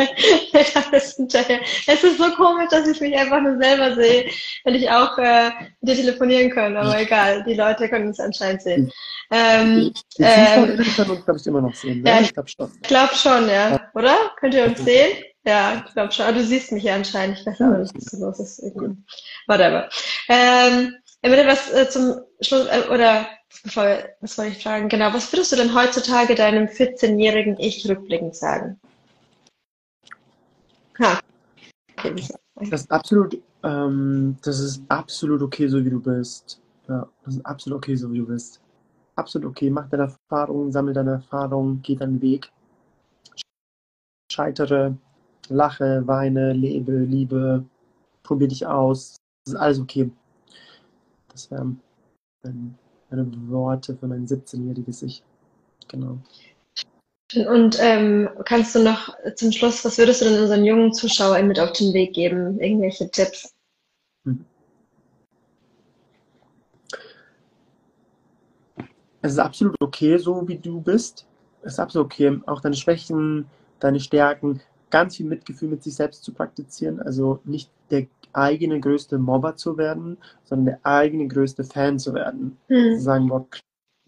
es 0.52 2.04
ist 2.04 2.18
so 2.18 2.30
komisch, 2.36 2.68
dass 2.70 2.86
ich 2.86 3.00
mich 3.00 3.16
einfach 3.16 3.40
nur 3.40 3.56
selber 3.58 3.94
sehe, 3.94 4.30
wenn 4.64 4.74
ich 4.74 4.90
auch 4.90 5.16
äh, 5.18 5.50
mit 5.80 5.90
dir 5.90 5.96
telefonieren 5.96 6.50
kann. 6.50 6.76
Aber 6.76 7.00
egal, 7.00 7.44
die 7.44 7.54
Leute 7.54 7.88
können 7.88 8.10
es 8.10 8.20
anscheinend 8.20 8.62
sehen. 8.62 8.92
Ähm, 9.30 9.92
die 10.18 10.22
ähm, 10.22 10.76
können 10.94 11.10
uns, 11.10 11.24
glaube 11.24 11.40
ich, 11.40 11.46
immer 11.46 11.62
noch 11.62 11.74
sehen. 11.74 12.02
Ne? 12.02 12.10
Ja, 12.10 12.20
ich 12.20 12.34
glaube 12.34 12.48
schon. 12.48 12.70
Ich 12.82 12.88
glaube 12.88 13.14
schon, 13.14 13.48
ja. 13.48 13.90
Oder? 13.94 14.16
Könnt 14.38 14.54
ihr 14.54 14.64
uns 14.64 14.84
sehen? 14.84 15.16
Ja, 15.46 15.82
ich 15.86 15.92
glaube 15.94 16.12
schon. 16.12 16.26
Aber 16.26 16.36
du 16.36 16.44
siehst 16.44 16.72
mich 16.72 16.84
ja 16.84 16.94
anscheinend. 16.94 17.38
Ich 17.38 17.46
weiß 17.46 17.58
nicht, 17.58 18.12
was 18.12 18.20
los 18.20 18.40
ist. 18.40 18.62
Whatever. 19.46 19.88
Ähm, 20.28 20.94
was 21.22 21.72
äh, 21.72 21.88
zum 21.88 22.20
Schluss, 22.40 22.66
äh, 22.66 22.88
oder 22.92 23.26
bevor, 23.62 23.98
was 24.20 24.38
wollte 24.38 24.52
ich 24.52 24.62
fragen? 24.62 24.88
Genau, 24.88 25.12
was 25.12 25.32
würdest 25.32 25.52
du 25.52 25.56
denn 25.56 25.74
heutzutage 25.74 26.34
deinem 26.34 26.66
14-jährigen 26.66 27.58
Ich 27.58 27.88
rückblickend 27.88 28.34
sagen? 28.34 28.78
Ha. 30.98 31.20
Das 32.56 32.80
ist 32.80 32.90
absolut, 32.90 33.40
ähm, 33.62 34.36
das 34.42 34.60
ist 34.60 34.82
absolut 34.88 35.42
okay, 35.42 35.68
so 35.68 35.84
wie 35.84 35.90
du 35.90 36.00
bist. 36.00 36.60
Ja, 36.88 37.08
das 37.24 37.34
ist 37.34 37.46
absolut 37.46 37.78
okay, 37.78 37.96
so 37.96 38.12
wie 38.12 38.18
du 38.18 38.26
bist. 38.26 38.60
Absolut 39.16 39.48
okay. 39.48 39.70
Mach 39.70 39.88
deine 39.88 40.14
Erfahrungen, 40.30 40.72
sammel 40.72 40.94
deine 40.94 41.12
Erfahrungen, 41.12 41.80
geh 41.82 41.96
deinen 41.96 42.20
Weg. 42.22 42.50
Scheitere, 44.30 44.96
lache, 45.48 46.06
weine, 46.06 46.52
lebe, 46.52 46.92
liebe, 46.92 47.64
probier 48.22 48.48
dich 48.48 48.66
aus. 48.66 49.16
Das 49.44 49.54
ist 49.54 49.60
alles 49.60 49.80
okay. 49.80 50.10
Das 51.28 51.50
wäre 51.50 51.76
meine 53.10 53.30
Worte 53.48 53.96
für 53.96 54.06
mein 54.06 54.26
17-jähriges 54.26 55.04
Ich. 55.04 55.22
Genau. 55.88 56.18
Und 57.34 57.76
ähm, 57.80 58.28
kannst 58.44 58.74
du 58.74 58.82
noch 58.82 59.16
zum 59.34 59.50
Schluss, 59.50 59.84
was 59.84 59.98
würdest 59.98 60.20
du 60.20 60.26
denn 60.26 60.40
unseren 60.40 60.64
jungen 60.64 60.92
Zuschauern 60.92 61.48
mit 61.48 61.58
auf 61.58 61.72
den 61.72 61.92
Weg 61.92 62.14
geben? 62.14 62.60
Irgendwelche 62.60 63.10
Tipps? 63.10 63.52
Hm. 64.24 64.44
Es 69.22 69.32
ist 69.32 69.38
absolut 69.40 69.74
okay, 69.80 70.18
so 70.18 70.46
wie 70.46 70.56
du 70.56 70.80
bist. 70.80 71.26
Es 71.62 71.74
ist 71.74 71.80
absolut 71.80 72.06
okay, 72.06 72.40
auch 72.46 72.60
deine 72.60 72.76
Schwächen, 72.76 73.46
deine 73.80 73.98
Stärken, 73.98 74.60
ganz 74.90 75.16
viel 75.16 75.26
Mitgefühl 75.26 75.68
mit 75.68 75.82
sich 75.82 75.96
selbst 75.96 76.22
zu 76.22 76.32
praktizieren. 76.32 77.02
Also 77.02 77.40
nicht 77.44 77.68
der 77.90 78.06
eigene 78.32 78.80
größte 78.80 79.18
Mobber 79.18 79.56
zu 79.56 79.78
werden, 79.78 80.18
sondern 80.44 80.66
der 80.66 80.80
eigene 80.82 81.26
größte 81.26 81.64
Fan 81.64 81.98
zu 81.98 82.14
werden. 82.14 82.58
Mhm. 82.68 82.96
Zu 82.96 83.00
sagen, 83.00 83.28
boah, 83.28 83.46
ich 83.52 83.62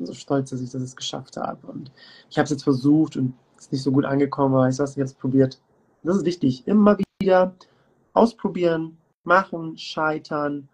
so 0.06 0.14
stolz, 0.14 0.50
dass 0.50 0.60
ich 0.60 0.70
das 0.70 0.96
geschafft 0.96 1.36
habe. 1.36 1.66
Und 1.66 1.90
ich 2.30 2.38
habe 2.38 2.44
es 2.44 2.50
jetzt 2.50 2.64
versucht 2.64 3.16
und 3.16 3.34
es 3.56 3.64
ist 3.64 3.72
nicht 3.72 3.82
so 3.82 3.90
gut 3.90 4.04
angekommen, 4.04 4.54
aber 4.54 4.68
ich 4.68 4.78
habe 4.78 5.02
es 5.02 5.14
probiert. 5.14 5.60
Das 6.02 6.16
ist 6.16 6.24
wichtig. 6.24 6.66
Immer 6.66 6.96
wieder 7.20 7.54
ausprobieren, 8.12 8.96
machen, 9.24 9.76
scheitern. 9.76 10.68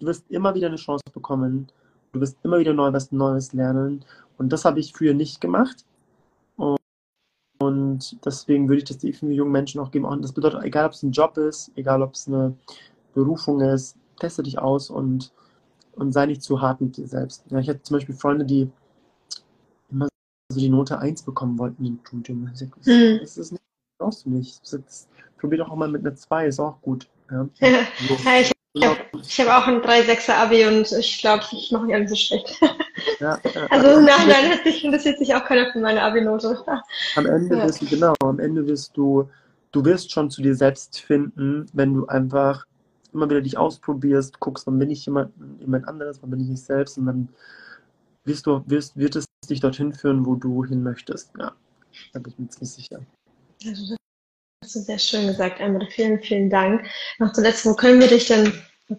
Du 0.00 0.06
wirst 0.06 0.28
immer 0.30 0.54
wieder 0.54 0.66
eine 0.66 0.76
Chance 0.76 1.04
bekommen. 1.12 1.68
Du 2.12 2.20
wirst 2.20 2.36
immer 2.42 2.58
wieder 2.58 2.74
neu 2.74 2.92
was 2.92 3.12
Neues 3.12 3.52
lernen. 3.52 4.04
Und 4.38 4.52
das 4.52 4.64
habe 4.64 4.80
ich 4.80 4.92
früher 4.92 5.14
nicht 5.14 5.40
gemacht. 5.40 5.84
Und 7.64 8.24
deswegen 8.24 8.68
würde 8.68 8.78
ich 8.78 8.84
das 8.84 8.98
den 8.98 9.30
jungen 9.30 9.52
Menschen 9.52 9.80
auch 9.80 9.90
geben. 9.90 10.04
Und 10.04 10.22
das 10.22 10.32
bedeutet, 10.32 10.62
egal 10.62 10.86
ob 10.86 10.92
es 10.92 11.02
ein 11.02 11.12
Job 11.12 11.36
ist, 11.38 11.72
egal 11.76 12.02
ob 12.02 12.14
es 12.14 12.28
eine 12.28 12.54
Berufung 13.14 13.60
ist, 13.60 13.96
teste 14.20 14.42
dich 14.42 14.58
aus 14.58 14.90
und, 14.90 15.32
und 15.92 16.12
sei 16.12 16.26
nicht 16.26 16.42
zu 16.42 16.60
hart 16.60 16.80
mit 16.80 16.96
dir 16.96 17.06
selbst. 17.06 17.44
Ja, 17.50 17.58
ich 17.58 17.68
hatte 17.68 17.82
zum 17.82 17.96
Beispiel 17.96 18.14
Freunde, 18.14 18.44
die 18.44 18.70
immer 19.90 20.08
so 20.52 20.60
die 20.60 20.68
Note 20.68 20.98
1 20.98 21.22
bekommen 21.22 21.58
wollten 21.58 21.84
im 21.84 21.98
Studium. 22.04 22.50
Ich 22.52 22.58
sag, 22.58 22.68
das, 22.76 22.86
mhm. 22.86 23.18
das 23.20 23.36
ist 23.38 23.52
nicht, 23.52 23.64
brauchst 23.98 24.26
du 24.26 24.30
nicht. 24.30 24.60
Probier 25.38 25.58
doch 25.58 25.70
auch 25.70 25.76
mal 25.76 25.88
mit 25.88 26.06
einer 26.06 26.14
2, 26.14 26.46
ist 26.46 26.60
auch 26.60 26.80
gut. 26.82 27.08
Ja. 27.30 27.48
So. 28.76 28.88
ich 29.22 29.38
habe 29.38 29.50
hab 29.52 29.62
auch 29.62 29.68
ein 29.68 29.82
3-6er 29.82 30.32
Abi 30.32 30.66
und 30.66 30.90
ich 30.90 31.18
glaube, 31.18 31.44
ich 31.52 31.70
mache 31.70 31.86
nicht 31.86 31.94
alles 31.94 32.10
so 32.10 32.16
schlecht. 32.16 32.60
Ja, 33.20 33.40
ja, 33.54 33.66
also 33.70 34.00
nein, 34.00 34.28
nein, 34.28 34.50
hat 34.50 34.64
sich, 34.64 34.84
interessiert 34.84 35.18
sich 35.18 35.34
auch 35.34 35.44
keiner 35.44 35.70
für 35.72 35.78
meine 35.78 36.02
Abi-Note. 36.02 36.64
Am 37.16 37.26
Ende 37.26 37.62
wirst 37.62 37.82
du, 37.82 37.86
genau, 37.86 38.14
am 38.20 38.38
Ende 38.38 38.66
wirst 38.66 38.96
du, 38.96 39.28
du 39.72 39.84
wirst 39.84 40.12
schon 40.12 40.30
zu 40.30 40.42
dir 40.42 40.54
selbst 40.54 41.00
finden, 41.00 41.66
wenn 41.72 41.94
du 41.94 42.06
einfach 42.06 42.66
immer 43.12 43.30
wieder 43.30 43.40
dich 43.40 43.56
ausprobierst, 43.56 44.40
guckst, 44.40 44.66
wann 44.66 44.78
bin 44.78 44.90
ich 44.90 45.06
jemand, 45.06 45.32
jemand 45.60 45.86
anderes, 45.88 46.20
wann 46.20 46.30
bin 46.30 46.40
ich 46.40 46.48
nicht 46.48 46.64
selbst 46.64 46.98
und 46.98 47.06
dann 47.06 47.28
wirst 48.24 48.46
du, 48.46 48.62
wirst, 48.66 48.96
wird 48.96 49.16
es 49.16 49.26
dich 49.48 49.60
dorthin 49.60 49.92
führen, 49.92 50.26
wo 50.26 50.34
du 50.34 50.64
hin 50.64 50.82
möchtest. 50.82 51.30
Ja, 51.38 51.52
da 52.12 52.18
bin 52.18 52.32
ich 52.32 52.38
mir 52.38 52.48
ziemlich 52.48 52.72
sicher. 52.72 53.00
Das 53.62 53.96
hast 54.62 54.74
du 54.74 54.80
sehr 54.80 54.98
schön 54.98 55.26
gesagt, 55.26 55.60
Amber. 55.60 55.86
Vielen, 55.90 56.20
vielen 56.20 56.50
Dank. 56.50 56.86
Noch 57.18 57.32
zuletzt, 57.32 57.64
wo 57.66 57.74
können 57.74 58.00
wir 58.00 58.08
dich 58.08 58.26
denn 58.26 58.52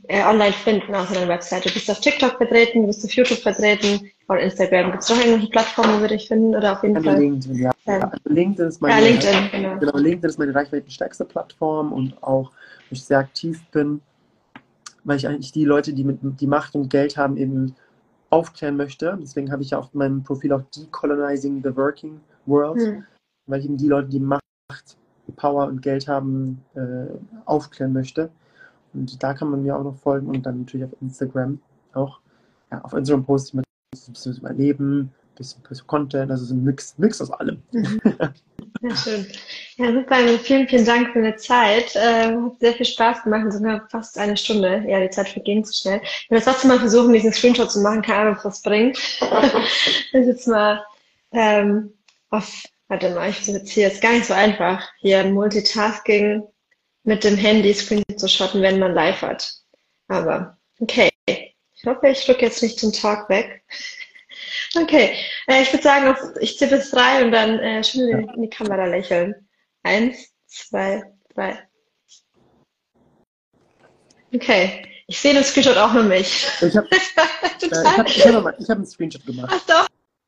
äh, 0.07 0.23
online 0.23 0.53
finden, 0.53 0.93
außer 0.93 1.13
deiner 1.13 1.27
Webseite? 1.27 1.69
Du 1.69 1.73
bist 1.73 1.89
auf 1.89 1.99
TikTok 1.99 2.38
vertreten, 2.38 2.81
du 2.81 2.88
bist 2.88 3.05
auf 3.05 3.11
YouTube 3.11 3.39
vertreten 3.39 4.09
oder 4.27 4.39
Instagram. 4.41 4.91
Gibt 4.91 5.03
es 5.03 5.09
noch 5.09 5.17
irgendwelche 5.17 5.49
Plattformen, 5.49 5.97
wo 5.97 6.01
wir 6.01 6.07
dich 6.07 6.27
finden? 6.27 6.55
Oder 6.55 6.73
auf 6.73 6.83
jeden 6.83 6.97
also 6.97 7.09
Fall? 7.09 7.19
LinkedIn, 7.19 7.55
ja. 7.55 7.71
Also 7.86 8.17
LinkedIn 8.25 8.67
ist 8.67 8.81
meine, 8.81 9.01
ja, 9.01 9.07
LinkedIn, 9.07 9.51
genau. 9.51 9.79
genau. 9.79 9.97
LinkedIn 9.97 10.29
ist 10.29 10.39
meine 10.39 10.55
reichweitenstärkste 10.55 11.25
Plattform 11.25 11.93
und 11.93 12.21
auch, 12.23 12.51
wo 12.51 12.91
ich 12.91 13.03
sehr 13.03 13.19
aktiv 13.19 13.61
bin, 13.71 14.01
weil 15.03 15.17
ich 15.17 15.27
eigentlich 15.27 15.51
die 15.51 15.65
Leute, 15.65 15.93
die 15.93 16.03
mit 16.03 16.19
die 16.21 16.47
Macht 16.47 16.75
und 16.75 16.89
Geld 16.89 17.17
haben, 17.17 17.38
eben 17.38 17.75
aufklären 18.31 18.75
möchte. 18.75 19.17
Deswegen 19.21 19.51
habe 19.51 19.61
ich 19.61 19.69
ja 19.69 19.79
auf 19.79 19.93
meinem 19.93 20.23
Profil 20.23 20.53
auch 20.53 20.63
Decolonizing 20.75 21.61
the 21.63 21.75
Working 21.75 22.19
World, 22.45 22.81
hm. 22.81 23.03
weil 23.45 23.59
ich 23.59 23.65
eben 23.65 23.77
die 23.77 23.88
Leute, 23.88 24.09
die 24.09 24.19
Macht, 24.19 24.41
Power 25.36 25.67
und 25.67 25.81
Geld 25.81 26.07
haben, 26.07 26.63
äh, 26.75 27.07
aufklären 27.45 27.93
möchte. 27.93 28.29
Und 28.95 29.21
da 29.21 29.33
kann 29.33 29.49
man 29.49 29.63
mir 29.63 29.75
auch 29.75 29.83
noch 29.83 29.97
folgen 29.97 30.27
und 30.27 30.45
dann 30.45 30.61
natürlich 30.61 30.85
auf 30.85 31.01
Instagram 31.01 31.59
auch. 31.93 32.19
Ja, 32.71 32.81
auf 32.81 32.93
Instagram 32.93 33.25
poste 33.25 33.49
ich 33.49 33.53
mal 33.55 33.63
ein 33.63 34.13
bisschen 34.13 34.37
über 34.37 34.53
Leben, 34.53 34.99
ein 34.99 35.11
bisschen, 35.35 35.61
bisschen 35.67 35.87
Content, 35.87 36.31
also 36.31 36.45
so 36.45 36.53
ein 36.53 36.63
Mix, 36.63 36.97
Mix 36.97 37.21
aus 37.21 37.31
allem. 37.31 37.61
Mhm. 37.71 38.01
Ja, 38.81 38.95
schön. 38.95 39.25
Ja, 39.77 39.93
super. 39.93 40.15
Vielen, 40.43 40.67
vielen 40.67 40.85
Dank 40.85 41.11
für 41.11 41.21
deine 41.21 41.35
Zeit. 41.37 41.95
Äh, 41.95 42.35
hat 42.35 42.59
sehr 42.59 42.73
viel 42.73 42.85
Spaß 42.85 43.23
gemacht, 43.23 43.51
sogar 43.51 43.87
fast 43.89 44.17
eine 44.17 44.37
Stunde. 44.37 44.83
Ja, 44.87 44.99
die 44.99 45.09
Zeit 45.09 45.29
verging 45.29 45.63
zu 45.63 45.73
schnell. 45.73 46.01
Ich 46.03 46.29
werde 46.29 46.43
trotzdem 46.43 46.69
mal 46.69 46.79
versuchen, 46.79 47.13
diesen 47.13 47.31
Screenshot 47.31 47.71
zu 47.71 47.79
machen. 47.79 48.01
Keine 48.01 48.19
Ahnung, 48.19 48.37
was 48.43 48.61
bringt. 48.61 48.97
ich 50.13 50.25
jetzt 50.25 50.47
mal 50.47 50.83
ähm, 51.31 51.93
auf, 52.29 52.63
warte 52.87 53.13
mal, 53.15 53.29
ich 53.29 53.45
jetzt 53.47 53.69
hier, 53.69 53.87
ist 53.87 54.01
gar 54.01 54.11
nicht 54.11 54.25
so 54.25 54.33
einfach, 54.33 54.83
hier 54.99 55.23
Multitasking 55.25 56.43
mit 57.06 57.24
dem 57.24 57.38
Handy 57.38 57.74
Screen 57.74 58.03
zu 58.18 58.28
shotten, 58.28 58.62
wenn 58.62 58.80
man 58.80 58.93
live 58.93 59.22
hat. 59.22 59.53
Aber, 60.08 60.58
okay. 60.80 61.10
Ich 61.28 61.86
hoffe, 61.86 62.08
ich 62.08 62.26
drücke 62.26 62.45
jetzt 62.45 62.62
nicht 62.62 62.82
den 62.82 62.91
Talk 62.91 63.30
weg. 63.30 63.64
Okay, 64.78 65.16
äh, 65.47 65.62
ich 65.62 65.72
würde 65.72 65.84
sagen, 65.84 66.14
ich 66.41 66.58
zähle 66.58 66.78
bis 66.78 66.91
drei 66.91 67.24
und 67.24 67.32
dann 67.32 67.58
äh, 67.60 67.82
schön 67.82 68.10
in, 68.10 68.30
in 68.30 68.41
die 68.41 68.49
Kamera 68.49 68.86
lächeln. 68.86 69.34
Eins, 69.84 70.34
zwei, 70.47 71.03
drei. 71.34 71.66
Okay, 74.34 74.86
ich 75.08 75.18
sehe 75.18 75.34
den 75.34 75.45
Screenshot 75.45 75.78
auch 75.78 75.93
nur 75.93 76.03
mich. 76.03 76.45
Ich 76.62 76.76
habe 76.76 76.88
äh, 76.91 76.97
hab, 77.86 78.08
hab, 78.08 78.45
hab 78.45 78.70
einen 78.70 78.86
Screenshot 78.86 79.26
gemacht. 79.26 79.49
Ach 79.56 79.88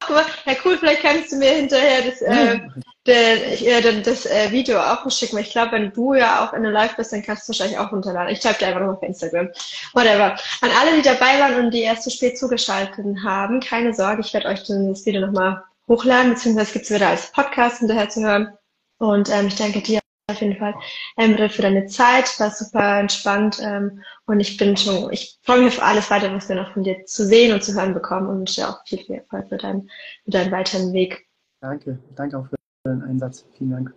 doch, 0.10 0.30
ja 0.46 0.56
cool, 0.64 0.78
vielleicht 0.78 1.02
kannst 1.02 1.34
du 1.34 1.36
mir 1.36 1.52
hinterher 1.52 2.04
das, 2.04 2.22
äh, 2.22 2.60
den, 3.08 4.03
das 4.03 4.26
äh, 4.26 4.51
Video 4.51 4.80
auch 4.80 5.10
schicken, 5.10 5.38
ich 5.38 5.51
glaube, 5.51 5.72
wenn 5.74 5.91
du 5.93 6.14
ja 6.14 6.45
auch 6.45 6.53
in 6.53 6.64
der 6.64 6.72
Live 6.72 6.95
bist, 6.95 7.14
dann 7.14 7.24
kannst 7.24 7.47
du 7.47 7.53
wahrscheinlich 7.53 7.80
auch 7.80 7.91
runterladen. 7.91 8.34
Ich 8.34 8.41
schreibe 8.41 8.60
dir 8.60 8.68
einfach 8.68 8.82
nochmal 8.82 8.97
auf 8.97 9.03
Instagram. 9.03 9.49
Whatever. 9.93 10.36
An 10.62 10.72
alle, 10.80 10.95
die 10.95 11.01
dabei 11.01 11.39
waren 11.39 11.66
und 11.66 11.74
die 11.74 11.82
erst 11.82 12.03
zu 12.03 12.12
spät 12.12 12.38
zugeschaltet 12.38 13.05
haben, 13.24 13.60
keine 13.60 13.93
Sorge, 13.93 14.22
ich 14.22 14.34
werde 14.34 14.47
euch 14.47 14.64
das 14.64 15.05
Video 15.05 15.22
nochmal 15.22 15.64
hochladen, 15.88 16.34
beziehungsweise 16.34 16.74
gibt 16.74 16.86
es 16.86 16.91
wieder 16.91 17.08
als 17.08 17.32
Podcast 17.32 17.80
hinterher 17.80 18.10
zu 18.10 18.22
hören. 18.22 18.53
Und 18.99 19.30
ähm, 19.30 19.47
ich 19.47 19.55
danke 19.55 19.82
dir 19.82 19.99
auf 20.30 20.41
jeden 20.41 20.58
Fall, 20.58 20.76
Emre, 21.16 21.49
für 21.49 21.62
deine 21.62 21.86
Zeit. 21.86 22.38
War 22.39 22.51
super 22.51 22.99
entspannt. 22.99 23.60
Ähm, 23.62 24.03
und 24.26 24.39
ich 24.41 24.58
bin 24.58 24.76
schon, 24.76 25.12
ich 25.14 25.39
freue 25.43 25.62
mich 25.62 25.78
auf 25.78 25.84
alles 25.84 26.10
weiter, 26.10 26.34
was 26.34 26.49
wir 26.49 26.58
noch 26.58 26.74
von 26.74 26.84
dir 26.84 27.05
zu 27.05 27.26
sehen 27.26 27.53
und 27.53 27.64
zu 27.64 27.74
hören 27.74 27.93
bekommen 27.93 28.28
und 28.28 28.39
wünsche 28.39 28.62
dir 28.62 28.70
auch 28.70 28.86
viel, 28.86 28.99
viel 28.99 29.16
Erfolg 29.16 29.47
für 29.47 29.58
deinen, 29.58 29.89
für 30.26 30.32
deinen 30.32 30.51
weiteren 30.51 30.91
Weg. 30.91 31.28
Danke. 31.62 31.99
Danke 32.16 32.38
auch 32.38 32.47
für 32.49 32.57
deinen 32.88 33.04
Einsatz. 33.04 33.46
Vielen 33.58 33.72
Dank. 33.72 33.94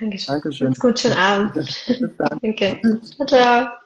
Dankeschön. 0.00 0.34
Dankeschön. 0.34 0.74
Gut, 0.74 0.98
schönen 0.98 1.16
Abend. 1.18 1.54
Bis 1.54 2.16
dann. 2.16 2.38
Danke. 2.42 2.80
Ciao, 3.16 3.26
ciao. 3.26 3.81